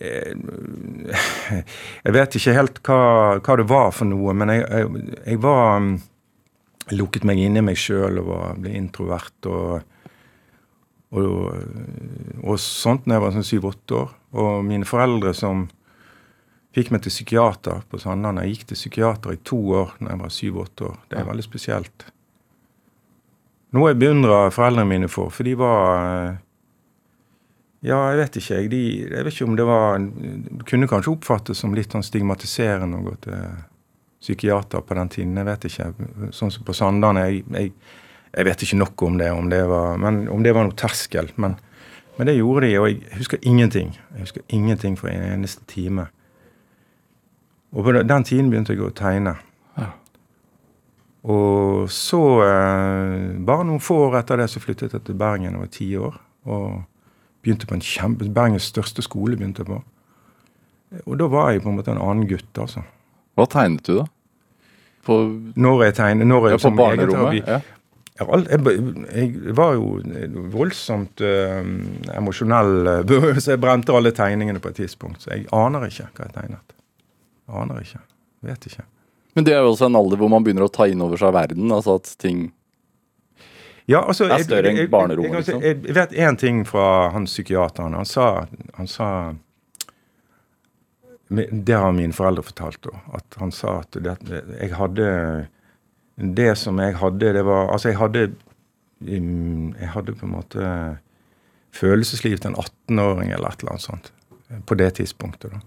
Eh, 0.00 0.32
jeg 2.06 2.16
vet 2.16 2.38
ikke 2.38 2.56
helt 2.56 2.80
hva, 2.86 3.00
hva 3.44 3.58
det 3.60 3.68
var 3.68 3.92
for 3.96 4.08
noe, 4.08 4.32
men 4.36 4.54
jeg, 4.54 4.88
jeg, 5.18 5.42
var 5.44 5.82
mm, 5.84 5.92
lukket 6.96 7.28
meg 7.28 7.42
inn 7.44 7.60
i 7.60 7.66
meg 7.68 7.76
sjøl 7.80 8.22
og 8.22 8.30
var, 8.32 8.56
ble 8.60 8.72
introvert. 8.80 9.50
og, 9.52 9.92
og, 11.16 11.36
og 12.40 12.60
sånt 12.60 13.04
da 13.04 13.18
jeg 13.18 13.26
var 13.26 13.36
sånn 13.36 13.50
syv-åtte 13.52 14.00
år. 14.00 14.16
Og 14.36 14.64
mine 14.64 14.88
foreldre 14.88 15.36
som 15.36 15.68
fikk 16.76 16.92
meg 16.92 17.04
til 17.04 17.14
psykiater 17.14 17.84
på 17.88 18.00
Sandane. 18.00 18.44
Jeg 18.44 18.58
gikk 18.58 18.70
til 18.72 18.80
psykiater 18.80 19.36
i 19.36 19.40
to 19.46 19.58
år 19.78 19.94
da 20.00 20.12
jeg 20.12 20.22
var 20.22 20.34
syv-åtte 20.34 20.88
år. 20.90 20.98
Det 21.08 21.20
er 21.20 21.28
veldig 21.30 21.46
spesielt. 21.46 22.08
Noe 23.76 23.92
jeg 23.92 24.00
beundrer 24.00 24.52
foreldrene 24.54 24.88
mine 24.88 25.08
for, 25.12 25.32
for 25.34 25.48
de 25.48 25.56
var 25.58 26.36
Ja, 27.84 27.98
jeg 28.10 28.18
vet 28.18 28.36
ikke. 28.40 28.58
Jeg, 28.60 28.70
de, 28.72 28.82
jeg 29.04 29.24
vet 29.26 29.34
ikke 29.34 29.48
om 29.48 29.56
det 29.58 29.66
var 29.68 30.00
Det 30.00 30.66
kunne 30.68 30.88
kanskje 30.90 31.12
oppfattes 31.12 31.60
som 31.62 31.74
litt 31.76 31.92
sånn 31.92 32.04
stigmatiserende 32.06 33.00
å 33.00 33.06
gå 33.06 33.14
til 33.26 33.46
psykiater 34.26 34.82
på 34.82 34.96
den 34.98 35.12
tiden. 35.12 35.36
Jeg 35.38 35.48
vet 35.48 35.68
ikke. 35.68 35.92
Sånn 36.34 36.52
som 36.52 36.66
på 36.66 36.74
Sandane. 36.76 37.26
Jeg, 37.28 37.44
jeg, 37.52 37.72
jeg, 38.32 38.48
vet 38.48 38.66
ikke 38.66 38.80
nok 38.80 39.06
om 39.06 39.20
det, 39.20 39.30
om 39.32 39.52
det 39.52 39.62
var, 39.70 40.00
men, 40.02 40.24
om 40.32 40.42
det 40.42 40.54
var 40.56 40.66
noe 40.66 40.76
terskel. 40.76 41.30
Men, 41.36 41.56
men, 42.16 42.28
det 42.28 42.38
gjorde 42.38 42.66
de, 42.66 42.72
og 42.80 42.88
jeg 42.90 43.20
husker 43.20 43.44
ingenting. 43.46 43.94
Jeg 44.16 44.26
husker 44.26 44.46
ingenting 44.48 44.96
for 44.98 45.12
en 45.12 45.28
eneste 45.36 45.64
time. 45.70 46.08
Og 47.72 47.84
på 47.84 47.94
den 47.96 48.24
tiden 48.24 48.50
begynte 48.50 48.74
jeg 48.74 48.84
å 48.84 48.92
tegne. 48.94 49.36
Ja. 49.76 49.90
Og 51.26 51.90
så, 51.90 52.22
eh, 52.44 53.36
bare 53.46 53.66
noen 53.66 53.82
få 53.82 54.06
år 54.06 54.20
etter 54.20 54.36
det, 54.36 54.50
så 54.50 54.62
flyttet 54.62 54.92
jeg 54.92 55.04
til 55.04 55.18
Bergen. 55.18 55.52
Jeg 55.52 55.60
var 55.60 55.72
ti 55.74 55.96
år. 55.96 56.20
Og 56.46 56.84
begynte 57.42 57.66
på 57.66 57.74
en 57.74 57.84
kjempe 57.84 58.28
Bergens 58.32 58.70
største 58.72 59.02
skole. 59.02 59.36
begynte 59.36 59.64
jeg 59.64 59.66
på. 59.66 59.82
Og 61.06 61.18
da 61.18 61.26
var 61.26 61.50
jeg 61.50 61.62
på 61.62 61.68
en 61.70 61.76
måte 61.76 61.90
en 61.90 62.02
annen 62.02 62.28
gutt, 62.28 62.52
altså. 62.58 62.84
Hva 63.36 63.46
tegnet 63.46 63.82
du, 63.86 63.98
da? 63.98 64.06
På, 65.06 65.18
når 65.54 65.82
jeg 65.84 65.94
tegnet 65.94 66.26
når 66.26 66.48
jeg, 66.48 66.58
ja, 66.58 66.68
På 66.68 66.76
barnerommet? 66.76 67.46
Ja. 67.46 67.60
Jeg, 68.16 68.60
jeg, 69.12 69.56
var 69.56 69.74
jo 69.76 70.00
voldsomt 70.54 71.20
øh, 71.20 71.66
emosjonell, 72.16 73.04
så 73.42 73.52
jeg 73.52 73.60
brente 73.60 73.92
alle 73.92 74.14
tegningene 74.16 74.62
på 74.62 74.72
et 74.72 74.80
tidspunkt. 74.80 75.22
Så 75.22 75.34
jeg 75.34 75.44
aner 75.52 75.84
ikke 75.90 76.08
hva 76.14 76.30
jeg 76.30 76.36
tegnet. 76.38 76.76
Aner 77.46 77.80
ikke. 77.82 78.02
Vet 78.46 78.68
ikke. 78.68 78.84
Men 79.36 79.46
det 79.46 79.54
er 79.54 79.64
jo 79.64 79.72
også 79.74 79.90
en 79.90 79.98
alder 79.98 80.20
hvor 80.20 80.30
man 80.32 80.44
begynner 80.44 80.66
å 80.66 80.72
ta 80.72 80.86
inn 80.88 81.02
over 81.04 81.20
seg 81.20 81.34
verden. 81.36 81.72
altså 81.72 81.98
at 82.00 82.12
ting 82.22 82.48
ja, 83.86 84.00
altså, 84.02 84.26
er 84.26 84.42
større 84.42 84.72
enn 84.72 84.88
barnerommet. 84.90 85.44
Liksom. 85.44 85.60
Jeg, 85.62 85.78
jeg, 85.84 85.94
vet 85.94 86.14
én 86.18 86.38
ting 86.40 86.64
fra 86.66 87.12
hans 87.14 87.30
psykiater. 87.30 87.86
Han 87.86 88.08
sa, 88.08 88.46
han 88.74 88.88
sa 88.90 89.10
det 91.28 91.74
har 91.74 91.92
mine 91.94 92.14
foreldre 92.14 92.42
fortalt. 92.46 92.80
Da, 92.86 92.98
at 93.18 93.38
Han 93.38 93.52
sa 93.54 93.80
at 93.82 93.96
det, 93.98 94.16
jeg 94.60 94.74
hadde 94.78 95.06
Det 96.16 96.52
som 96.58 96.78
jeg 96.78 96.94
hadde, 97.00 97.32
det 97.34 97.42
var 97.46 97.72
Altså, 97.72 97.88
jeg 97.88 97.98
hadde 97.98 98.26
Jeg 99.02 99.90
hadde 99.94 100.14
på 100.14 100.26
en 100.26 100.34
måte 100.34 100.68
følelsesliv 101.76 102.38
til 102.40 102.54
en 102.54 102.56
18-åring 102.56 103.32
eller 103.34 103.52
et 103.52 103.60
eller 103.60 103.74
annet 103.74 103.84
sånt. 103.84 104.06
På 104.64 104.74
det 104.80 104.94
tidspunktet, 104.96 105.52
da. 105.52 105.58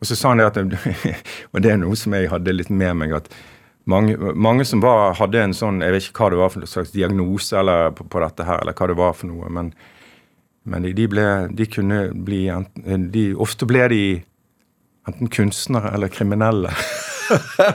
Og 0.00 0.08
så 0.08 0.16
sa 0.16 0.32
han 0.32 0.40
det 0.40 0.48
at 0.48 0.58
Og 1.52 1.62
det 1.62 1.72
er 1.72 1.80
noe 1.80 1.96
som 1.98 2.16
jeg 2.16 2.30
hadde 2.32 2.56
litt 2.56 2.72
med 2.72 2.96
meg. 3.02 3.14
at 3.16 3.30
mange, 3.90 4.16
mange 4.34 4.64
som 4.68 4.82
var, 4.84 5.14
hadde 5.18 5.40
en 5.40 5.56
sånn 5.56 5.80
Jeg 5.84 5.92
vet 5.94 6.08
ikke 6.08 6.24
hva 6.24 6.30
det 6.34 6.40
var 6.40 6.52
for 6.54 6.68
slags 6.68 6.92
diagnose 6.94 7.56
eller 7.58 7.94
på, 7.96 8.06
på 8.08 8.22
dette 8.24 8.46
her, 8.46 8.60
eller 8.62 8.76
hva 8.76 8.90
det 8.90 9.00
var 9.00 9.16
for 9.16 9.32
noe. 9.32 9.48
men 9.48 9.74
men 10.68 10.84
de, 10.84 11.06
ble, 11.08 11.24
de 11.56 11.66
kunne 11.66 12.00
bli 12.12 12.42
de, 13.10 13.22
Ofte 13.40 13.66
ble 13.68 13.86
de 13.90 14.02
enten 15.08 15.30
kunstnere 15.32 15.94
eller 15.96 16.12
kriminelle. 16.12 16.72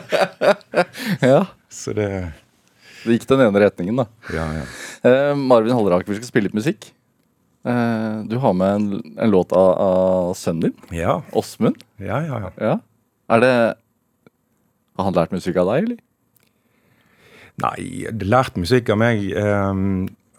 ja. 1.31 1.45
Så 1.69 1.95
det 1.97 2.09
Det 3.05 3.17
gikk 3.17 3.27
den 3.29 3.41
ene 3.45 3.61
retningen, 3.61 3.99
da. 4.01 4.05
Ja, 4.33 4.45
ja. 4.59 4.61
Eh, 5.05 5.33
Marvin 5.37 5.75
Halleraker, 5.77 6.09
vi 6.09 6.17
skal 6.17 6.29
spille 6.29 6.47
litt 6.47 6.57
musikk. 6.57 6.87
Eh, 7.65 8.17
du 8.29 8.37
har 8.41 8.53
med 8.53 8.75
en, 8.75 9.15
en 9.17 9.31
låt 9.33 9.53
av, 9.55 9.69
av, 9.81 10.33
sønnen 10.37 10.69
din. 10.69 10.99
Ja. 10.99 11.21
Åsmund. 11.33 11.81
Ja, 11.97 12.21
ja, 12.25 12.41
ja, 12.45 12.51
ja. 12.61 12.75
Er 13.35 13.41
det 13.41 13.55
Har 14.95 15.09
han 15.09 15.17
lært 15.17 15.33
musikk 15.33 15.57
av 15.59 15.71
deg, 15.73 15.87
eller? 15.87 16.03
Nei, 17.63 18.05
lært 18.23 18.59
musikk 18.59 18.91
av 18.93 18.99
meg 19.01 19.25
eh, 19.31 19.81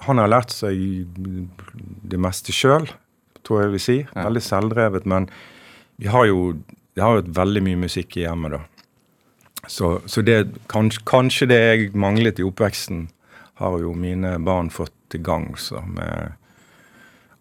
han 0.06 0.20
har 0.20 0.30
lært 0.30 0.52
seg 0.52 0.78
det 2.06 2.18
meste 2.20 2.52
sjøl, 2.52 2.86
tror 3.46 3.64
jeg 3.64 3.74
vil 3.74 3.82
si. 3.82 3.98
Veldig 4.14 4.42
selvdrevet. 4.44 5.06
Men 5.08 5.28
vi 5.96 6.10
har 6.12 6.28
jo 6.28 6.54
vi 6.96 7.02
har 7.04 7.18
jo 7.18 7.34
veldig 7.36 7.60
mye 7.60 7.78
musikk 7.82 8.16
i 8.16 8.22
hjemmet, 8.24 8.56
da. 8.56 8.62
Så, 9.68 9.98
så 10.08 10.22
det, 10.24 10.38
kanskje, 10.72 11.02
kanskje, 11.04 11.48
det 11.50 11.58
jeg 11.58 11.90
manglet 11.98 12.40
i 12.40 12.46
oppveksten, 12.46 13.08
har 13.60 13.76
jo 13.82 13.92
mine 13.96 14.36
barn 14.44 14.70
fått 14.72 15.16
i 15.16 15.20
gang. 15.20 15.50
Så 15.60 15.82
med 15.84 16.36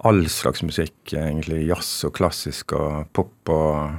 all 0.06 0.26
slags 0.30 0.64
musikk, 0.64 0.98
egentlig. 1.12 1.66
Jazz 1.70 2.06
og 2.08 2.14
klassisk 2.18 2.76
og 2.78 3.10
pop 3.16 3.52
og 3.52 3.98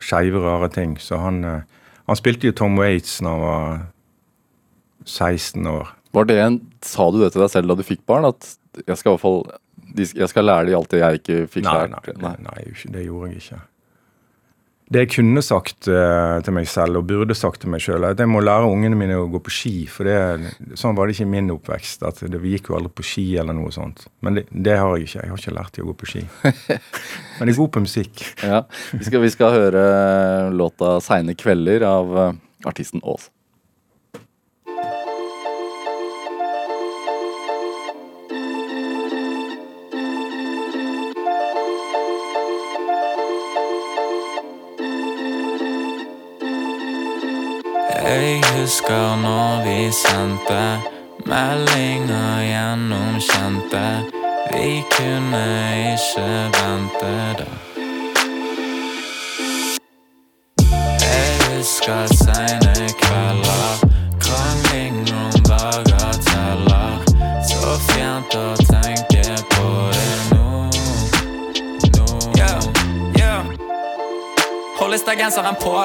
skeive, 0.00 0.40
rare 0.40 0.70
ting. 0.72 0.96
Så 1.00 1.20
han, 1.20 1.44
eh, 1.44 1.62
han 2.06 2.18
spilte 2.18 2.48
jo 2.48 2.56
Tom 2.56 2.78
Waits 2.80 3.18
da 3.20 3.34
han 3.34 3.44
var 3.44 3.82
16 5.04 5.66
år. 5.66 5.96
Var 6.12 6.24
det 6.24 6.38
en, 6.42 6.60
Sa 6.82 7.10
du 7.10 7.20
det 7.20 7.32
til 7.32 7.42
deg 7.44 7.50
selv 7.52 7.68
da 7.68 7.76
du 7.76 7.84
fikk 7.86 8.06
barn? 8.08 8.24
At 8.24 8.56
jeg 8.86 8.96
skal 8.96 9.12
i 9.12 9.14
hvert 9.14 9.26
fall 9.26 9.44
jeg 9.90 10.28
skal 10.30 10.46
lære 10.46 10.68
de 10.68 10.74
alt 10.76 10.90
det 10.92 11.00
jeg 11.00 11.20
ikke 11.20 11.36
fikk 11.50 11.66
lært? 11.66 11.90
Nei, 11.90 12.14
nei, 12.22 12.36
nei, 12.46 12.92
det 12.94 13.04
gjorde 13.04 13.30
jeg 13.30 13.42
ikke. 13.42 13.60
Det 14.90 15.04
jeg 15.04 15.10
kunne 15.12 15.42
sagt 15.46 15.86
uh, 15.86 16.40
til 16.42 16.54
meg 16.56 16.66
selv, 16.66 16.98
og 16.98 17.06
burde 17.06 17.34
sagt 17.38 17.62
til 17.62 17.70
meg 17.70 17.82
sjøl, 17.84 18.02
er 18.02 18.16
at 18.16 18.22
jeg 18.22 18.30
må 18.30 18.42
lære 18.42 18.66
ungene 18.66 18.98
mine 18.98 19.20
å 19.20 19.28
gå 19.30 19.38
på 19.46 19.52
ski. 19.54 19.74
For 19.86 20.08
det, 20.08 20.50
sånn 20.78 20.96
var 20.98 21.06
det 21.06 21.14
ikke 21.14 21.28
i 21.28 21.30
min 21.36 21.52
oppvekst. 21.54 22.02
at 22.08 22.22
det, 22.26 22.40
Vi 22.42 22.56
gikk 22.56 22.72
jo 22.72 22.78
aldri 22.80 22.90
på 22.98 23.06
ski 23.06 23.26
eller 23.38 23.54
noe 23.54 23.70
sånt. 23.74 24.08
Men 24.26 24.40
det, 24.40 24.48
det, 24.50 24.74
har 24.80 24.96
jeg 24.96 25.06
ikke. 25.06 25.22
Jeg 25.22 25.30
har 25.30 25.42
ikke 25.44 25.56
lært 25.60 25.78
dem 25.78 25.86
å 25.86 25.92
gå 25.92 25.98
på 26.02 26.10
ski. 26.10 26.24
Men 27.38 27.46
jeg 27.46 27.54
er 27.54 27.60
god 27.62 27.74
på 27.76 27.84
musikk. 27.86 28.24
ja, 28.42 28.64
vi 28.90 29.04
skal, 29.06 29.22
vi 29.22 29.34
skal 29.36 29.54
høre 29.54 29.84
låta 30.58 30.96
'Seine 30.98 31.38
kvelder' 31.38 31.86
av 31.86 32.16
uh, 32.16 32.32
artisten 32.66 33.04
Aas. 33.06 33.30
Jeg 48.10 48.42
husker 48.58 49.16
når 49.16 49.64
vi 49.64 49.92
sendte 49.92 50.80
Meldinger 51.30 52.40
gjennomkjente. 52.42 53.82
Vi 54.50 54.82
kunne 54.96 55.44
ikke 55.92 56.26
vente 56.56 57.12
da. 57.38 57.46
Jeg 61.04 61.28
husker 61.46 62.06
seine 62.24 62.74
kvelder. 63.02 63.70
Krangling 64.20 64.98
om 65.14 65.32
bagateller. 65.48 66.92
Så 67.46 67.78
fjernt 67.92 68.34
å 68.34 68.46
tenke 68.66 69.26
på 69.54 69.72
det 69.94 70.14
nå. 70.34 70.66
Nå. 71.94 72.06
Yeah, 72.34 72.70
yeah. 73.22 73.44
Hollister-genseren 74.82 75.62
på. 75.62 75.78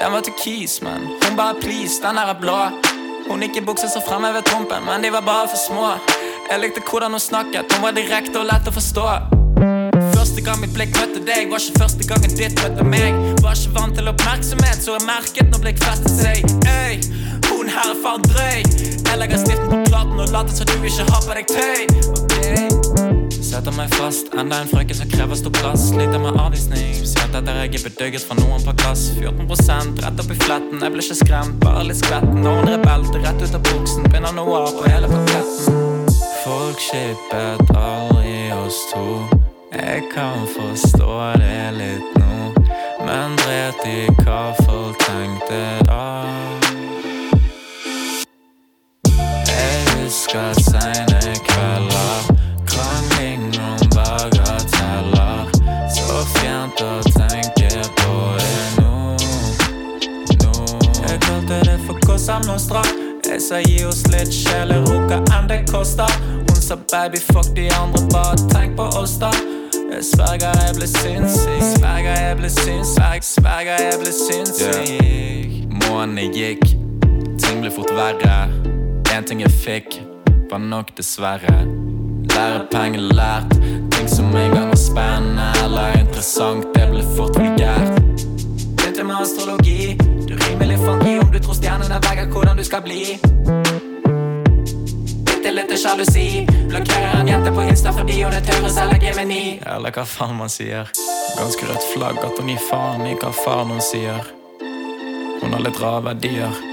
Den 0.00 0.12
var 0.12 0.20
turkis, 0.20 0.82
men 0.82 1.00
hun 1.24 1.36
bare 1.36 1.54
please, 1.60 2.02
den 2.02 2.16
der 2.16 2.28
er 2.32 2.38
blå. 2.40 2.60
Hun 3.28 3.42
gikk 3.44 3.56
i 3.60 3.64
bukser 3.66 3.90
så 3.92 4.00
fremme 4.08 4.30
ved 4.32 4.46
trompen, 4.48 4.86
men 4.86 5.04
de 5.04 5.12
var 5.12 5.20
bare 5.20 5.48
for 5.52 5.60
små. 5.60 5.90
Jeg 6.50 6.60
likte 6.62 6.80
hvordan 6.90 7.12
hun 7.12 7.20
snakket, 7.20 7.74
hun 7.74 7.84
var 7.84 7.92
direkte 7.92 8.40
og 8.40 8.48
lett 8.48 8.70
å 8.70 8.72
forstå. 8.72 9.04
Første 10.16 10.40
gang 10.46 10.62
mitt 10.64 10.72
blikk 10.72 10.96
møtte 10.96 11.20
deg, 11.28 11.52
var 11.52 11.60
ikke 11.60 11.84
første 11.84 12.08
gangen 12.08 12.32
ditt 12.40 12.64
møtte 12.64 12.88
meg. 12.96 13.20
Var 13.44 13.60
ikke 13.60 13.76
vant 13.76 14.00
til 14.00 14.08
oppmerksomhet, 14.14 14.80
så 14.80 14.96
jeg 14.96 15.08
merket 15.12 15.52
når 15.52 15.66
blikk 15.66 15.84
festet 15.84 16.16
seg. 16.16 16.58
Øy, 16.64 16.96
hun 17.50 17.68
her 17.68 17.92
er 17.92 18.00
faen 18.00 18.24
drøy. 18.32 18.60
Jeg 19.04 19.20
legger 19.20 19.44
stiften 19.44 19.74
på 19.74 19.84
platen 19.90 20.16
og 20.16 20.32
later 20.32 20.56
som 20.62 20.72
du 20.72 20.78
ikke 20.80 21.10
har 21.12 21.26
på 21.28 21.36
deg 21.36 21.52
tøy. 21.52 21.80
Ok 22.16 23.29
Setter 23.50 23.74
meg 23.74 23.90
fast, 23.98 24.28
enda 24.38 24.60
en 24.62 24.68
frøken 24.70 24.94
som 24.94 25.08
krever 25.10 25.34
stor 25.34 25.50
plass. 25.56 25.88
Sliter 25.88 26.20
med 26.22 26.36
avvisning, 26.38 26.92
spesielt 26.94 27.34
etter 27.34 27.56
jeg 27.58 27.72
er 27.80 27.82
bedøgget 27.88 28.22
fra 28.22 28.36
noen 28.38 28.62
på 28.62 28.74
glass. 28.78 29.08
14 29.16 29.96
rett 30.04 30.22
opp 30.22 30.30
i 30.30 30.36
fletten, 30.38 30.78
jeg 30.78 30.94
ble 30.94 31.02
ikke 31.02 31.16
skremt, 31.18 31.56
bare 31.64 31.82
litt 31.88 31.98
skvetten. 31.98 32.38
Noen 32.44 32.70
hun 32.70 32.86
belte 32.86 33.24
rett 33.24 33.42
ut 33.42 33.58
av 33.58 33.66
buksen, 33.66 34.06
pinner 34.14 34.36
noir 34.38 34.70
på 34.78 34.86
hele 34.86 35.10
paketten. 35.10 36.14
Folk 36.44 36.78
skippet 36.78 37.74
aldri 37.74 38.38
oss 38.54 38.78
to. 38.92 39.04
Jeg 39.74 40.06
kan 40.14 40.46
forstå 40.54 41.12
det 41.42 41.60
litt 41.80 42.18
nå, 42.22 42.54
men 43.02 43.38
dret 43.42 43.82
i 43.90 44.00
hva 44.22 44.42
folk 44.62 45.02
tenkte 45.02 45.62
da. 45.90 46.02
Jeg 49.50 49.96
husker 49.98 50.54
seine 50.70 51.09
det 62.30 62.50
oss 62.54 62.68
Cosa 62.68 62.82
Jeg 63.26 63.40
sa 63.42 63.58
gi 63.62 63.84
oss 63.86 64.02
litt 64.10 64.32
sjeleroka 64.34 65.20
enn 65.36 65.48
det 65.50 65.60
koster. 65.70 66.10
Hun 66.48 66.58
sa 66.58 66.76
baby 66.90 67.18
fuck 67.18 67.46
de 67.54 67.68
andre, 67.78 68.02
bare 68.10 68.36
tenk 68.50 68.76
på 68.76 68.86
oss 68.98 69.18
da. 69.20 69.30
Jeg 69.90 70.04
sverger 70.06 70.54
jeg 70.64 70.76
ble 70.78 70.88
sinnssyk, 70.90 71.62
sverger 71.76 72.18
jeg 72.18 72.36
ble 72.40 72.50
sinnssyk, 72.50 73.26
sverger 73.26 73.82
jeg 73.84 74.00
ble 74.02 74.12
sinnssyk. 74.14 75.56
Månedene 75.84 76.26
gikk, 76.34 76.66
ting 77.42 77.62
ble 77.62 77.70
fort 77.74 77.92
verre. 77.94 78.36
En 79.14 79.26
ting 79.26 79.42
jeg 79.44 79.54
fikk, 79.62 80.00
var 80.50 80.62
nok 80.62 80.94
dessverre. 80.98 81.56
Lærepenger 82.34 83.10
lært, 83.14 83.58
ting 83.94 84.10
som 84.10 84.34
en 84.34 84.54
gang 84.56 84.70
var 84.74 84.80
spennende 84.80 85.50
eller 85.64 85.98
interessant, 86.02 86.70
det 86.74 86.86
ble 86.92 87.06
fort 87.16 87.38
vulgært. 87.38 88.00
Begynte 88.74 89.06
med 89.06 89.18
astrologi, 89.22 90.09
du 90.98 91.18
om 91.18 91.30
du 91.32 91.38
tror 91.38 91.54
stjernene 91.54 92.00
veier 92.06 92.30
hvordan 92.32 92.56
du 92.56 92.64
skal 92.64 92.82
bli. 92.82 93.18
Bitte 95.28 95.52
lite 95.54 95.78
sjalusi, 95.78 96.46
blokkerer 96.68 97.20
en 97.20 97.28
jente 97.28 97.52
på 97.54 97.66
Insta 97.68 97.92
fordi 97.96 98.22
hun 98.22 98.34
er 98.34 98.44
tørr 98.46 98.66
og 98.66 98.74
selger 98.74 99.04
Gemini. 99.06 99.44
Eller 99.76 99.94
hva 99.94 100.06
faen 100.08 100.36
man 100.40 100.52
sier. 100.52 100.90
Ganske 101.38 101.68
rødt 101.68 101.86
flagg 101.92 102.18
at 102.24 102.40
hun 102.40 102.50
gir 102.50 102.66
faen 102.70 103.06
i 103.06 103.14
hva 103.20 103.30
faren 103.44 103.76
hun 103.76 103.84
sier. 103.84 104.34
Hun 105.40 105.54
har 105.54 105.64
litt 105.64 105.80
rare 105.80 106.04
verdier. 106.10 106.69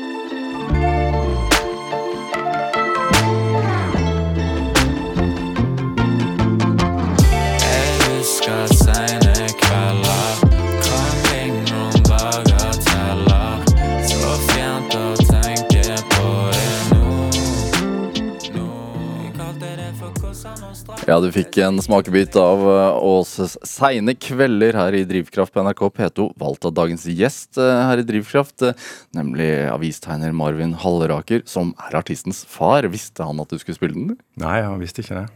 Ja, 21.08 21.22
du 21.24 21.30
fikk 21.32 21.56
en 21.64 21.80
smakebit 21.80 22.36
av 22.36 22.66
eh, 22.68 22.98
Åses 23.08 23.54
seine 23.64 24.12
kvelder 24.12 24.76
her 24.76 24.98
i 24.98 25.06
Drivkraft 25.08 25.54
på 25.56 25.64
NRK 25.64 25.86
P2, 25.96 26.26
valgt 26.36 26.68
av 26.68 26.74
dagens 26.76 27.06
gjest 27.08 27.56
eh, 27.64 27.80
her 27.88 28.02
i 28.02 28.06
Drivkraft, 28.10 28.66
eh, 28.68 28.90
nemlig 29.16 29.48
avistegner 29.72 30.36
Marvin 30.36 30.76
Halleraker, 30.82 31.46
som 31.48 31.72
er 31.88 31.96
artistens 32.02 32.44
far. 32.52 32.84
Visste 32.92 33.24
han 33.24 33.40
at 33.40 33.48
du 33.48 33.56
skulle 33.62 33.80
spille 33.80 33.96
den? 33.96 34.18
Nei, 34.44 34.58
han 34.66 34.84
visste 34.84 35.00
ikke 35.06 35.22
det. 35.22 35.28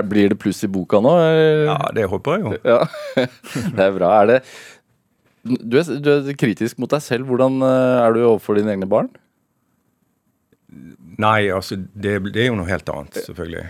Blir 0.12 0.30
det 0.30 0.38
pluss 0.40 0.62
i 0.62 0.70
boka 0.70 1.02
nå? 1.02 1.16
Ja, 1.66 1.80
det 1.96 2.06
håper 2.08 2.38
jeg 2.38 2.46
jo. 2.46 2.54
Ja, 2.70 2.84
det 3.74 3.88
er 3.88 3.98
bra. 3.98 4.12
Er 4.20 4.30
det 4.30 4.44
du 5.42 5.78
er, 5.80 5.90
du 5.98 6.10
er 6.12 6.36
kritisk 6.38 6.78
mot 6.80 6.90
deg 6.92 7.02
selv. 7.04 7.26
Hvordan 7.30 7.60
eh, 7.64 7.98
er 8.04 8.14
du 8.14 8.22
overfor 8.26 8.58
dine 8.58 8.74
egne 8.74 8.88
barn? 8.90 9.10
Nei, 11.20 11.50
altså, 11.52 11.76
det, 11.76 12.14
det 12.32 12.44
er 12.44 12.48
jo 12.48 12.58
noe 12.60 12.68
helt 12.70 12.88
annet, 12.92 13.18
selvfølgelig. 13.26 13.64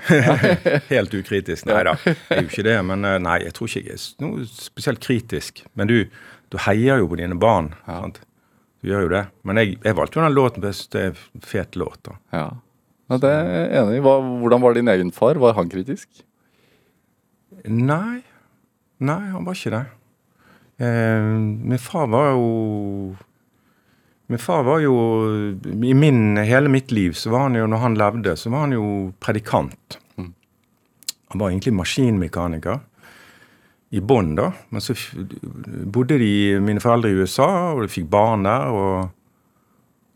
helt 0.92 1.14
ukritisk. 1.16 1.66
Nei 1.70 1.82
da, 1.88 1.94
det 2.04 2.36
er 2.36 2.42
jo 2.44 2.50
ikke 2.50 2.66
det. 2.66 2.76
Men 2.86 3.06
eh, 3.08 3.18
nei, 3.22 3.38
jeg 3.46 3.54
tror 3.56 3.70
ikke 3.70 3.82
jeg 3.88 3.96
er 3.96 4.24
noe 4.24 4.46
spesielt 4.46 5.02
kritisk. 5.02 5.62
Men 5.78 5.90
du, 5.90 5.96
du 6.52 6.58
heier 6.66 7.00
jo 7.02 7.08
på 7.10 7.18
dine 7.20 7.38
barn. 7.40 7.72
sant? 7.88 8.20
Du 8.80 8.90
gjør 8.92 9.06
jo 9.06 9.12
det. 9.12 9.24
Men 9.48 9.60
jeg, 9.60 9.78
jeg 9.84 9.96
valgte 9.98 10.20
jo 10.20 10.26
den 10.26 10.36
låten 10.36 10.64
hvis 10.64 10.82
det 10.92 11.02
er 11.02 11.14
en 11.14 11.46
fet 11.46 11.78
låt. 11.80 12.00
da. 12.06 12.18
Ja, 12.36 12.48
ja 13.10 13.20
det 13.24 13.32
er 13.36 13.48
jeg 13.56 13.70
enig 13.82 13.98
i. 13.98 14.04
Hvordan 14.04 14.66
var 14.66 14.76
din 14.76 14.92
egen 14.94 15.14
far? 15.16 15.40
Var 15.40 15.56
han 15.58 15.72
kritisk? 15.72 16.08
Nei. 17.64 18.20
Nei, 19.00 19.22
han 19.32 19.48
var 19.48 19.56
ikke 19.56 19.74
det. 19.74 19.84
Eh, 20.80 21.32
min 21.72 21.80
far 21.80 22.06
var 22.12 22.32
jo 22.36 22.46
Min 24.30 24.38
far 24.38 24.62
var 24.62 24.78
jo 24.84 24.94
I 25.50 25.94
min, 25.94 26.36
hele 26.38 26.70
mitt 26.70 26.92
liv, 26.94 27.16
så 27.18 27.32
var 27.32 27.48
han 27.48 27.58
jo, 27.58 27.66
når 27.66 27.82
han 27.82 27.98
levde, 27.98 28.36
så 28.38 28.52
var 28.52 28.68
han 28.68 28.76
jo 28.76 28.84
predikant. 29.18 29.98
Han 30.16 31.42
var 31.42 31.50
egentlig 31.50 31.74
maskinmekaniker. 31.74 32.78
I 33.90 34.00
bånn, 34.06 34.36
da. 34.38 34.52
Men 34.70 34.82
så 34.82 34.94
bodde 35.90 36.18
de, 36.22 36.60
mine 36.62 36.82
foreldre 36.82 37.10
i 37.10 37.24
USA, 37.24 37.48
og 37.74 37.82
de 37.82 37.90
fikk 37.90 38.06
barn 38.10 38.46
der. 38.46 38.70
og 38.70 39.10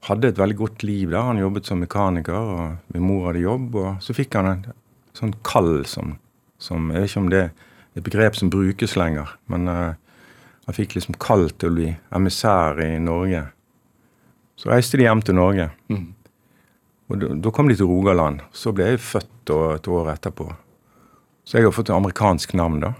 hadde 0.08 0.30
et 0.30 0.38
veldig 0.38 0.56
godt 0.58 0.84
liv 0.84 1.10
der. 1.10 1.22
Han 1.30 1.40
jobbet 1.40 1.68
som 1.68 1.80
mekaniker, 1.82 2.34
og 2.34 2.94
min 2.94 3.06
mor 3.06 3.28
hadde 3.28 3.44
jobb. 3.44 3.74
Og 3.80 4.04
så 4.04 4.16
fikk 4.16 4.36
han 4.38 4.50
en 4.50 4.64
sånn 5.16 5.34
kall 5.46 5.84
som, 5.88 6.16
som 6.58 6.90
Jeg 6.92 7.04
vet 7.04 7.10
ikke 7.10 7.24
om 7.24 7.30
det 7.32 7.42
er 7.44 7.52
et 7.94 8.06
begrep 8.06 8.38
som 8.38 8.50
brukes 8.50 8.96
lenger, 8.98 9.36
men 9.50 9.68
uh, 9.70 9.94
han 10.66 10.76
fikk 10.76 10.96
liksom 10.96 11.18
kall 11.22 11.46
til 11.52 11.70
å 11.70 11.76
bli 11.76 11.90
emissær 12.16 12.80
i 12.82 12.96
Norge. 13.02 13.44
Så 14.56 14.70
reiste 14.70 14.98
de 15.00 15.06
hjem 15.06 15.22
til 15.24 15.36
Norge. 15.38 15.68
Og 17.10 17.20
da, 17.20 17.30
da 17.46 17.52
kom 17.54 17.68
de 17.68 17.76
til 17.78 17.90
Rogaland. 17.90 18.42
Så 18.54 18.72
ble 18.76 18.94
jeg 18.94 19.02
født 19.02 19.52
og, 19.54 19.64
et 19.76 19.88
år 19.90 20.12
etterpå. 20.14 20.48
Så 21.44 21.58
jeg 21.58 21.68
har 21.68 21.74
fått 21.76 21.90
et 21.90 21.96
amerikansk 21.96 22.54
navn, 22.56 22.80
da. 22.80 22.94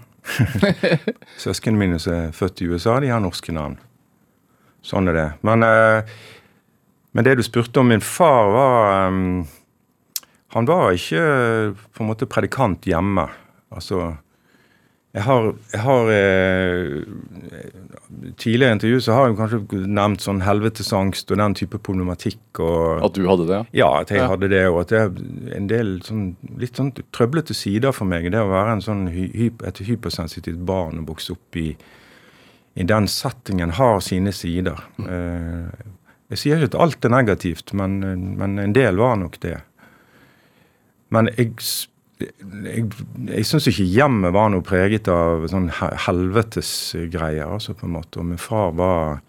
Søsknene 1.41 1.79
mine 1.79 1.99
som 2.01 2.13
er 2.13 2.35
født 2.35 2.61
i 2.61 2.69
USA, 2.69 2.99
de 3.01 3.09
har 3.13 3.23
norske 3.23 3.53
navn. 3.55 3.79
Sånn 4.85 5.09
er 5.09 5.17
det. 5.17 5.29
Men, 5.47 5.65
eh, 5.65 6.15
men 7.17 7.25
det 7.25 7.37
du 7.39 7.45
spurte 7.45 7.81
om 7.81 7.89
min 7.89 8.03
far, 8.03 8.51
var 8.53 9.07
ehm, 9.07 9.45
Han 10.55 10.69
var 10.69 10.93
ikke 10.95 11.19
eh, 11.19 11.73
på 11.91 12.03
en 12.03 12.07
måte 12.07 12.29
predikant 12.29 12.85
hjemme. 12.87 13.25
Altså 13.75 14.13
Jeg 15.15 15.23
har, 15.23 15.45
jeg 15.71 15.79
har 15.79 16.09
eh, 16.11 17.03
Tidligere 18.35 18.75
intervju 18.75 18.97
så 19.05 19.13
har 19.15 19.29
jeg 19.29 19.37
kanskje 19.39 19.79
nevnt 19.87 20.23
sånn 20.23 20.41
helvetesangst 20.43 21.31
og 21.31 21.39
den 21.39 21.55
type 21.55 21.79
problematikk. 21.83 22.59
og... 22.59 23.03
At 23.07 23.15
du 23.15 23.23
hadde 23.29 23.45
det? 23.47 23.59
ja? 23.79 23.87
At 24.01 24.11
jeg 24.11 24.19
Ja. 24.19 24.27
hadde 24.31 24.49
det, 24.51 24.63
og 24.69 24.81
at 24.81 24.91
det 24.91 24.99
er 24.99 25.55
en 25.55 25.67
del 25.71 25.93
sånn, 26.03 26.35
litt 26.59 26.75
sånn 26.75 26.91
trøblete 27.15 27.55
sider 27.55 27.95
for 27.95 28.05
meg. 28.11 28.27
Det 28.31 28.41
å 28.43 28.49
være 28.51 28.75
en 28.75 28.83
sånn 28.83 29.05
et 29.07 29.79
hypersensitivt 29.87 30.59
barn 30.67 30.99
og 30.99 31.07
vokse 31.13 31.31
opp 31.35 31.55
i, 31.61 31.69
i 32.75 32.83
den 32.83 33.07
settingen 33.07 33.71
har 33.79 33.99
sine 34.03 34.33
sider. 34.35 34.83
Eh, 34.99 35.71
jeg 36.33 36.41
sier 36.41 36.57
ikke 36.59 36.73
at 36.75 36.81
alt 36.81 37.05
er 37.05 37.15
negativt, 37.15 37.71
men, 37.73 37.99
men 38.35 38.59
en 38.59 38.73
del 38.75 38.97
var 38.99 39.15
nok 39.21 39.39
det. 39.43 39.59
Men 41.13 41.29
jeg, 41.37 41.53
jeg, 42.19 42.85
jeg 43.27 43.45
syns 43.47 43.67
ikke 43.71 43.85
hjemmet 43.91 44.33
var 44.35 44.49
noe 44.53 44.63
preget 44.65 45.09
av 45.11 45.47
sånn 45.51 45.67
he- 45.81 45.95
helvetesgreier, 46.05 47.47
altså, 47.57 47.75
på 47.75 47.87
en 47.89 47.95
måte. 47.97 48.19
Og 48.21 48.29
min 48.29 48.41
far 48.41 48.71
var 48.77 49.21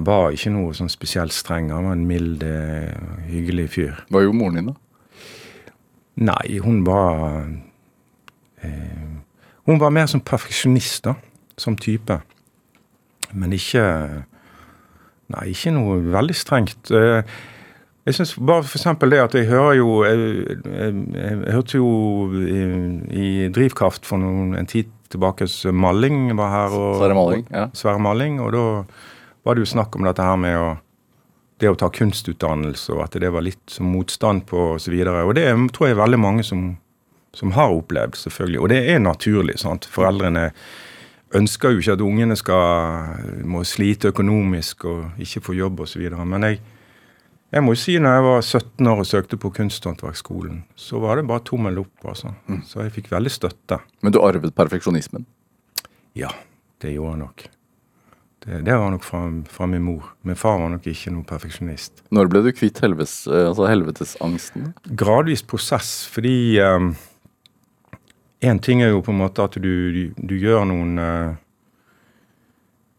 var 0.00 0.30
ikke 0.30 0.52
noe 0.54 0.70
sånn 0.76 0.88
spesielt 0.92 1.34
streng. 1.34 1.72
Han 1.74 1.88
var 1.88 1.96
en 1.96 2.06
mild, 2.06 2.44
eh, 2.46 2.92
hyggelig 3.26 3.64
fyr. 3.74 3.96
Hva 4.08 4.22
gjorde 4.22 4.38
moren 4.38 4.54
din, 4.60 4.68
da? 4.70 4.74
Nei, 6.30 6.58
hun 6.62 6.84
var 6.86 7.48
eh, 8.62 9.06
Hun 9.66 9.78
var 9.78 9.90
mer 9.90 10.06
som 10.06 10.20
perfeksjonist, 10.20 11.04
da. 11.04 11.14
Som 11.58 11.76
type. 11.76 12.20
Men 13.34 13.52
ikke 13.52 13.82
Nei, 15.30 15.44
ikke 15.52 15.70
noe 15.74 16.00
veldig 16.10 16.34
strengt. 16.34 16.90
Eh, 16.90 17.22
jeg 18.08 18.16
synes 18.16 18.34
bare 18.38 18.64
for 18.64 18.78
eksempel 18.78 19.12
det 19.12 19.20
at 19.20 19.34
jeg 19.36 19.48
hører 19.50 19.74
jo 19.76 20.04
Jeg, 20.04 20.18
jeg, 20.64 20.94
jeg, 21.14 21.38
jeg 21.46 21.52
hørte 21.52 21.76
jo 21.76 21.90
i, 22.40 22.60
i 23.10 23.48
Drivkraft 23.52 24.08
for 24.08 24.22
noen, 24.22 24.54
en 24.56 24.70
tid 24.70 24.88
tilbake 25.10 25.48
Malling 25.72 26.36
var 26.38 26.52
her. 26.54 26.76
Og, 26.76 27.00
Sverre 27.00 27.16
Malling, 27.18 27.48
ja. 27.50 27.66
Sverre 27.74 28.00
Malling, 28.00 28.38
og 28.40 28.52
da 28.54 28.64
var 29.44 29.56
det 29.56 29.64
jo 29.66 29.72
snakk 29.72 29.96
om 29.96 30.06
dette 30.06 30.24
her 30.24 30.38
med 30.40 30.56
å 30.58 30.70
det 31.60 31.68
å 31.68 31.76
ta 31.76 31.90
kunstutdannelse, 31.92 32.94
og 32.94 33.02
at 33.04 33.16
det 33.20 33.30
var 33.32 33.44
litt 33.44 33.68
som 33.68 33.90
motstand 33.92 34.46
på 34.48 34.70
osv. 34.76 34.94
Og, 34.96 35.08
så 35.10 35.24
og 35.28 35.34
det 35.36 35.46
tror 35.76 35.88
jeg 35.88 35.96
er 35.96 36.02
veldig 36.02 36.20
mange 36.20 36.44
som, 36.46 36.70
som 37.36 37.52
har 37.56 37.74
opplevd, 37.74 38.16
selvfølgelig. 38.16 38.60
Og 38.62 38.70
det 38.72 38.78
er 38.94 39.02
naturlig. 39.04 39.58
sant? 39.60 39.84
Foreldrene 39.84 40.50
ønsker 41.36 41.74
jo 41.74 41.82
ikke 41.82 41.98
at 41.98 42.04
ungene 42.04 42.36
skal 42.38 43.44
må 43.46 43.62
slite 43.68 44.10
økonomisk 44.14 44.88
og 44.88 45.20
ikke 45.20 45.44
få 45.50 45.58
jobb 45.58 45.84
osv. 45.84 46.06
Men 46.24 46.48
jeg, 46.48 46.62
jeg 47.50 47.66
må 47.66 47.74
jo 47.74 47.80
si 47.82 47.96
når 47.98 48.16
jeg 48.16 48.26
var 48.26 48.44
17 48.44 48.90
år 48.92 49.00
og 49.02 49.08
søkte 49.08 49.38
på 49.40 49.50
Kunsthåndverksskolen, 49.56 50.60
så 50.78 51.00
var 51.02 51.18
det 51.18 51.26
bare 51.26 51.42
tommel 51.46 51.80
opp. 51.82 52.04
altså. 52.06 52.34
Så 52.66 52.84
jeg 52.84 52.94
fikk 52.94 53.10
veldig 53.10 53.32
støtte. 53.34 53.80
Men 54.02 54.14
du 54.14 54.20
arvet 54.22 54.54
perfeksjonismen? 54.54 55.26
Ja, 56.14 56.30
det 56.82 56.94
gjorde 56.94 57.16
jeg 57.16 57.22
nok. 57.24 57.48
Det, 58.40 58.62
det 58.64 58.76
var 58.78 58.94
nok 58.94 59.04
fra, 59.04 59.24
fra 59.50 59.66
min 59.66 59.82
mor. 59.82 60.14
Min 60.22 60.38
far 60.38 60.60
var 60.62 60.70
nok 60.72 60.86
ikke 60.88 61.10
noen 61.12 61.26
perfeksjonist. 61.28 62.04
Når 62.14 62.30
ble 62.30 62.44
du 62.46 62.52
kvitt 62.56 62.78
helves, 62.80 63.26
eh, 63.28 63.48
altså 63.50 63.66
helvetesangsten? 63.68 64.70
Gradvis 64.96 65.42
prosess, 65.44 66.06
fordi 66.08 66.60
um, 66.64 66.94
En 68.40 68.58
ting 68.58 68.80
er 68.80 68.94
jo 68.94 69.02
på 69.04 69.12
en 69.12 69.20
måte 69.20 69.44
at 69.44 69.58
du, 69.60 69.74
du, 69.92 70.04
du 70.16 70.32
gjør 70.40 70.62
noen 70.70 70.96
uh, 70.96 71.34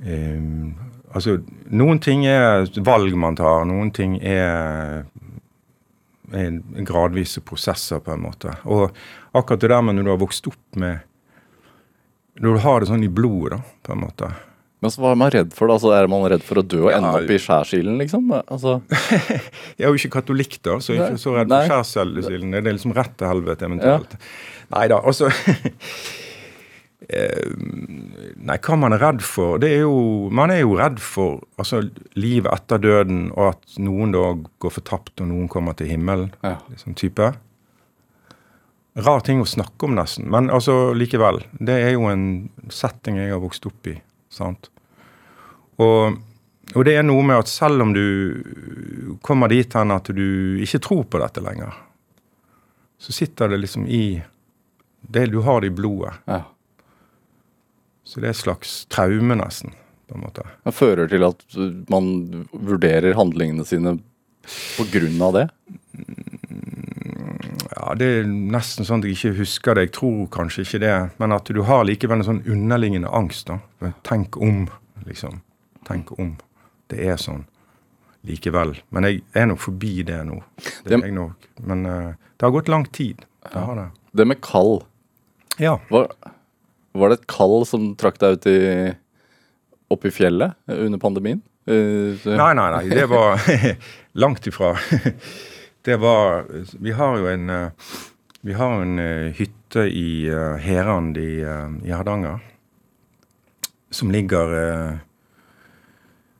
um, 0.05 0.90
Altså, 1.13 1.37
noen 1.75 1.99
ting 2.03 2.25
er 2.29 2.65
valg 2.87 3.15
man 3.19 3.35
tar, 3.35 3.65
noen 3.67 3.89
ting 3.95 4.17
er, 4.23 5.03
er 6.31 6.59
gradvise 6.87 7.41
prosesser, 7.43 7.99
på 8.05 8.13
en 8.15 8.23
måte. 8.27 8.53
Og 8.65 8.91
akkurat 9.35 9.59
det 9.65 9.71
der 9.73 9.81
med 9.83 9.97
når 9.99 10.07
du 10.07 10.13
har 10.13 10.21
vokst 10.21 10.47
opp 10.51 10.79
med 10.79 11.01
Når 12.41 12.55
du 12.55 12.59
har 12.63 12.79
det 12.79 12.87
sånn 12.87 13.03
i 13.03 13.09
blodet, 13.11 13.57
da, 13.59 13.75
på 13.83 13.91
en 13.93 13.99
måte. 14.05 14.29
Men 14.81 14.89
så 14.89 15.01
hva 15.03 15.11
er 15.13 15.17
man 15.19 15.29
redd 15.29 15.51
for? 15.53 15.67
da? 15.69 15.75
Altså, 15.75 15.91
er 15.93 16.07
man 16.09 16.23
redd 16.31 16.41
for 16.47 16.57
å 16.57 16.63
dø 16.65 16.79
og 16.87 16.93
ende 16.95 17.09
Ja. 17.11 17.19
opp 17.19 17.29
i 17.35 17.37
skjærsilden, 17.43 17.99
liksom? 18.01 18.31
Altså, 18.47 18.77
Jeg 19.77 19.83
er 19.83 19.91
jo 19.91 19.99
ikke 19.99 20.13
katolikk, 20.15 20.55
da, 20.65 20.79
så 20.81 20.95
jeg 20.95 21.03
er 21.03 21.11
ikke 21.11 21.21
så 21.21 21.35
redd 21.35 21.51
for 21.51 21.67
skjærsilden. 21.91 22.55
Det 22.55 22.63
er 22.63 22.77
liksom 22.79 22.95
rett 22.97 23.13
til 23.19 23.29
helvete, 23.29 23.67
eventuelt. 23.67 24.15
Nei 24.71 24.87
da, 24.89 24.97
altså 25.03 25.29
Nei, 27.11 28.57
hva 28.63 28.75
man 28.79 28.93
er 28.95 29.01
redd 29.03 29.21
for 29.25 29.59
Det 29.59 29.67
er 29.75 29.81
jo 29.83 30.29
Man 30.33 30.51
er 30.53 30.61
jo 30.61 30.77
redd 30.79 30.99
for 31.03 31.41
altså, 31.59 31.81
livet 32.15 32.51
etter 32.53 32.79
døden, 32.81 33.25
og 33.35 33.51
at 33.51 33.77
noen 33.83 34.13
da 34.15 34.23
går 34.63 34.73
fortapt, 34.77 35.19
og 35.21 35.27
noen 35.31 35.49
kommer 35.51 35.75
til 35.77 35.91
himmelen. 35.91 36.31
ja. 36.45 36.57
Liksom 36.71 36.95
type. 36.95 37.33
Rar 38.95 39.21
ting 39.23 39.39
å 39.39 39.47
snakke 39.47 39.87
om, 39.87 39.95
nesten. 39.95 40.27
Men 40.31 40.49
altså, 40.51 40.93
likevel. 40.97 41.43
Det 41.59 41.77
er 41.83 41.93
jo 41.93 42.09
en 42.11 42.25
setting 42.71 43.19
jeg 43.21 43.31
har 43.31 43.39
vokst 43.43 43.65
opp 43.69 43.87
i. 43.87 43.97
sant? 44.31 44.69
Og, 45.79 46.17
og 46.75 46.85
det 46.87 46.97
er 46.99 47.05
noe 47.07 47.23
med 47.23 47.39
at 47.43 47.51
selv 47.51 47.85
om 47.85 47.93
du 47.95 49.15
kommer 49.23 49.51
dit 49.51 49.73
hen 49.75 49.91
at 49.95 50.11
du 50.15 50.59
ikke 50.63 50.81
tror 50.83 51.05
på 51.07 51.21
dette 51.23 51.43
lenger, 51.43 51.71
så 53.01 53.15
sitter 53.15 53.49
det 53.49 53.61
liksom 53.63 53.87
i 53.87 54.21
det 55.01 55.31
Du 55.31 55.39
har 55.41 55.61
det 55.61 55.71
i 55.71 55.75
blodet. 55.75 56.13
ja. 56.27 56.43
Så 58.11 58.19
det 58.19 58.27
er 58.27 58.35
et 58.35 58.41
slags 58.41 58.73
traume, 58.91 59.37
nesten. 59.39 59.71
på 60.11 60.17
en 60.17 60.25
måte. 60.25 60.43
Det 60.67 60.73
fører 60.75 61.07
til 61.07 61.23
at 61.23 61.45
man 61.89 62.07
vurderer 62.51 63.15
handlingene 63.15 63.63
sine 63.63 63.93
på 64.75 64.83
grunn 64.91 65.21
av 65.23 65.37
det? 65.37 65.45
Ja, 67.75 67.93
Det 67.95 68.09
er 68.17 68.27
nesten 68.27 68.87
sånn 68.87 68.99
at 68.99 69.07
jeg 69.07 69.15
ikke 69.15 69.37
husker 69.39 69.77
det. 69.77 69.85
Jeg 69.87 69.93
tror 69.95 70.25
kanskje 70.33 70.65
ikke 70.65 70.81
det. 70.83 70.95
Men 71.21 71.35
at 71.37 71.47
du 71.47 71.61
har 71.67 71.85
likevel 71.87 72.19
en 72.19 72.27
sånn 72.27 72.43
underliggende 72.43 73.11
angst. 73.15 73.47
da. 73.47 73.93
Tenk 74.03 74.35
om, 74.37 74.65
liksom. 75.07 75.39
Tenk 75.87 76.11
om. 76.19 76.35
Det 76.91 76.99
er 77.07 77.15
sånn 77.21 77.45
likevel. 78.27 78.75
Men 78.91 79.07
jeg 79.07 79.23
er 79.33 79.47
nok 79.49 79.63
forbi 79.63 80.01
det 80.03 80.19
nå. 80.27 80.41
Det 80.83 80.97
er 80.97 81.07
jeg 81.07 81.15
nok. 81.15 81.49
Men 81.63 81.85
uh, 81.87 82.11
det 82.35 82.45
har 82.45 82.53
gått 82.53 82.69
lang 82.71 82.85
tid. 82.91 83.23
Det 83.47 83.63
har 83.63 83.79
det. 83.79 83.87
Det 84.11 84.27
med 84.27 84.41
kall. 84.43 84.81
Ja. 85.61 85.79
Var, 85.89 86.11
var 86.97 87.11
det 87.11 87.21
et 87.21 87.29
kall 87.31 87.61
som 87.67 87.91
trakk 87.99 88.19
deg 88.21 88.37
ut 88.37 88.47
i, 88.51 88.59
opp 89.91 90.05
i 90.07 90.11
fjellet 90.13 90.57
under 90.71 91.01
pandemien? 91.01 91.41
Uh, 91.69 92.17
Nei, 92.25 92.53
nei, 92.57 92.67
nei. 92.73 92.85
Det 92.89 93.05
var 93.11 93.37
langt 94.23 94.47
ifra. 94.49 94.73
Det 95.85 95.97
var 96.01 96.45
Vi 96.81 96.91
har 96.93 97.17
jo 97.17 97.29
en 97.29 97.49
eh, 97.49 97.93
Vi 98.45 98.53
har 98.53 98.81
en 98.81 98.99
eh, 99.01 99.31
hytte 99.37 99.85
i 99.89 100.29
Herand 100.61 101.17
i, 101.17 101.41
i 101.41 101.93
Hardanger 101.93 102.41
som 103.91 104.11
ligger 104.11 104.99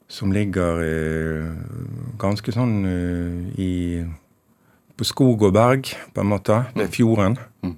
Som 0.08 0.32
ligger 0.32 0.84
ganske 2.22 2.54
sånn 2.54 2.86
i 3.58 3.72
På 4.94 5.08
skog 5.10 5.48
og 5.48 5.56
berg, 5.56 5.90
på 6.14 6.22
en 6.22 6.30
måte. 6.30 6.60
Det 6.76 6.86
er 6.86 6.94
fjorden. 6.94 7.40
Mm. 7.66 7.76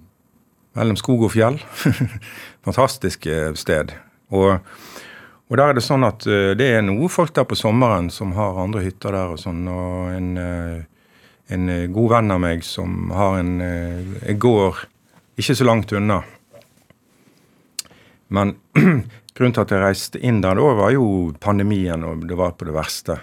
Mellom 0.74 0.98
skog 0.98 1.28
og 1.28 1.34
fjell. 1.36 1.60
Fantastisk 2.66 3.28
eh, 3.30 3.54
sted. 3.60 3.96
Og 4.34 4.58
og 5.52 5.58
der 5.60 5.70
er 5.70 5.76
det 5.78 5.84
sånn 5.86 6.06
at 6.08 6.24
eh, 6.26 6.56
det 6.58 6.66
er 6.74 6.80
noe 6.82 7.06
folk 7.12 7.34
der 7.36 7.46
på 7.46 7.58
sommeren 7.60 8.08
som 8.10 8.32
har 8.34 8.58
andre 8.58 8.82
hytter 8.82 9.14
der 9.14 9.34
og 9.36 9.42
sånn. 9.42 9.68
Og 9.70 10.08
en, 10.10 10.30
eh, 10.40 11.12
en 11.54 11.68
god 11.94 12.14
venn 12.16 12.34
av 12.34 12.40
meg 12.42 12.64
som 12.66 13.12
har 13.14 13.38
en, 13.42 13.60
en 13.62 14.40
gård 14.42 14.80
ikke 15.38 15.54
så 15.60 15.68
langt 15.68 15.94
unna. 15.94 16.24
Men 18.34 18.56
grunnen 19.36 19.54
til 19.54 19.66
at 19.66 19.76
jeg 19.76 19.84
reiste 19.84 20.24
inn 20.26 20.42
der 20.42 20.58
da, 20.58 20.74
var 20.80 20.96
jo 20.96 21.06
pandemien, 21.44 22.08
og 22.08 22.26
det 22.30 22.40
var 22.40 22.56
på 22.58 22.72
det 22.72 22.74
verste. 22.74 23.20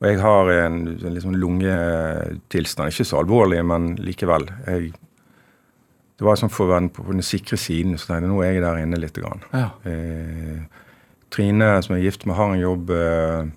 Og 0.00 0.10
jeg 0.10 0.20
har 0.20 0.50
en, 0.52 0.80
en 0.96 1.14
liksom 1.14 1.36
lungetilstand, 1.40 2.90
ikke 2.90 3.06
så 3.06 3.22
alvorlig, 3.22 3.62
men 3.64 3.94
likevel. 4.02 4.50
Jeg, 4.66 4.96
det 6.16 6.24
var 6.24 6.38
sånn 6.40 6.52
for 6.52 6.64
å 6.66 6.72
være 6.74 6.88
på, 6.96 7.04
den 7.12 7.24
sikre 7.26 7.58
siden, 7.60 7.98
så 8.00 8.08
tenkte 8.08 8.24
jeg 8.24 8.32
nå 8.32 8.40
er 8.44 8.54
jeg 8.56 8.64
der 8.64 8.78
inne 8.80 9.00
litt. 9.00 9.18
Grann. 9.20 9.42
Ja. 9.52 9.68
Eh, 9.84 10.62
Trine, 11.32 11.70
som 11.84 11.96
jeg 11.96 12.04
er 12.04 12.08
gift 12.08 12.24
med, 12.24 12.36
har 12.38 12.54
en 12.54 12.62
jobb 12.62 12.90
eh, 12.96 13.50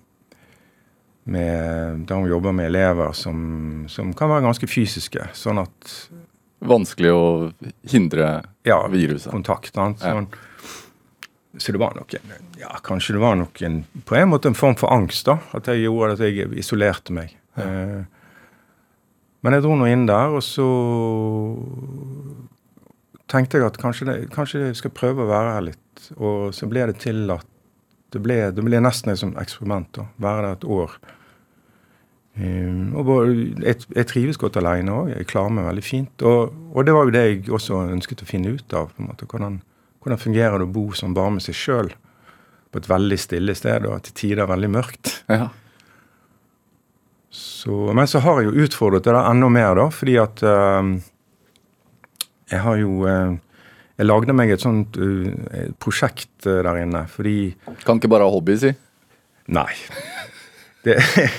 med, 1.30 2.02
der 2.08 2.14
hun 2.20 2.28
jobber 2.28 2.52
med 2.56 2.66
elever 2.70 3.12
som, 3.16 3.86
som 3.88 4.12
kan 4.16 4.32
være 4.32 4.44
ganske 4.48 4.68
fysiske. 4.68 5.30
Sånn 5.36 5.62
at 5.62 5.94
Vanskelig 6.60 7.08
å 7.16 7.26
hindre 7.88 8.42
Ja, 8.68 8.82
viruset. 8.92 9.30
kontakt. 9.32 9.72
Ja. 9.80 9.86
Sånn. 9.96 10.26
Så 11.56 11.72
det 11.72 11.80
var 11.80 11.94
nok 11.96 12.12
en, 12.18 12.34
ja, 12.60 12.74
kanskje 12.84 13.16
det 13.16 13.22
var 13.22 13.38
nok 13.40 13.62
en, 13.64 13.78
på 14.04 14.14
en 14.18 14.28
måte 14.28 14.50
en 14.52 14.58
form 14.58 14.76
for 14.76 14.92
angst, 14.92 15.24
da. 15.26 15.38
At 15.56 15.70
jeg 15.72 15.86
gjorde 15.86 16.18
at 16.18 16.22
jeg 16.26 16.50
isolerte 16.60 17.16
meg. 17.16 17.32
Eh, 17.56 18.02
men 19.40 19.56
jeg 19.56 19.64
dro 19.64 19.76
nå 19.78 19.86
inn 19.88 20.08
der, 20.08 20.34
og 20.36 20.42
så 20.44 20.66
tenkte 23.30 23.60
jeg 23.60 23.68
at 23.70 23.78
kanskje, 23.80 24.08
det, 24.08 24.16
kanskje 24.34 24.66
jeg 24.66 24.80
skal 24.80 24.92
prøve 24.96 25.24
å 25.24 25.30
være 25.30 25.54
her 25.54 25.64
litt. 25.70 26.10
Og 26.18 26.50
så 26.56 26.68
ble 26.70 26.88
det 26.90 26.98
til 27.04 27.24
at 27.32 27.46
det 28.10 28.20
ble, 28.24 28.40
det 28.54 28.64
ble 28.66 28.82
nesten 28.82 29.12
et 29.12 29.24
eksperiment. 29.40 29.88
da, 29.94 30.08
Være 30.20 30.46
der 30.48 30.58
et 30.58 30.68
år. 30.76 30.98
Um, 32.40 32.92
og 32.96 33.06
bare, 33.06 33.32
jeg, 33.62 33.86
jeg 33.94 34.08
trives 34.10 34.38
godt 34.40 34.58
alene 34.58 34.94
òg. 34.94 35.12
Jeg 35.14 35.28
klarer 35.30 35.54
meg 35.54 35.68
veldig 35.68 35.86
fint. 35.86 36.26
Og, 36.26 36.54
og 36.74 36.86
det 36.86 36.94
var 36.96 37.06
jo 37.06 37.14
det 37.14 37.24
jeg 37.26 37.42
også 37.54 37.82
ønsket 37.94 38.24
å 38.24 38.28
finne 38.28 38.54
ut 38.56 38.76
av. 38.76 38.90
på 38.94 39.04
en 39.04 39.10
måte, 39.12 39.30
Hvordan, 39.30 39.60
hvordan 40.02 40.22
fungerer 40.22 40.58
det 40.58 40.68
å 40.68 40.74
bo 40.74 40.88
som 40.96 41.14
bare 41.14 41.36
med 41.36 41.46
seg 41.46 41.58
sjøl 41.58 41.92
på 42.70 42.78
et 42.78 42.90
veldig 42.90 43.18
stille 43.18 43.54
sted, 43.58 43.86
og 43.86 44.02
til 44.06 44.14
tider 44.24 44.50
veldig 44.50 44.70
mørkt. 44.70 45.16
Ja. 45.30 45.48
Så, 47.30 47.72
men 47.94 48.08
så 48.10 48.22
har 48.24 48.40
jeg 48.40 48.50
jo 48.50 48.64
utfordret 48.66 49.06
det 49.06 49.14
der 49.14 49.28
enda 49.30 49.48
mer, 49.52 49.76
da, 49.78 49.86
fordi 49.94 50.16
at 50.18 50.42
uh, 50.42 50.82
jeg 52.50 52.62
har 52.64 52.80
jo 52.80 53.04
uh, 53.06 53.38
Jeg 54.00 54.08
lagde 54.08 54.32
meg 54.32 54.50
et 54.50 54.62
sånt 54.64 54.96
uh, 54.96 55.28
prosjekt 55.78 56.46
der 56.46 56.80
inne, 56.80 57.04
fordi 57.06 57.52
Kan 57.84 58.00
ikke 58.00 58.10
bare 58.10 58.26
ha 58.26 58.32
hobby, 58.32 58.56
si. 58.58 58.74
Nei. 59.52 59.70
Det, 60.80 60.94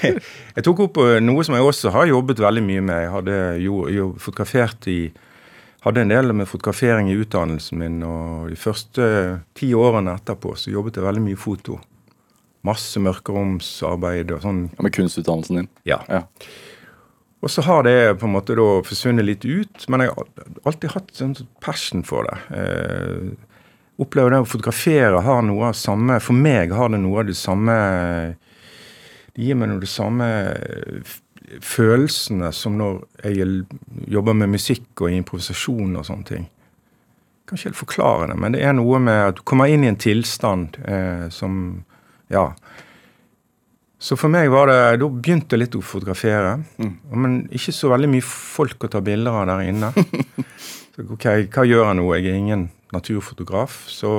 jeg 0.55 0.63
tok 0.67 0.83
opp 0.83 0.99
noe 1.25 1.41
som 1.41 1.55
jeg 1.57 1.65
også 1.65 1.89
har 1.95 2.05
jobbet 2.05 2.43
veldig 2.43 2.61
mye 2.61 2.81
med. 2.85 2.99
Jeg 3.01 3.09
hadde 3.09 3.37
jo, 3.63 3.79
jo 3.89 4.03
fotografert 4.21 4.85
i 4.85 4.99
hadde 5.81 6.03
en 6.03 6.11
del 6.13 6.33
med 6.37 6.49
fotografering 6.49 7.09
i 7.09 7.17
utdannelsen 7.17 7.79
min, 7.81 8.01
og 8.05 8.51
de 8.51 8.57
første 8.59 9.05
ti 9.57 9.71
årene 9.73 10.13
etterpå 10.19 10.53
så 10.53 10.73
jobbet 10.73 10.99
jeg 10.99 11.07
veldig 11.07 11.23
mye 11.25 11.39
foto. 11.39 11.79
Masse 12.67 13.01
mørkeromsarbeid 13.01 14.33
og 14.35 14.43
sånn. 14.43 14.65
Ja, 14.75 14.85
med 14.85 14.93
kunstutdannelsen 14.95 15.61
din. 15.61 15.71
Ja. 15.89 16.01
Ja. 16.09 16.25
Og 17.41 17.49
så 17.49 17.63
har 17.65 17.83
det 17.87 18.19
på 18.21 18.27
en 18.27 18.35
måte 18.35 18.55
da 18.57 18.67
forsvunnet 18.85 19.25
litt 19.25 19.45
ut, 19.45 19.87
men 19.89 20.03
jeg 20.05 20.13
har 20.13 20.27
alltid 20.69 20.93
hatt 20.93 21.23
en 21.25 21.33
passion 21.63 22.03
for 22.05 22.29
det. 22.29 22.37
Eh, 22.53 23.31
opplever 24.01 24.33
det 24.33 24.43
å 24.43 24.49
fotografere 24.49 25.23
har 25.25 25.41
noe 25.45 25.71
av 25.71 25.77
samme 25.77 26.19
For 26.23 26.37
meg 26.37 26.73
har 26.73 26.89
det 26.89 27.01
noe 27.03 27.21
av 27.21 27.27
det 27.29 27.35
samme 27.37 27.75
Det 29.35 29.43
gir 29.45 29.57
meg 29.59 29.69
noe 29.69 29.77
av 29.77 29.83
det 29.83 29.91
samme 29.91 30.29
følelsene 31.61 32.49
som 32.55 32.77
når 32.79 33.01
jeg 33.25 33.45
jobber 34.13 34.37
med 34.37 34.53
musikk 34.53 35.03
og 35.03 35.11
improvisasjon 35.11 35.97
og 35.99 36.05
sånne 36.07 36.27
ting. 36.29 36.45
Jeg 36.47 37.49
kan 37.49 37.59
ikke 37.59 37.67
helt 37.67 37.79
forklare 37.81 38.29
det, 38.31 38.37
men 38.39 38.55
det 38.55 38.61
er 38.63 38.75
noe 38.77 39.01
med 39.03 39.19
at 39.25 39.39
du 39.39 39.43
kommer 39.47 39.67
inn 39.67 39.83
i 39.83 39.89
en 39.91 39.99
tilstand 39.99 40.77
eh, 40.85 41.25
som 41.33 41.81
Ja. 42.31 42.51
Så 44.01 44.17
for 44.17 44.33
meg 44.33 44.49
var 44.49 44.69
det 44.71 44.77
Da 45.03 45.07
begynte 45.07 45.53
jeg 45.53 45.65
litt 45.65 45.75
å 45.77 45.83
fotografere. 45.85 46.55
Men 47.13 47.43
ikke 47.53 47.73
så 47.75 47.91
veldig 47.91 48.09
mye 48.15 48.25
folk 48.25 48.87
å 48.87 48.91
ta 48.91 49.01
bilder 49.05 49.43
av 49.43 49.49
der 49.51 49.67
inne. 49.69 49.91
Så 50.91 51.05
ok, 51.07 51.25
hva 51.53 51.63
gjør 51.63 51.85
jeg 51.85 51.97
nå? 52.01 52.07
Jeg 52.17 52.31
er 52.31 52.39
ingen 52.39 52.63
naturfotograf. 52.91 53.85
Så, 53.87 54.09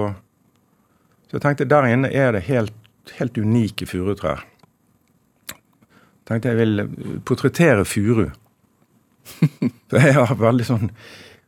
så 1.28 1.36
jeg 1.36 1.42
tenkte 1.44 1.66
der 1.68 1.88
inne 1.90 2.08
er 2.08 2.30
det 2.32 2.46
helt, 2.46 2.72
helt 3.18 3.36
unike 3.36 3.84
furutrær. 3.90 4.46
Tenkte 6.28 6.54
jeg 6.54 6.60
vil 6.62 6.86
portrettere 7.28 7.84
furu. 7.84 8.30
For 9.90 10.00
jeg 10.00 10.16
har 10.16 10.32
veldig 10.40 10.68
sånn 10.70 10.94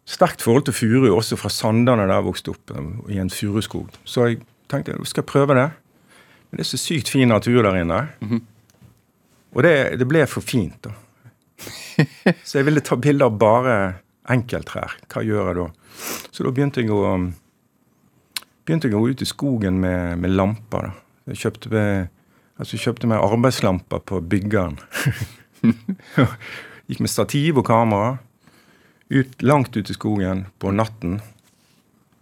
sterkt 0.04 0.44
forhold 0.44 0.66
til 0.68 0.76
furu, 0.76 1.08
også 1.14 1.38
fra 1.40 1.48
Sandane 1.48 2.04
der 2.04 2.18
jeg 2.18 2.26
vokste 2.26 2.52
opp, 2.52 2.74
i 3.08 3.22
en 3.22 3.32
furuskog. 3.32 3.94
Så 4.04 4.28
jeg 4.28 4.42
tenkte 4.68 4.92
jeg 4.92 5.08
skal 5.08 5.26
prøve 5.28 5.56
det. 5.56 5.70
Men 6.54 6.60
det 6.60 6.68
er 6.68 6.70
så 6.70 6.78
sykt 6.78 7.08
fin 7.10 7.26
natur 7.26 7.64
der 7.66 7.80
inne. 7.80 7.96
Og 9.58 9.64
det, 9.66 9.98
det 9.98 10.06
ble 10.06 10.20
for 10.30 10.38
fint, 10.46 10.86
da. 10.86 10.92
Så 12.46 12.60
jeg 12.60 12.68
ville 12.68 12.82
ta 12.86 12.94
bilder 12.94 13.26
av 13.26 13.38
bare 13.42 13.72
enkelttrær. 14.30 14.92
Hva 15.10 15.22
gjør 15.26 15.48
jeg 15.48 15.56
da? 15.58 15.64
Så 16.30 16.44
da 16.46 16.52
begynte 16.54 16.84
jeg 16.84 16.92
å 16.94 17.00
begynte 18.62 18.86
jeg 18.86 18.94
å 18.94 19.00
gå 19.02 19.08
ut 19.16 19.24
i 19.26 19.26
skogen 19.26 19.80
med, 19.82 20.20
med 20.22 20.30
lamper. 20.38 20.92
da. 20.92 21.32
Jeg 21.32 21.40
kjøpte 21.42 21.82
altså 22.62 22.78
kjøpte 22.84 23.10
meg 23.10 23.24
arbeidslamper 23.26 24.04
på 24.06 24.20
byggeren. 24.22 24.78
Gikk 26.86 27.02
med 27.02 27.10
stativ 27.10 27.58
og 27.58 27.66
kamera 27.66 28.12
ut, 29.10 29.34
langt 29.42 29.74
ut 29.74 29.90
i 29.90 29.98
skogen 29.98 30.46
på 30.62 30.70
natten 30.70 31.18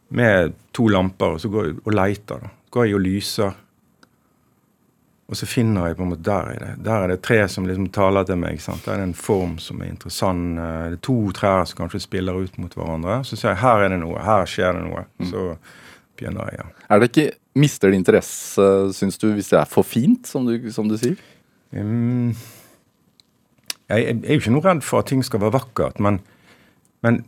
med 0.09 0.57
to 0.73 0.89
lamper, 0.89 1.37
og 1.37 1.45
så 1.45 1.53
går 1.53 1.69
jeg 1.69 1.77
og 1.85 1.93
leiter. 2.01 2.41
da. 2.47 2.55
Går 2.73 2.89
jeg 2.89 2.97
og 2.97 3.05
lyser. 3.05 3.61
Og 5.33 5.39
så 5.41 5.47
finner 5.49 5.87
jeg 5.89 5.97
på 5.97 6.05
en 6.05 6.11
måte 6.13 6.27
Der 6.29 6.49
er 6.53 6.59
det 6.61 6.73
Der 6.85 7.05
er 7.07 7.09
det 7.09 7.23
tre 7.25 7.39
som 7.49 7.65
liksom 7.65 7.87
taler 7.95 8.27
til 8.29 8.37
meg. 8.37 8.61
sant? 8.61 8.85
Der 8.85 8.93
er 8.93 9.01
det 9.01 9.09
en 9.09 9.15
form 9.17 9.55
som 9.59 9.81
er 9.81 9.89
interessant. 9.89 10.59
eh, 10.61 10.91
Det 10.91 10.99
er 10.99 11.03
to 11.09 11.17
trær 11.33 11.65
som 11.67 11.79
kanskje 11.79 12.03
spiller 12.05 12.37
ut 12.37 12.59
mot 12.61 12.75
hverandre. 12.77 13.23
Så 13.25 13.37
sier 13.37 13.55
jeg 13.55 13.63
her 13.63 13.87
er 13.87 13.89
det 13.95 14.01
noe. 14.03 14.19
Her 14.21 14.45
skjer 14.45 14.77
det 14.77 14.83
noe. 14.85 15.07
Så 15.25 15.57
begynner 16.19 16.51
jeg, 16.53 16.59
ja. 16.61 16.67
Er 16.91 17.01
det 17.01 17.09
ikke 17.11 17.31
Mister 17.55 17.91
det 17.91 17.97
interesse, 18.01 18.65
syns 18.97 19.19
du, 19.21 19.27
hvis 19.37 19.51
det 19.51 19.59
er 19.61 19.67
for 19.69 19.85
fint, 19.85 20.27
som 20.27 20.47
du, 20.47 20.71
som 20.73 20.89
du 20.89 20.97
sier? 20.97 21.17
Um, 21.73 22.35
jeg, 23.91 24.05
jeg 24.07 24.21
er 24.25 24.37
jo 24.37 24.41
ikke 24.41 24.53
noe 24.55 24.65
redd 24.65 24.81
for 24.87 25.03
at 25.03 25.11
ting 25.11 25.21
skal 25.25 25.41
være 25.41 25.53
vakkert, 25.59 26.01
men, 26.01 26.21
men 27.05 27.19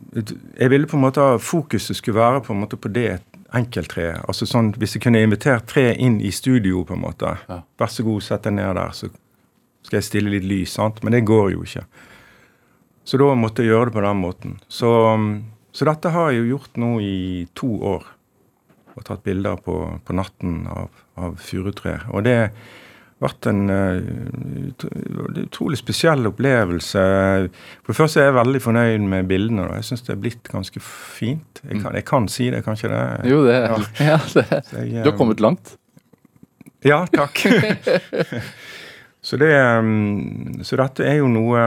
jeg 0.57 0.71
ville 0.73 0.87
på 0.89 0.97
en 0.97 1.03
måte 1.05 1.27
fokuset 1.45 1.97
skulle 1.97 2.17
være 2.17 2.41
på 2.41 2.53
en 2.53 2.63
måte 2.63 2.77
på 2.77 2.89
det 2.89 3.19
enkelttreet. 3.53 4.23
Altså 4.27 4.47
sånn, 4.49 4.73
Hvis 4.77 4.95
jeg 4.95 5.05
kunne 5.05 5.21
invitert 5.21 5.67
tre 5.67 5.93
inn 5.95 6.19
i 6.21 6.31
studio, 6.31 6.83
på 6.83 6.95
en 6.95 7.03
måte. 7.03 7.37
Ja. 7.49 7.61
Vær 7.77 7.91
så 7.91 8.03
god, 8.03 8.23
sett 8.23 8.43
deg 8.43 8.57
ned 8.57 8.75
der, 8.75 8.91
så 8.91 9.09
skal 9.85 9.99
jeg 9.99 10.07
stille 10.09 10.33
litt 10.33 10.47
lys. 10.47 10.73
sant? 10.73 11.03
Men 11.03 11.13
det 11.13 11.25
går 11.25 11.51
jo 11.53 11.63
ikke. 11.63 11.85
Så 13.05 13.17
da 13.21 13.33
måtte 13.37 13.61
jeg 13.61 13.69
gjøre 13.69 13.91
det 13.91 13.93
på 13.93 14.01
den 14.01 14.17
måten. 14.17 14.59
Så, 14.67 14.89
um, 15.13 15.45
så 15.71 15.85
dette 15.85 16.09
har 16.09 16.31
jeg 16.31 16.41
jo 16.41 16.55
gjort 16.55 16.79
nå 16.81 16.91
i 17.05 17.17
to 17.53 17.69
år. 17.85 18.07
Og 18.95 19.05
tatt 19.05 19.23
bilder 19.23 19.59
på, 19.61 19.75
på 20.07 20.15
natten 20.15 20.65
av, 20.71 20.89
av 21.19 21.35
furutrær. 21.37 22.07
Og 22.15 22.25
det 22.25 22.51
vært 23.25 23.47
en 23.49 23.61
eh, 23.73 23.95
det 24.81 24.89
er 24.91 25.45
utrolig 25.45 25.79
spesiell 25.79 26.29
opplevelse. 26.29 27.05
For 27.83 27.93
det 27.93 27.97
første 27.97 28.21
er 28.21 28.29
jeg 28.29 28.37
veldig 28.37 28.61
fornøyd 28.63 29.07
med 29.11 29.29
bildene. 29.29 29.65
Da. 29.67 29.79
Jeg 29.79 29.89
syns 29.89 30.05
det 30.07 30.13
er 30.15 30.21
blitt 30.23 30.51
ganske 30.51 30.83
fint. 30.83 31.61
Jeg 31.63 31.81
kan, 31.81 31.95
jeg 31.97 32.05
kan 32.07 32.29
si 32.31 32.49
det, 32.53 32.61
kan 32.65 32.77
ikke 32.77 32.91
det? 32.93 33.03
Jo, 33.31 33.41
det, 33.47 33.57
ja. 34.09 34.19
det. 34.19 34.61
Så 34.69 34.83
jeg, 34.83 35.01
Du 35.01 35.11
har 35.11 35.17
kommet 35.17 35.43
langt. 35.43 35.75
Ja, 36.85 37.01
takk. 37.09 37.41
så 39.25 39.39
det 39.41 39.53
um, 39.57 40.59
Så 40.61 40.77
dette 40.77 41.07
er 41.07 41.15
jo 41.17 41.29
noe 41.33 41.61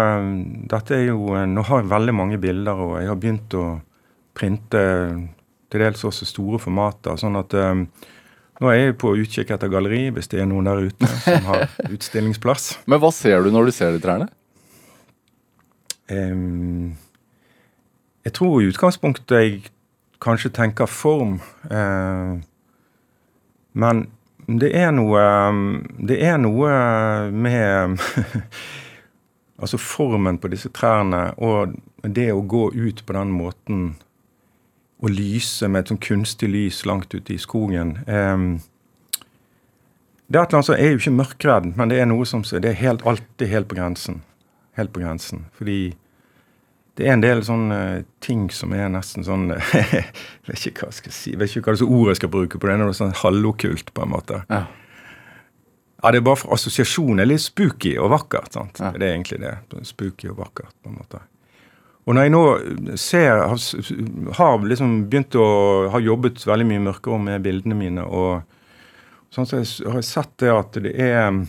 Dette 0.71 0.95
er 0.95 1.09
jo 1.09 1.33
Nå 1.51 1.65
har 1.67 1.81
jeg 1.81 1.91
veldig 1.91 2.15
mange 2.15 2.39
bilder, 2.39 2.85
og 2.85 2.93
jeg 3.01 3.11
har 3.11 3.19
begynt 3.19 3.57
å 3.59 3.65
printe 4.39 4.85
til 5.69 5.83
dels 5.83 6.05
også 6.07 6.29
store 6.29 6.61
formater. 6.63 7.19
Sånn 7.21 7.37
at 7.41 7.57
um, 7.59 7.83
nå 8.59 8.71
er 8.73 8.79
jeg 8.81 8.99
på 8.99 9.15
utkikk 9.15 9.53
etter 9.55 9.71
galleri, 9.71 10.09
hvis 10.15 10.31
det 10.33 10.43
er 10.43 10.49
noen 10.51 10.67
der 10.67 10.89
ute 10.91 11.11
som 11.23 11.47
har 11.47 11.69
utstillingsplass. 11.95 12.71
Men 12.91 13.03
hva 13.03 13.13
ser 13.15 13.45
du 13.45 13.53
når 13.55 13.69
du 13.69 13.75
ser 13.77 13.95
de 13.95 14.03
trærne? 14.03 14.29
Um, 16.09 16.97
jeg 18.25 18.35
tror 18.35 18.61
i 18.61 18.69
utgangspunktet 18.71 19.37
jeg 19.37 19.59
kanskje 20.25 20.51
tenker 20.57 20.91
form. 20.91 21.39
Uh, 21.71 22.41
men 23.79 24.07
det 24.49 24.71
er 24.73 24.91
noe 24.97 25.21
Det 26.09 26.17
er 26.25 26.39
noe 26.41 26.71
med 27.31 27.99
Altså 29.61 29.79
formen 29.83 30.39
på 30.41 30.49
disse 30.49 30.71
trærne 30.73 31.35
og 31.43 31.75
det 32.07 32.31
å 32.33 32.45
gå 32.47 32.69
ut 32.73 33.03
på 33.05 33.15
den 33.17 33.33
måten 33.35 33.89
og 34.99 35.15
lyse 35.15 35.69
med 35.71 35.85
et 35.85 35.93
sånn 35.93 36.03
kunstig 36.03 36.51
lys 36.51 36.83
langt 36.89 37.15
ute 37.15 37.35
i 37.35 37.39
skogen. 37.41 37.97
Um, 38.07 38.59
det 40.29 40.37
er 40.37 40.45
et 40.45 40.51
eller 40.51 40.59
annet 40.59 40.69
som 40.69 40.77
jeg 40.77 40.85
er 40.85 40.93
jo 40.93 41.01
ikke 41.01 41.15
mørkredd, 41.17 41.71
men 41.79 41.93
det 41.93 42.01
er 42.03 42.11
noe 42.11 42.27
som 42.29 42.43
det 42.45 42.73
er 42.73 42.83
helt, 42.83 43.07
alltid 43.07 43.49
helt 43.49 43.71
på 43.71 43.79
grensen. 43.79 44.21
Helt 44.77 44.93
på 44.93 45.01
grensen. 45.01 45.47
Fordi 45.57 45.79
det 46.99 47.07
er 47.07 47.15
en 47.15 47.23
del 47.23 47.45
sånne 47.47 47.79
ting 48.25 48.49
som 48.53 48.75
er 48.75 48.91
nesten 48.91 49.25
sånn 49.25 49.53
Jeg 49.55 50.05
vet 50.51 50.67
ikke 50.67 50.83
hva 50.83 50.91
jeg 50.91 50.99
skal 50.99 51.15
si, 51.15 51.33
jeg 51.33 51.41
vet 51.41 51.55
ikke 51.55 51.71
hva 51.71 51.79
det 51.79 51.87
er 51.87 51.95
ordet 51.95 52.13
jeg 52.13 52.21
skal 52.21 52.35
bruke 52.35 52.59
på 52.59 52.69
det. 52.69 52.77
Det 52.83 52.89
er 52.89 52.99
sånn 53.01 53.17
halvokkult, 53.23 53.95
på 53.95 54.05
en 54.05 54.15
måte. 54.17 54.43
Ja. 54.51 54.67
Ja, 55.99 56.13
det 56.15 56.21
er 56.21 56.27
bare 56.29 56.39
for 56.39 56.55
assosiasjon. 56.55 57.17
Det 57.19 57.25
er 57.25 57.31
litt 57.33 57.43
spooky 57.43 57.97
og 57.99 58.13
vakkert. 58.13 58.53
sant? 58.55 58.79
Ja. 58.79 58.93
Det 58.95 59.07
er 59.07 59.17
egentlig 59.17 59.41
det. 59.43 59.57
Spooky 59.87 60.29
og 60.31 60.39
vakkert, 60.39 60.75
på 60.83 60.93
en 60.93 60.99
måte. 61.01 61.23
Og 62.09 62.17
når 62.17 62.25
jeg 62.25 62.33
nå 62.33 62.43
ser 62.97 63.43
Har, 64.39 64.63
liksom 64.65 64.95
begynt 65.11 65.37
å 65.37 65.49
ha 65.93 66.01
jobbet 66.01 66.47
veldig 66.49 66.69
mye 66.71 66.85
mørkere 66.89 67.21
med 67.21 67.45
bildene 67.45 67.77
mine, 67.77 68.05
og 68.05 68.41
sånn 69.35 69.49
så 69.49 69.61
har 69.61 70.01
jeg 70.01 70.09
sett 70.09 70.33
det 70.41 70.55
at 70.55 70.79
det 70.87 70.95
er 70.97 71.43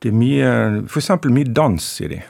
Det 0.00 0.12
er 0.12 0.16
mye 0.16 0.52
F.eks. 0.84 1.10
mye 1.32 1.48
dans 1.48 1.88
i 2.04 2.10
de. 2.12 2.20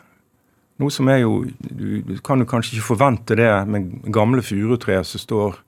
Noe 0.81 0.95
som 0.95 1.11
er 1.11 1.25
jo 1.25 1.45
Du 1.59 2.16
kan 2.27 2.39
jo 2.39 2.49
kanskje 2.49 2.77
ikke 2.77 2.93
forvente 2.93 3.39
det 3.39 3.51
med 3.66 3.91
gamle 4.14 4.43
furutre 4.43 5.03
som 5.05 5.23
står 5.23 5.59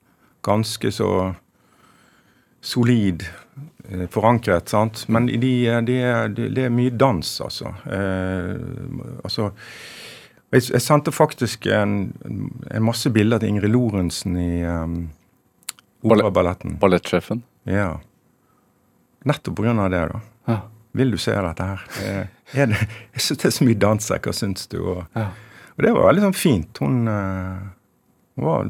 ganske 0.43 0.91
så 0.91 1.09
solid 2.63 3.23
eh, 3.91 4.07
forankret, 4.11 4.71
sant. 4.71 5.05
Men 5.07 5.27
de, 5.27 5.37
de, 5.87 5.97
de, 6.35 6.47
det 6.55 6.65
er 6.65 6.71
mye 6.71 6.91
dans, 6.95 7.29
altså. 7.43 7.71
Eh, 7.91 9.19
altså 9.23 9.49
jeg, 10.53 10.67
jeg 10.75 10.83
sendte 10.85 11.13
faktisk 11.13 11.67
en, 11.73 12.13
en 12.23 12.85
masse 12.85 13.09
bilder 13.13 13.41
til 13.41 13.53
Ingrid 13.53 13.73
Lorentzen 13.73 14.37
i 14.39 14.63
um, 14.67 14.97
Operaballetten. 16.03 16.77
Ballettsjefen. 16.81 17.43
Ja. 17.69 17.95
Nettopp 19.23 19.59
av 19.63 19.89
det, 19.91 20.01
da. 20.11 20.21
Ja. 20.51 20.57
Vil 20.93 21.13
du 21.15 21.17
se 21.17 21.33
dette 21.33 21.67
her? 21.69 21.85
Er 22.53 22.67
det, 22.69 22.79
jeg 23.15 23.23
syns 23.25 23.39
det 23.41 23.47
er 23.49 23.55
så 23.55 23.65
mye 23.65 23.79
dans 23.81 24.09
her, 24.13 24.19
hva 24.21 24.33
syns 24.35 24.67
du? 24.69 24.81
Og, 24.83 25.05
Ja. 25.15 25.29
og 25.77 25.85
det 25.85 25.93
var 25.95 26.09
veldig 26.09 26.25
sånn 26.27 26.37
fint. 26.37 26.81
Hun 26.83 27.07
uh, 27.07 27.63
var 28.43 28.67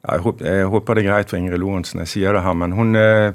ja, 0.00 0.14
jeg, 0.14 0.22
håper, 0.24 0.46
jeg 0.48 0.68
håper 0.72 0.96
det 0.96 1.02
er 1.04 1.10
greit 1.10 1.30
for 1.30 1.38
Ingrid 1.38 1.60
Lorentzen 1.60 2.00
jeg 2.00 2.08
sier 2.14 2.32
det 2.32 2.40
her, 2.46 2.54
men 2.56 2.72
hun 2.72 2.96
eh, 2.96 3.34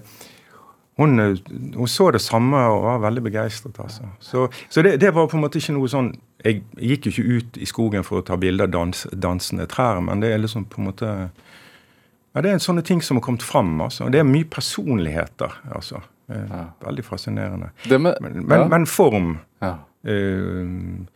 hun, 0.97 1.19
eh, 1.19 1.35
hun 1.75 1.87
så 1.91 2.11
det 2.15 2.21
samme 2.23 2.57
og 2.71 2.83
var 2.83 3.01
veldig 3.03 3.23
begeistret. 3.25 3.79
Altså. 3.79 4.07
Så, 4.19 4.47
så 4.69 4.81
det, 4.85 4.95
det 5.01 5.11
var 5.15 5.27
på 5.27 5.37
en 5.37 5.43
måte 5.43 5.59
ikke 5.59 5.75
noe 5.75 5.91
sånn 5.91 6.13
Jeg 6.45 6.61
gikk 6.77 7.07
jo 7.07 7.11
ikke 7.11 7.37
ut 7.39 7.57
i 7.57 7.65
skogen 7.65 8.03
for 8.05 8.21
å 8.21 8.25
ta 8.25 8.35
bilde 8.37 8.67
av 8.67 8.69
dans, 8.71 8.99
dansende 9.11 9.65
trær, 9.67 9.97
men 10.05 10.21
det 10.21 10.29
er 10.31 10.43
liksom 10.43 10.67
på 10.69 10.77
en 10.79 10.87
måte 10.91 11.07
ja, 11.09 12.41
Det 12.43 12.51
er 12.51 12.59
sånne 12.61 12.83
ting 12.85 13.01
som 13.01 13.17
har 13.17 13.23
kommet 13.25 13.43
fram. 13.43 13.73
Altså. 13.81 14.09
Det 14.13 14.19
er 14.21 14.27
mye 14.29 14.45
personligheter. 14.45 15.51
altså. 15.73 16.03
Eh, 16.29 16.45
Ja. 16.49 16.63
Veldig 16.85 17.05
fascinerende. 17.05 17.69
Med 17.89 18.01
Men, 18.01 18.15
men, 18.21 18.59
ja. 18.59 18.67
men 18.67 18.85
form 18.85 19.37
ja. 19.61 19.73
uh, 20.07 20.65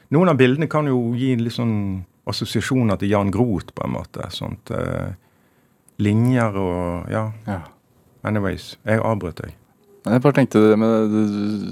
Noen 0.10 0.30
av 0.30 0.38
bildene 0.38 0.68
kan 0.68 0.88
jo 0.88 1.14
gi 1.18 1.36
litt 1.36 1.54
sånn 1.56 2.06
assosiasjoner 2.30 2.98
til 3.02 3.10
Jan 3.10 3.32
Groth, 3.32 3.74
på 3.74 3.86
en 3.86 3.94
måte. 3.96 4.28
Sånt, 4.32 4.72
uh, 4.72 5.14
linjer 6.00 6.58
og 6.58 7.10
Ja. 7.12 7.32
ja. 7.48 7.62
Anyways. 8.24 8.78
Jeg 8.86 9.00
avbrøt 9.00 9.44
deg. 9.44 9.59
Jeg 10.10 10.24
bare 10.24 10.38
tenkte 10.40 10.62
det 10.64 10.76
med 10.80 11.14
Du, 11.14 11.22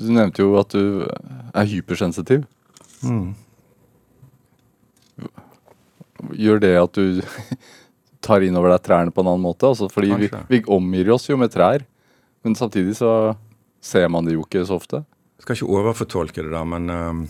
du 0.05 0.07
nevnte 0.13 0.43
jo 0.43 0.55
at 0.59 0.73
du 0.73 1.03
er 1.07 1.69
hypersensitiv. 1.69 2.45
Mm. 3.01 3.33
Gjør 6.38 6.61
det 6.61 6.73
at 6.81 6.97
du 6.97 7.21
tar 8.25 8.45
inn 8.45 8.57
over 8.57 8.73
deg 8.73 8.85
trærne 8.85 9.13
på 9.13 9.23
en 9.23 9.31
annen 9.33 9.45
måte? 9.45 9.69
Altså 9.69 9.89
fordi 9.91 10.13
vi, 10.23 10.31
vi 10.49 10.63
omgir 10.73 11.13
oss 11.15 11.27
jo 11.29 11.38
med 11.39 11.53
trær, 11.53 11.85
men 12.45 12.57
samtidig 12.57 12.97
så 12.99 13.11
ser 13.83 14.09
man 14.11 14.25
det 14.27 14.35
jo 14.35 14.45
ikke 14.45 14.65
så 14.67 14.79
ofte. 14.79 15.03
Jeg 15.38 15.45
skal 15.45 15.59
ikke 15.59 15.75
overfortolke 15.77 16.43
det 16.43 16.53
der, 16.53 16.65
men 16.65 16.89
ehm, 16.89 17.27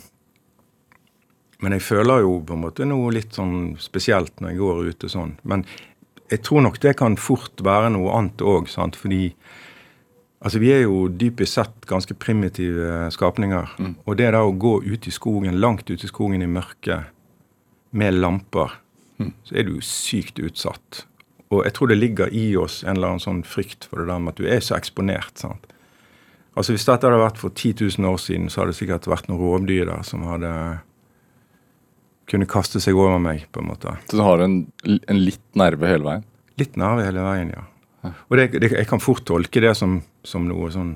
Men 1.58 1.74
jeg 1.74 1.82
føler 1.82 2.22
jo 2.22 2.36
på 2.46 2.54
en 2.54 2.62
måte 2.62 2.86
noe 2.86 3.10
litt 3.16 3.34
sånn 3.34 3.80
spesielt 3.82 4.36
når 4.40 4.52
jeg 4.52 4.60
går 4.62 4.90
ute 4.92 5.08
sånn. 5.10 5.32
Men 5.42 5.64
jeg 6.30 6.44
tror 6.46 6.62
nok 6.62 6.78
det 6.84 6.92
kan 7.00 7.16
fort 7.18 7.64
være 7.66 7.90
noe 7.96 8.12
annet 8.14 8.44
òg. 8.46 8.70
Fordi 8.70 9.34
altså 10.40 10.60
vi 10.62 10.72
er 10.74 10.84
jo 10.86 11.08
dypest 11.10 11.58
sett 11.58 11.86
ganske 11.90 12.14
primitive 12.20 13.08
skapninger. 13.16 13.76
Og 14.06 14.18
det 14.20 14.32
da 14.36 14.44
å 14.46 14.52
gå 14.54 14.80
ut 14.86 15.08
i 15.08 15.14
skogen, 15.14 15.60
langt 15.62 15.90
ut 15.90 16.04
i 16.04 16.10
skogen 16.10 16.42
i 16.42 16.50
mørket 16.50 17.14
med 17.92 18.20
lamper, 18.20 18.80
så 19.44 19.56
er 19.58 19.66
du 19.66 19.80
sykt 19.82 20.40
utsatt. 20.40 21.06
Og 21.50 21.64
jeg 21.64 21.74
tror 21.78 21.88
det 21.90 21.98
ligger 21.98 22.34
i 22.36 22.52
oss 22.60 22.84
en 22.84 22.98
eller 22.98 23.16
annen 23.16 23.24
sånn 23.24 23.44
frykt 23.48 23.88
for 23.88 24.02
det 24.02 24.12
der 24.12 24.20
med 24.20 24.36
at 24.36 24.42
du 24.42 24.50
er 24.52 24.60
så 24.62 24.76
eksponert. 24.76 25.38
sant? 25.40 25.64
Altså 26.58 26.74
Hvis 26.74 26.86
dette 26.90 27.08
hadde 27.08 27.22
vært 27.22 27.40
for 27.40 27.54
10 27.54 27.86
000 27.98 28.10
år 28.10 28.18
siden, 28.20 28.50
så 28.50 28.62
hadde 28.62 28.74
det 28.74 28.82
sikkert 28.82 29.08
vært 29.08 29.30
noen 29.30 29.42
rovdyr 29.42 29.88
der 29.90 30.04
som 30.06 30.26
hadde 30.28 30.52
kunne 32.28 32.50
kaste 32.50 32.82
seg 32.84 32.98
over 33.00 33.22
meg, 33.24 33.46
på 33.56 33.62
en 33.62 33.70
måte. 33.70 33.94
Så 34.10 34.20
du 34.20 34.24
har 34.26 34.42
en, 34.44 34.58
en 34.84 35.20
litt 35.22 35.44
nerve 35.56 35.88
hele 35.88 36.04
veien. 36.04 36.26
Litt 36.60 36.76
nerve 36.80 37.06
hele 37.08 37.24
veien, 37.24 37.54
ja. 37.56 37.64
Og 38.06 38.38
det, 38.38 38.48
det, 38.62 38.70
jeg 38.72 38.88
kan 38.88 39.02
fort 39.04 39.24
tolke 39.28 39.62
det 39.64 39.74
som, 39.76 39.98
som 40.24 40.46
noe 40.48 40.70
sånn 40.72 40.94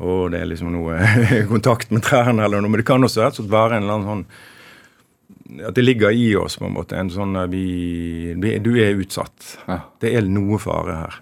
Å, 0.00 0.14
det 0.32 0.40
er 0.40 0.48
liksom 0.50 0.72
noe 0.74 0.96
kontakt 1.52 1.90
med 1.92 2.02
trærne 2.06 2.42
eller 2.44 2.60
noe. 2.64 2.70
Men 2.72 2.80
det 2.80 2.86
kan 2.88 3.04
også 3.04 3.20
rett 3.22 3.36
og 3.36 3.44
slett 3.44 3.52
være 3.52 3.76
en 3.78 3.84
eller 3.84 3.98
annen 3.98 4.08
sånn 4.10 5.64
At 5.68 5.74
det 5.76 5.84
ligger 5.84 6.10
i 6.16 6.30
oss, 6.40 6.56
på 6.60 6.66
en 6.68 6.74
måte. 6.76 6.96
En 6.98 7.10
sånn 7.12 7.36
eh, 7.36 7.48
vi, 7.52 8.54
Du 8.64 8.72
er 8.80 8.96
utsatt. 9.00 9.58
Ja. 9.68 9.80
Det 10.00 10.14
er 10.16 10.26
noe 10.28 10.58
fare 10.62 10.96
her. 11.02 11.20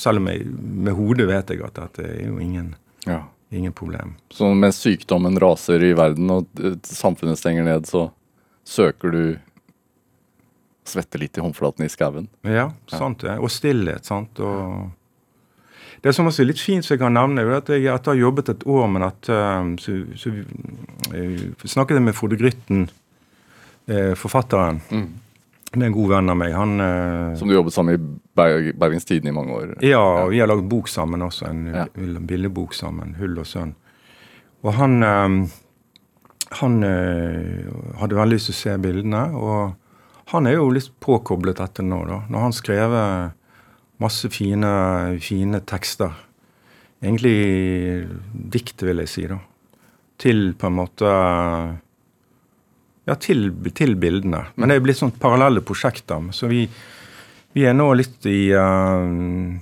Selv 0.00 0.22
om 0.22 0.30
jeg 0.30 0.46
med 0.46 0.94
hodet 0.96 1.26
vet 1.28 1.50
jeg 1.52 1.62
at 1.66 1.76
dette 1.76 2.06
er 2.06 2.22
jo 2.30 2.38
ingen, 2.40 2.74
Ja. 3.06 3.24
ingen 3.52 3.72
problem. 3.76 4.14
Så 4.32 4.48
mens 4.54 4.78
sykdommen 4.80 5.36
raser 5.42 5.82
i 5.84 5.92
verden 5.98 6.30
og 6.30 6.46
eh, 6.62 6.78
samfunnet 6.86 7.38
stenger 7.40 7.66
ned, 7.66 7.86
så 7.90 8.06
søker 8.64 9.10
du 9.12 9.22
Svette 10.88 11.18
litt 11.20 11.36
i 11.38 11.42
håndflaten 11.44 11.84
i 11.84 11.90
skauen. 11.92 12.28
Ja, 12.46 12.70
sant 12.90 13.20
det. 13.26 13.36
Og 13.38 13.50
stillhet, 13.52 14.06
sant. 14.08 14.40
Og 14.40 14.90
det 16.02 16.14
som 16.16 16.26
også 16.30 16.42
er 16.42 16.48
litt 16.48 16.62
fint 16.62 16.86
som 16.86 16.94
jeg 16.96 17.02
kan 17.02 17.12
nevne, 17.14 17.42
er 17.44 17.58
at 17.58 17.68
jeg 17.68 17.84
etter 17.92 18.12
å 18.12 18.14
ha 18.16 18.20
jobbet 18.22 18.48
et 18.54 18.64
år 18.64 18.86
med 18.88 19.04
dette, 19.04 19.40
så, 19.84 19.96
så 20.16 20.32
jeg 21.12 21.50
snakket 21.68 21.98
jeg 22.00 22.06
med 22.06 22.16
Frode 22.16 22.38
Grytten, 22.40 22.86
eh, 23.90 24.14
forfatteren, 24.18 24.80
er 25.70 25.84
en 25.86 25.94
god 25.94 26.08
venn 26.16 26.32
av 26.32 26.38
meg. 26.40 26.54
Han 26.56 26.80
eh, 26.82 27.36
Som 27.38 27.52
du 27.52 27.54
jobbet 27.54 27.76
sammen 27.76 27.94
i 27.94 28.00
Berg 28.40 28.72
Bergens 28.80 29.06
Tidende 29.06 29.30
i 29.34 29.36
mange 29.36 29.54
år. 29.54 29.74
Ja, 29.84 30.00
og 30.24 30.32
vi 30.32 30.40
har 30.40 30.48
lagd 30.50 30.64
bok 30.72 30.88
sammen 30.90 31.22
også, 31.22 31.46
en 31.52 31.66
Ja. 31.74 31.84
billedbok 31.94 32.74
sammen, 32.74 33.14
'Hull 33.20 33.38
og 33.38 33.46
sønn'. 33.46 33.74
Og 34.64 34.74
han 34.74 35.02
eh, 35.02 35.50
han 36.58 36.82
eh, 36.82 37.68
hadde 38.00 38.16
veldig 38.18 38.34
lyst 38.34 38.50
til 38.50 38.56
å 38.56 38.58
se 38.58 38.72
bildene, 38.82 39.20
og 39.38 39.76
han 40.30 40.46
er 40.46 40.56
jo 40.58 40.70
litt 40.72 40.90
påkoblet 41.02 41.58
dette 41.60 41.84
nå, 41.84 42.00
da. 42.08 42.22
Når 42.30 42.46
han 42.46 42.54
skrev 42.56 42.96
masse 44.00 44.30
fine, 44.32 44.72
fine 45.20 45.60
tekster. 45.68 46.14
Egentlig 47.00 48.08
dikt, 48.32 48.82
vil 48.84 49.02
jeg 49.04 49.12
si, 49.12 49.24
da. 49.30 49.38
Til 50.20 50.52
på 50.58 50.68
en 50.68 50.76
måte 50.76 51.12
Ja, 53.08 53.16
til, 53.16 53.48
til 53.74 53.96
bildene. 53.98 54.44
Men 54.54 54.70
det 54.70 54.76
er 54.76 54.84
blitt 54.84 55.00
sånn 55.00 55.14
parallelle 55.16 55.64
prosjekter. 55.66 56.28
Så 56.36 56.50
vi, 56.50 56.66
vi 57.56 57.64
er 57.66 57.74
nå 57.74 57.88
litt 57.96 58.28
i 58.28 58.52
uh, 58.52 59.56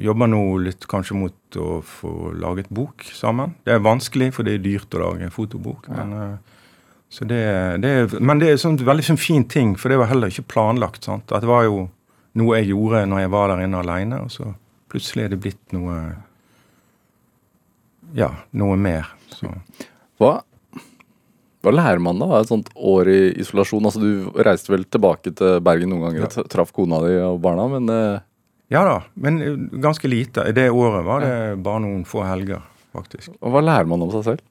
Jobber 0.00 0.30
nå 0.30 0.40
litt 0.64 0.86
kanskje 0.90 1.16
mot 1.18 1.58
å 1.60 1.78
få 1.86 2.32
laget 2.40 2.70
bok 2.74 3.04
sammen. 3.14 3.54
Det 3.66 3.76
er 3.76 3.84
vanskelig, 3.84 4.32
for 4.34 4.46
det 4.46 4.56
er 4.56 4.64
dyrt 4.64 4.96
å 4.96 5.02
lage 5.02 5.26
en 5.26 5.34
fotobok. 5.34 5.88
Men, 5.92 6.12
eh, 6.18 6.36
så 6.38 6.53
det, 7.22 7.42
det 7.78 8.18
men 8.18 8.40
det 8.42 8.48
er 8.50 8.62
en 8.66 8.78
veldig 8.82 9.04
sånn 9.06 9.20
fin 9.20 9.44
ting, 9.46 9.76
for 9.78 9.92
det 9.92 10.00
var 10.00 10.10
heller 10.10 10.32
ikke 10.32 10.48
planlagt. 10.50 11.06
sant? 11.06 11.30
At 11.30 11.44
det 11.44 11.50
var 11.50 11.66
jo 11.68 11.84
noe 12.34 12.58
jeg 12.58 12.72
gjorde 12.72 13.04
når 13.06 13.22
jeg 13.22 13.32
var 13.34 13.52
der 13.52 13.62
inne 13.62 13.82
alene, 13.84 14.18
og 14.24 14.32
så 14.34 14.48
plutselig 14.90 15.26
er 15.26 15.34
det 15.34 15.42
blitt 15.44 15.76
noe 15.76 15.98
Ja, 18.14 18.30
noe 18.54 18.76
mer. 18.78 19.08
Så. 19.34 19.48
Hva, 20.22 20.36
hva 21.66 21.72
lærer 21.74 22.02
man 22.02 22.20
da 22.22 22.28
av 22.28 22.44
et 22.44 22.50
sånt 22.50 22.68
år 22.74 23.10
i 23.10 23.20
isolasjon? 23.42 23.86
Altså 23.88 24.02
Du 24.02 24.42
reiste 24.46 24.70
vel 24.70 24.86
tilbake 24.86 25.32
til 25.34 25.58
Bergen 25.66 25.90
noen 25.90 26.08
ganger 26.08 26.28
og 26.28 26.50
traff 26.50 26.70
kona 26.74 27.00
di 27.06 27.16
og 27.22 27.40
barna, 27.42 27.66
men 27.76 27.90
uh... 27.90 28.22
Ja 28.72 28.80
da, 28.86 28.94
men 29.20 29.42
eh, 29.44 29.58
ganske 29.82 30.08
lite. 30.08 30.46
I 30.48 30.54
det 30.56 30.70
året 30.72 31.04
var 31.06 31.22
det 31.22 31.34
bare 31.62 31.82
noen 31.84 32.06
få 32.08 32.22
helger, 32.24 32.62
faktisk. 32.96 33.34
hva 33.38 33.60
lærer 33.62 33.90
man 33.90 34.02
om 34.06 34.10
seg 34.14 34.24
selv? 34.30 34.46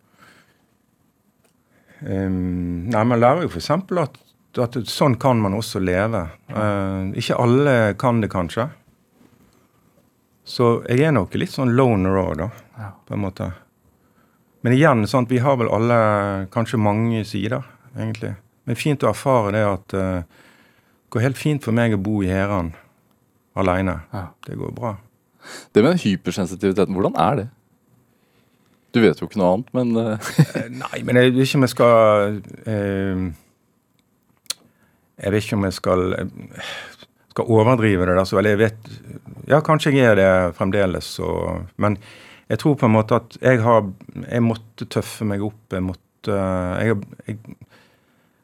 Um, 2.03 2.89
nei, 2.91 3.03
Man 3.07 3.19
lærer 3.21 3.45
jo 3.45 3.51
f.eks. 3.51 3.69
At, 3.73 4.17
at 4.59 4.77
sånn 4.91 5.17
kan 5.21 5.41
man 5.41 5.55
også 5.57 5.81
leve. 5.83 6.25
Uh, 6.51 7.11
ikke 7.17 7.39
alle 7.39 7.75
kan 7.99 8.21
det, 8.23 8.31
kanskje. 8.33 8.67
Så 10.43 10.81
jeg 10.89 11.07
er 11.07 11.15
nok 11.15 11.35
litt 11.39 11.53
sånn 11.53 11.73
loner 11.77 12.19
òg, 12.19 12.33
da. 12.41 12.49
På 13.07 13.15
en 13.15 13.23
måte. 13.23 13.49
Men 14.63 14.75
igjen, 14.75 15.07
sant, 15.07 15.31
vi 15.31 15.41
har 15.43 15.57
vel 15.59 15.71
alle 15.71 15.97
kanskje 16.51 16.79
mange 16.79 17.23
sider, 17.27 17.63
egentlig. 17.95 18.33
Men 18.67 18.79
fint 18.79 19.03
å 19.03 19.09
erfare 19.11 19.51
det 19.55 19.63
at 19.67 19.95
eh, 19.99 20.21
det 20.23 21.15
går 21.15 21.25
helt 21.25 21.39
fint 21.39 21.65
for 21.65 21.75
meg 21.75 21.95
å 21.95 21.99
bo 22.01 22.21
i 22.23 22.29
Heran 22.31 22.71
aleine. 23.59 23.99
Ja. 24.13 24.29
Det 24.47 24.55
går 24.57 24.71
bra. 24.75 24.95
Det 25.75 25.83
med 25.83 25.99
hypersensitiviteten, 26.01 26.95
hvordan 26.95 27.19
er 27.19 27.41
det? 27.41 27.47
Du 28.93 29.01
vet 29.01 29.19
jo 29.19 29.25
ikke 29.27 29.39
noe 29.41 29.53
annet, 29.57 29.71
men 29.73 29.95
eh, 29.97 30.33
Eh, 30.53 30.67
Nei, 30.69 30.99
men 31.05 31.17
jeg 31.17 31.33
vet 31.33 31.47
ikke 31.47 31.59
om 31.59 31.65
jeg 31.65 31.73
skal 31.73 32.41
eh, 32.69 33.23
Jeg 35.23 35.33
vet 35.33 35.47
ikke 35.47 35.57
om 35.57 35.65
jeg 35.67 35.77
skal 35.79 36.03
skal 37.33 37.49
overdrive 37.49 38.05
det 38.05 38.15
der 38.17 38.27
så 38.29 38.37
veldig. 38.37 38.51
Jeg 38.53 38.61
vet 38.61 39.49
Ja, 39.49 39.59
kanskje 39.65 39.91
jeg 39.95 40.05
er 40.11 40.19
det 40.19 40.55
fremdeles, 40.57 41.07
så 41.17 41.63
Men 41.77 41.97
jeg 42.49 42.59
tror 42.59 42.75
på 42.77 42.85
en 42.85 42.93
måte 42.93 43.17
at 43.17 43.37
jeg 43.41 43.61
har 43.63 43.87
Jeg 44.29 44.43
måtte 44.45 44.85
tøffe 44.85 45.25
meg 45.25 45.41
opp. 45.41 45.63
Jeg 45.71 45.83
måtte 45.83 46.37
jeg, 46.83 46.99
jeg, 47.27 47.39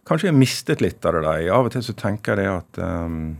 Kanskje 0.08 0.28
jeg 0.28 0.34
har 0.34 0.40
mistet 0.40 0.82
litt 0.82 1.06
av 1.06 1.14
det 1.14 1.22
der. 1.28 1.52
Av 1.54 1.70
og 1.70 1.72
til 1.72 1.86
så 1.86 1.94
tenker 1.94 2.34
jeg 2.34 2.42
det 2.42 2.50
at 2.50 2.82
um, 2.82 3.38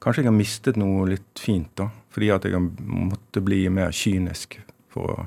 Kanskje 0.00 0.22
jeg 0.22 0.30
har 0.30 0.38
mistet 0.38 0.76
noe 0.80 1.04
litt 1.10 1.40
fint, 1.42 1.68
da. 1.76 1.90
Fordi 2.14 2.30
at 2.32 2.46
jeg 2.46 2.54
har 2.56 2.64
måttet 2.80 3.44
bli 3.44 3.66
mer 3.68 3.92
kynisk 3.92 4.56
for 4.92 5.12
å 5.12 5.26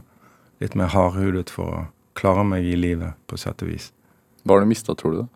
Litt 0.60 0.76
mer 0.76 0.92
hardhudet 0.94 1.52
for 1.54 1.72
å 1.72 1.84
klare 2.20 2.44
meg 2.44 2.68
i 2.68 2.76
livet, 2.76 3.16
på 3.28 3.38
sett 3.40 3.64
og 3.64 3.72
vis. 3.72 3.92
hva 4.44 4.58
har 4.58 4.66
du 4.66 4.72
mista, 4.72 4.96
tror 4.96 5.12
du? 5.14 5.22
det? 5.24 5.30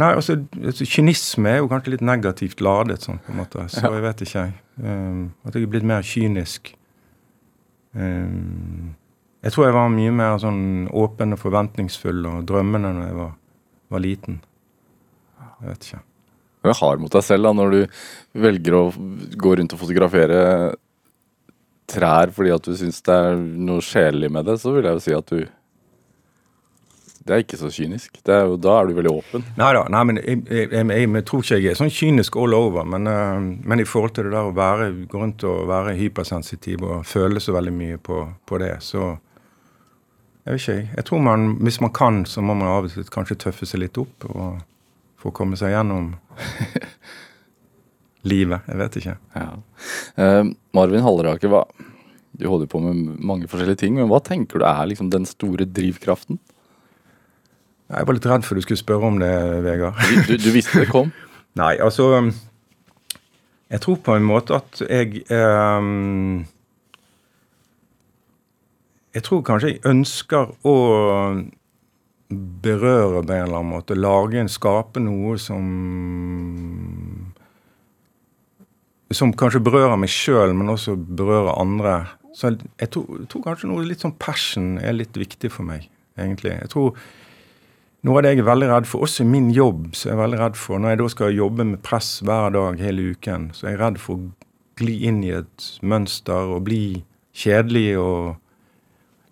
Nei, 0.00 0.10
altså, 0.14 0.36
altså 0.64 0.86
Kynisme 0.88 1.50
er 1.50 1.58
jo 1.60 1.68
kanskje 1.70 1.94
litt 1.96 2.04
negativt 2.04 2.62
ladet, 2.64 3.02
sånn 3.04 3.20
på 3.24 3.32
en 3.34 3.40
måte. 3.42 3.66
Så 3.72 3.82
jeg 3.84 4.04
vet 4.04 4.22
ikke, 4.24 4.44
jeg. 4.44 4.54
Um, 4.80 5.24
at 5.44 5.56
jeg 5.56 5.66
er 5.66 5.72
blitt 5.72 5.88
mer 5.88 6.06
kynisk. 6.06 6.72
Um, 7.92 8.94
jeg 9.44 9.54
tror 9.54 9.66
jeg 9.66 9.76
var 9.76 9.90
mye 9.92 10.12
mer 10.14 10.38
sånn 10.40 10.62
åpen 10.96 11.34
og 11.34 11.40
forventningsfull 11.40 12.22
og 12.28 12.46
drømmende 12.48 12.92
når 12.96 13.08
jeg 13.08 13.18
var, 13.18 13.34
var 13.92 14.04
liten. 14.04 14.38
Jeg 15.60 15.72
vet 15.72 15.88
ikke. 15.88 16.02
Du 16.60 16.68
er 16.68 16.76
hard 16.76 17.00
mot 17.00 17.12
deg 17.12 17.24
selv 17.24 17.48
da, 17.48 17.54
når 17.56 17.74
du 17.74 18.00
velger 18.44 18.76
å 18.76 18.82
gå 19.40 19.54
rundt 19.56 19.74
og 19.76 19.80
fotografere 19.80 20.40
trær 21.90 22.32
fordi 22.34 22.52
at 22.54 22.66
du 22.66 22.76
syns 22.78 23.00
det 23.06 23.16
er 23.16 23.40
noe 23.40 23.82
sjelelig 23.84 24.30
med 24.32 24.46
det, 24.48 24.58
så 24.62 24.74
vil 24.74 24.86
jeg 24.86 24.98
jo 24.98 25.02
si 25.04 25.16
at 25.16 25.32
du 25.32 25.40
Det 27.20 27.34
er 27.36 27.42
ikke 27.44 27.58
så 27.60 27.68
kynisk. 27.70 28.16
Det 28.24 28.32
er 28.32 28.46
jo, 28.48 28.54
da 28.56 28.78
er 28.80 28.88
du 28.88 28.94
veldig 28.96 29.10
åpen. 29.12 29.42
Nei 29.58 29.68
da, 29.76 29.82
nei, 29.92 30.00
men 30.08 30.18
jeg, 30.22 30.38
jeg, 30.48 30.70
jeg, 30.72 30.86
jeg, 30.88 31.24
tror 31.28 31.42
ikke 31.44 31.58
jeg 31.60 31.74
er 31.74 31.78
sånn 31.78 31.92
kynisk 31.92 32.38
all 32.40 32.56
over. 32.56 32.86
Men, 32.88 33.06
uh, 33.06 33.36
men 33.38 33.82
i 33.82 33.86
forhold 33.86 34.14
til 34.16 34.26
det 34.26 34.32
der 34.32 34.48
å 34.48 34.54
være, 34.56 34.88
gå 35.04 35.20
rundt 35.20 35.44
og 35.46 35.68
være 35.68 35.92
hypersensitiv 35.98 36.86
og 36.88 37.04
føle 37.06 37.42
så 37.44 37.54
veldig 37.54 37.74
mye 37.76 38.00
på, 38.00 38.24
på 38.48 38.62
det, 38.64 38.72
så 38.82 39.18
Jeg 40.46 40.54
vet 40.54 40.62
ikke, 40.62 40.74
jeg. 40.78 40.88
Jeg 40.96 41.04
tror 41.04 41.20
man, 41.20 41.46
hvis 41.60 41.80
man 41.84 41.92
kan, 41.92 42.24
så 42.26 42.40
må 42.40 42.56
man 42.56 42.72
av 42.72 42.88
og 42.88 42.94
til 42.94 43.12
kanskje 43.12 43.36
tøffe 43.44 43.68
seg 43.68 43.84
litt 43.84 44.00
opp 44.00 44.24
og 44.32 44.62
for 45.20 45.30
å 45.30 45.36
komme 45.36 45.58
seg 45.60 45.74
gjennom 45.74 46.14
livet. 48.28 48.66
Jeg 48.68 48.80
vet 48.80 48.98
ikke. 49.00 49.16
Ja. 49.36 49.48
Uh, 50.18 50.52
Marvin 50.76 51.04
Halleraker, 51.04 51.52
hva, 51.52 51.64
du 52.40 52.46
holder 52.48 52.70
på 52.70 52.80
med 52.82 53.16
mange 53.18 53.48
forskjellige 53.50 53.82
ting, 53.82 53.96
men 53.98 54.08
hva 54.10 54.20
tenker 54.24 54.60
du 54.60 54.66
er 54.68 54.88
liksom 54.90 55.10
den 55.12 55.26
store 55.28 55.66
drivkraften? 55.68 56.38
Jeg 57.90 58.06
var 58.06 58.14
litt 58.14 58.28
redd 58.30 58.46
for 58.46 58.54
du 58.54 58.62
skulle 58.62 58.78
spørre 58.78 59.08
om 59.10 59.18
det, 59.18 59.32
Vegard. 59.66 59.98
Du, 59.98 60.20
du, 60.30 60.36
du 60.38 60.50
visste 60.54 60.84
det 60.84 60.90
kom? 60.92 61.10
Nei, 61.60 61.74
altså 61.82 62.12
um, 62.14 62.30
Jeg 63.70 63.82
tror 63.82 63.96
på 64.06 64.14
en 64.14 64.26
måte 64.26 64.54
at 64.60 64.82
jeg 64.84 65.24
um, 65.34 66.44
Jeg 69.10 69.24
tror 69.26 69.42
kanskje 69.42 69.72
jeg 69.72 69.82
ønsker 69.90 70.52
å 70.62 70.76
berøre 72.30 73.24
på 73.24 73.32
en 73.34 73.42
eller 73.42 73.58
annen 73.58 73.72
måte. 73.72 73.96
Lage 73.98 74.38
en, 74.38 74.48
skape 74.48 75.02
noe 75.02 75.34
som 75.42 75.64
Som 79.10 79.32
kanskje 79.34 79.62
berører 79.66 79.98
meg 79.98 80.12
sjøl, 80.12 80.52
men 80.54 80.70
også 80.70 80.94
berører 80.94 81.56
andre. 81.58 81.94
Så 82.36 82.52
jeg, 82.52 82.68
jeg, 82.78 82.92
tror, 82.94 83.08
jeg 83.18 83.30
tror 83.32 83.46
kanskje 83.48 83.70
noe 83.70 83.86
litt 83.86 84.04
sånn 84.04 84.14
passion 84.22 84.76
er 84.78 84.94
litt 84.94 85.16
viktig 85.18 85.50
for 85.50 85.66
meg, 85.66 85.88
egentlig. 86.18 86.54
Jeg 86.54 86.70
tror 86.70 86.94
noe 88.06 88.16
av 88.16 88.24
det 88.24 88.30
jeg 88.32 88.40
er 88.40 88.48
veldig 88.48 88.68
redd 88.70 88.86
for, 88.88 89.04
også 89.04 89.26
i 89.26 89.28
min 89.28 89.50
jobb, 89.52 89.90
så 89.98 90.12
er 90.12 90.20
veldig 90.22 90.38
redd 90.40 90.56
for 90.56 90.80
når 90.80 90.94
jeg 90.94 91.00
da 91.02 91.08
skal 91.12 91.34
jobbe 91.36 91.66
med 91.68 91.82
press 91.84 92.12
hver 92.24 92.54
dag 92.54 92.80
hele 92.80 93.10
uken, 93.12 93.50
så 93.56 93.66
er 93.66 93.74
jeg 93.74 93.82
redd 93.82 93.98
for 94.00 94.16
å 94.16 94.30
gli 94.80 94.94
inn 95.10 95.18
i 95.26 95.34
et 95.36 95.66
mønster 95.84 96.54
og 96.54 96.64
bli 96.70 97.02
kjedelig 97.36 97.98
og 98.00 98.38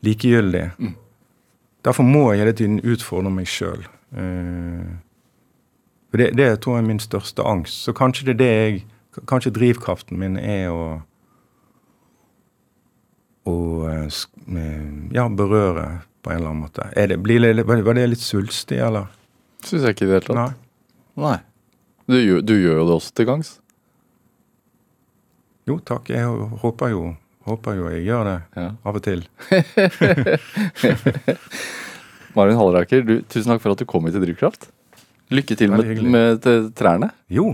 likegyldig. 0.04 0.66
Derfor 1.86 2.04
må 2.04 2.26
jeg 2.32 2.42
hele 2.42 2.56
tiden 2.58 2.82
utfordre 2.84 3.32
meg 3.32 3.48
sjøl. 3.48 3.86
det, 6.12 6.28
det 6.36 6.50
tror 6.60 6.76
jeg 6.76 6.84
er 6.84 6.88
min 6.90 7.00
største 7.00 7.46
angst. 7.48 7.84
Så 7.86 7.96
kanskje 7.96 8.28
det 8.28 8.34
er 8.34 8.42
det 8.42 8.52
jeg 8.52 8.84
Kanskje 9.26 9.50
drivkraften 9.56 10.18
min 10.20 10.36
er 10.38 10.68
å 10.70 10.82
å 13.48 13.54
eh, 13.88 14.08
eh, 14.60 14.88
ja, 15.16 15.24
berøre 15.32 15.86
på 16.22 16.30
en 16.32 16.36
eller 16.36 16.48
annen 16.50 16.64
måte. 16.66 16.82
Er 16.98 17.06
det, 17.12 17.16
blir 17.24 17.40
det, 17.40 17.64
var 17.64 17.94
det 17.96 18.06
litt 18.10 18.20
svulstig, 18.24 18.78
eller? 18.84 19.04
Syns 19.64 19.82
jeg 19.86 19.92
ikke 19.96 20.04
i 20.04 20.08
det 20.10 20.14
hele 20.18 20.26
tatt. 20.26 20.36
Nei. 20.36 20.52
Nei. 21.24 21.38
Du, 22.08 22.16
du 22.44 22.54
gjør 22.56 22.76
jo 22.82 22.86
det 22.88 22.94
også 22.98 23.12
til 23.16 23.26
gangs. 23.28 23.48
Jo 25.68 25.74
takk, 25.84 26.04
jeg 26.12 26.24
håper 26.62 26.88
jo, 26.94 27.02
håper 27.48 27.72
jo 27.76 27.84
jeg 27.92 28.04
gjør 28.06 28.22
det 28.30 28.38
Ja. 28.56 28.68
av 28.88 28.96
og 28.96 29.02
til. 29.04 29.20
Marin 32.36 32.56
Halleraker, 32.56 33.02
du, 33.04 33.14
tusen 33.28 33.50
takk 33.52 33.60
for 33.64 33.72
at 33.74 33.80
du 33.82 33.86
kom 33.88 34.04
hit 34.08 34.14
til 34.16 34.24
Drivkraft. 34.24 34.62
Lykke 35.34 35.54
til 35.60 35.70
med, 35.74 35.84
med, 36.00 36.08
med 36.14 36.30
trærne. 36.78 37.08
Jo, 37.28 37.50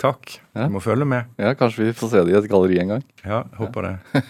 takk. 0.00 0.38
Ja. 0.54 0.68
Du 0.68 0.76
må 0.76 0.82
følge 0.84 1.06
med. 1.08 1.28
Ja, 1.40 1.54
Kanskje 1.58 1.88
vi 1.88 1.96
får 1.96 2.12
se 2.12 2.24
det 2.26 2.34
i 2.34 2.38
et 2.38 2.50
galleri 2.50 2.80
en 2.82 2.92
gang. 2.96 3.04
Ja, 3.24 3.44
håper 3.58 3.88
det. 3.88 3.94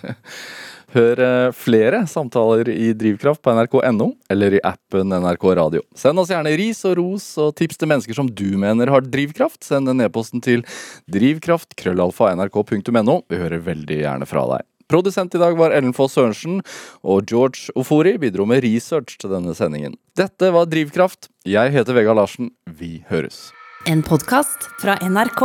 Hør 0.95 1.21
eh, 1.21 1.51
flere 1.53 2.07
samtaler 2.09 2.65
i 2.73 2.95
Drivkraft 2.97 3.43
på 3.45 3.53
nrk.no 3.53 4.07
eller 4.33 4.55
i 4.57 4.61
appen 4.65 5.13
NRK 5.13 5.45
Radio. 5.59 5.83
Send 5.93 6.17
oss 6.23 6.31
gjerne 6.33 6.55
ris 6.57 6.81
og 6.89 6.95
ros 6.97 7.27
og 7.43 7.51
tips 7.61 7.77
til 7.77 7.91
mennesker 7.93 8.17
som 8.17 8.31
du 8.33 8.57
mener 8.61 8.89
har 8.95 9.03
drivkraft. 9.05 9.61
Send 9.69 9.85
en 9.93 10.01
e-posten 10.07 10.41
til 10.45 10.65
drivkraft.krøllalfa.nrk.no. 11.13 13.17
Vi 13.29 13.37
hører 13.43 13.61
veldig 13.69 13.99
gjerne 14.01 14.27
fra 14.31 14.43
deg. 14.55 14.63
Produsent 14.89 15.37
i 15.37 15.43
dag 15.43 15.53
var 15.61 15.77
Ellen 15.77 15.93
Foss 15.93 16.17
Sørensen, 16.17 16.63
og 17.05 17.29
George 17.29 17.69
Ofori 17.77 18.17
bidro 18.17 18.49
med 18.49 18.65
research 18.65 19.21
til 19.21 19.29
denne 19.35 19.53
sendingen. 19.53 19.93
Dette 20.17 20.49
var 20.55 20.65
Drivkraft. 20.73 21.29
Jeg 21.45 21.69
heter 21.77 21.93
Vegard 21.93 22.17
Larsen. 22.17 22.49
Vi 22.65 23.05
høres. 23.13 23.53
En 23.89 24.03
podkast 24.05 24.67
fra 24.83 24.99
NRK. 25.01 25.41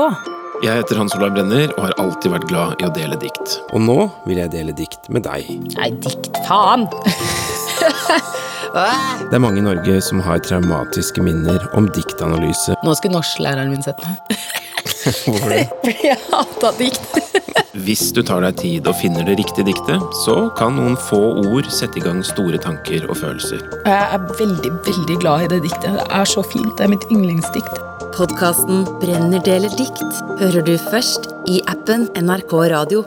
Jeg 0.66 0.76
heter 0.76 0.98
Hans 1.00 1.14
Olav 1.16 1.32
Brenner 1.32 1.70
og 1.78 1.86
har 1.86 1.94
alltid 2.02 2.34
vært 2.34 2.48
glad 2.50 2.82
i 2.82 2.88
å 2.90 2.90
dele 2.92 3.16
dikt. 3.22 3.54
Og 3.72 3.80
nå 3.86 3.96
vil 4.26 4.42
jeg 4.42 4.52
dele 4.52 4.76
dikt 4.76 5.08
med 5.16 5.24
deg. 5.24 5.48
Nei, 5.78 5.88
dikt 6.04 6.28
faen! 6.44 6.84
Det 8.74 9.38
er 9.38 9.40
mange 9.40 9.62
i 9.62 9.64
Norge 9.64 9.96
som 10.04 10.20
har 10.26 10.42
traumatiske 10.44 11.24
minner 11.24 11.64
om 11.78 11.88
diktanalyse. 11.96 12.76
Nå 12.84 12.96
skulle 13.00 13.16
norsklæreren 13.16 13.72
min 13.72 13.86
sett 13.86 14.04
meg. 14.04 14.36
Fordi 15.24 16.10
jeg 16.10 16.20
hata 16.28 16.74
dikt. 16.82 17.16
Hvis 17.86 18.10
du 18.12 18.20
tar 18.28 18.44
deg 18.44 18.60
tid 18.60 18.92
og 18.92 19.00
finner 19.00 19.24
det 19.28 19.38
riktige 19.40 19.70
diktet, 19.72 20.04
så 20.26 20.50
kan 20.60 20.76
noen 20.76 21.00
få 21.08 21.22
ord 21.46 21.72
sette 21.72 22.02
i 22.02 22.04
gang 22.04 22.20
store 22.28 22.60
tanker 22.60 23.08
og 23.08 23.22
følelser. 23.24 23.64
Jeg 23.88 24.20
er 24.20 24.28
veldig, 24.36 24.76
veldig 24.92 25.20
glad 25.24 25.48
i 25.48 25.50
det 25.56 25.64
diktet. 25.70 25.96
Det 25.96 26.12
er 26.12 26.36
så 26.36 26.44
fint. 26.44 26.76
Det 26.76 26.90
er 26.90 26.96
mitt 26.98 27.08
yndlingsdikt. 27.08 27.93
Podkasten 28.14 28.84
Brenner 29.02 29.42
deler 29.42 29.74
dikt 29.74 30.20
hører 30.38 30.62
du 30.68 30.76
først 30.78 31.32
i 31.50 31.64
appen 31.72 32.06
NRK 32.14 32.54
Radio. 32.70 33.02